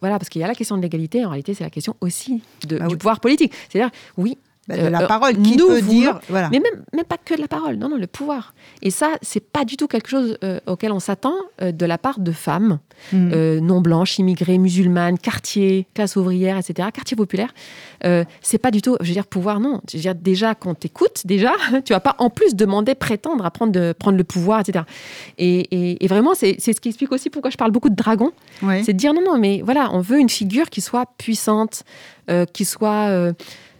[0.00, 2.42] Voilà, parce qu'il y a la question de l'égalité, en réalité, c'est la question aussi
[2.66, 3.52] de, bah du pouvoir politique.
[3.68, 6.20] C'est-à-dire, oui, bah, de la euh, parole, qui peut dire.
[6.28, 6.48] Voilà.
[6.50, 8.54] Mais même, même pas que de la parole, non, non, le pouvoir.
[8.80, 11.98] Et ça, c'est pas du tout quelque chose euh, auquel on s'attend euh, de la
[11.98, 12.78] part de femmes
[13.12, 13.58] hmm.
[13.58, 17.52] non blanches, immigrées, musulmanes, quartiers, classe ouvrière, etc., quartier populaire.
[18.40, 19.80] c'est pas du tout, je veux dire, pouvoir, non.
[19.90, 21.52] Je veux dire, déjà, qu'on t'écoute, déjà,
[21.84, 24.84] tu vas pas en plus demander, prétendre à prendre, de, prendre le pouvoir, etc.
[25.36, 28.32] Et, et, vraiment, c'est ce qui explique aussi pourquoi je parle beaucoup de dragon.
[28.60, 31.82] C'est de dire, non, non, mais voilà, on veut une figure qui soit puissante,
[32.52, 33.34] qui soit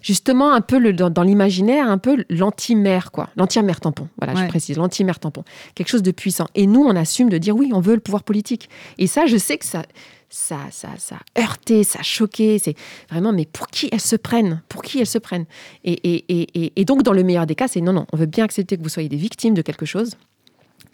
[0.05, 3.31] justement un peu le, dans, l'imaginaire, un peu l'anti-mère, quoi.
[3.37, 4.09] L'anti-mère tampon.
[4.21, 5.43] Voilà, je précise, l'anti-mère tampon.
[5.75, 6.47] Quelque chose de puissant.
[6.55, 8.69] Et nous, on assume de dire oui, on veut le pouvoir politique.
[8.99, 9.83] Et ça, je sais que ça.
[10.31, 12.59] Ça, ça, ça a heurté, ça a choqué.
[12.59, 12.75] C'est
[13.09, 14.63] vraiment, mais pour qui elles se prennent?
[14.69, 15.47] Pour qui elles se prennent?
[15.85, 18.27] Et, et, et, et donc, dans le meilleur des cas, c'est non, non, on veut
[18.27, 20.17] bien accepter que vous soyez des victimes de quelque chose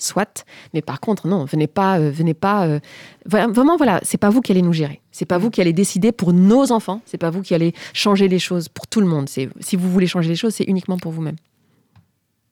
[0.02, 0.44] soit.
[0.74, 2.66] Mais par contre, non, venez pas, euh, venez pas.
[2.66, 2.80] Euh,
[3.26, 5.00] vraiment, voilà, c'est pas vous qui allez nous gérer.
[5.12, 7.02] C'est pas vous qui allez décider pour nos enfants.
[7.04, 9.28] C'est pas vous qui allez changer les choses pour tout le monde.
[9.28, 11.36] C'est si vous voulez changer les choses, c'est uniquement pour vous-même.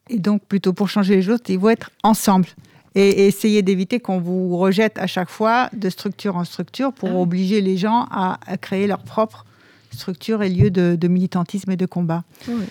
[0.09, 2.47] Et donc, plutôt pour changer les choses, il faut être ensemble
[2.95, 7.19] et, essayer d'éviter qu'on vous rejette à chaque fois de structure en structure pour ah
[7.19, 9.45] obliger les gens à, créer leur propre
[9.91, 12.23] structure et lieu de, militantisme et de combat.
[12.47, 12.65] Oui.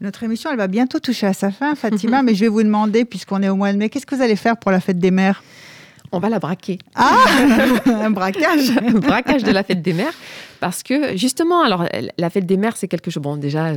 [0.00, 3.04] Notre émission, elle va bientôt toucher à sa fin, Fatima, mais je vais vous demander,
[3.04, 5.10] puisqu'on est au mois de mai, qu'est-ce que vous allez faire pour la fête des
[5.10, 5.42] mères?
[6.12, 6.78] On va la braquer.
[6.94, 7.24] Ah
[7.86, 10.14] Un braquage Un braquage de la fête des mères.
[10.60, 11.86] Parce que, justement, alors,
[12.18, 13.22] la fête des mères, c'est quelque chose.
[13.22, 13.72] Bon, déjà,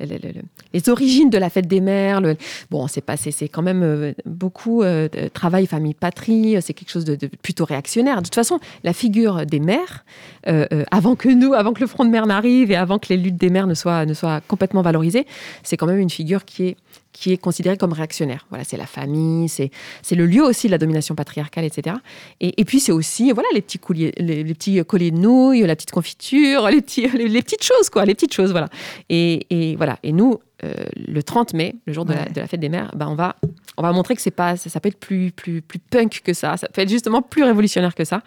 [0.00, 2.20] les origines de la fête des mères,
[2.68, 6.90] bon, c'est passé, c'est quand même euh, beaucoup euh, de travail, famille, patrie, c'est quelque
[6.90, 8.16] chose de, plutôt réactionnaire.
[8.16, 10.04] De toute façon, la figure des mères,
[10.48, 13.16] euh, avant que nous, avant que le front de mer n'arrive et avant que les
[13.16, 15.26] luttes des mères ne soient, ne soient complètement valorisées,
[15.62, 16.76] c'est quand même une figure qui est
[17.16, 18.46] qui est considéré comme réactionnaire.
[18.50, 19.70] Voilà, c'est la famille, c'est
[20.14, 21.96] le lieu aussi de la domination patriarcale, etc.
[22.40, 25.74] Et, et puis c'est aussi voilà les petits colliers, les, petits colliers de nouilles, la
[25.74, 28.68] petite confiture, les petits les, petites choses quoi, les petites choses voilà.
[29.08, 29.98] Et, et voilà.
[30.02, 30.74] Et nous, euh,
[31.08, 33.36] le 30 mai, le jour de, la, de la, fête des mères, ben on va
[33.78, 36.34] on va montrer que c'est pas ça, ça, peut être plus plus plus punk que
[36.34, 38.20] ça, ça peut être justement plus révolutionnaire que ça.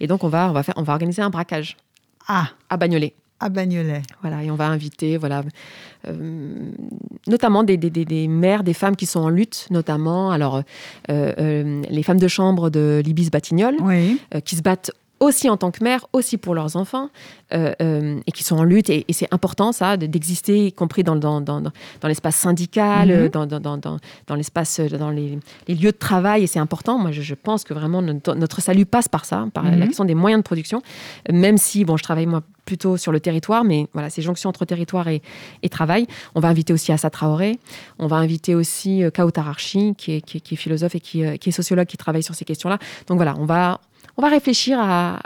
[0.00, 1.76] Et donc on va on va faire on va organiser un braquage.
[2.26, 2.48] Ah.
[2.68, 4.02] À Bagnolet à Bagnolet.
[4.22, 5.42] Voilà, et on va inviter, voilà,
[6.08, 6.70] euh,
[7.26, 10.62] notamment des, des, des, mères, des femmes qui sont en lutte, notamment, alors,
[11.10, 14.20] euh, euh, les femmes de chambre de l'Ibis Batignolles, oui.
[14.44, 17.08] qui se battent aussi en tant que mère, aussi pour leurs enfants,
[17.52, 18.90] euh, euh, et qui sont en lutte.
[18.90, 23.28] Et, c'est important, ça, d'exister, y compris dans, dans, dans, dans l'espace syndical, mhm.
[23.28, 25.38] dans, l'espace, dans les,
[25.68, 26.42] les, lieux de travail.
[26.42, 26.98] Et c'est important.
[26.98, 29.86] Moi, je, pense que vraiment notre, salut passe par ça, par la mhm.
[29.86, 30.82] question des moyens de production.
[31.30, 34.64] Même si, bon, je travaille moi plutôt sur le territoire, mais voilà, ces jonctions entre
[34.64, 35.22] territoire et,
[35.62, 36.06] et travail.
[36.34, 37.58] On va inviter aussi Assa Traoré,
[37.98, 41.48] on va inviter aussi Kao Tararchi, qui est, qui, qui est philosophe et qui, qui,
[41.48, 42.78] est sociologue, qui travaille sur ces questions-là.
[43.08, 43.80] Donc voilà, on va,
[44.16, 45.20] on va réfléchir à,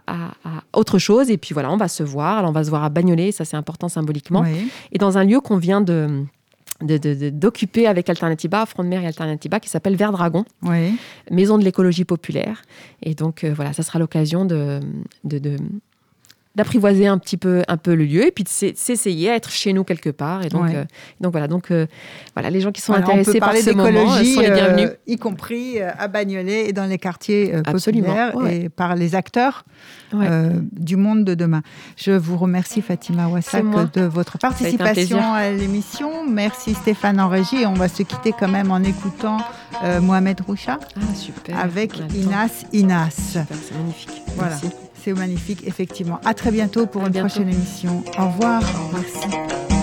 [0.73, 2.39] autre chose et puis voilà, on va se voir.
[2.39, 4.45] Alors on va se voir à Bagnolet, ça c'est important symboliquement.
[4.93, 6.25] Et dans un lieu qu'on vient de
[6.83, 10.45] d'occuper avec Alternativa, Front de mer et Alternativa, qui s'appelle Vert Dragon,
[11.31, 12.63] maison de l'écologie populaire.
[13.03, 14.81] Et donc euh, voilà, ça sera l'occasion de,
[15.25, 15.57] de,
[16.57, 19.75] d'apprivoiser un petit peu un peu le lieu et puis de s'essayer à être chez
[19.75, 20.85] nous quelque part et donc euh,
[21.21, 21.87] donc voilà donc euh,
[22.35, 25.81] voilà les gens qui sont intéressés par ce moment euh, sont les bienvenus y compris
[25.81, 29.65] à Bagnolet et dans les quartiers populaires et par les acteurs
[30.73, 31.63] du monde de demain.
[31.97, 36.27] Je vous remercie Fatima Wassak de votre participation à l'émission.
[36.27, 39.37] Merci Stéphane en régie et on va se quitter quand même en écoutant
[40.01, 40.79] Mohamed Roucha
[41.53, 43.37] ah, avec Inas Inas.
[43.37, 44.23] c'est magnifique.
[44.37, 44.57] Voilà.
[45.15, 46.21] Magnifique, effectivement.
[46.25, 48.03] À très bientôt pour une prochaine émission.
[48.19, 48.63] Au revoir.
[48.93, 49.76] Merci.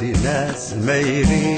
[0.00, 1.49] ناس ما يريخ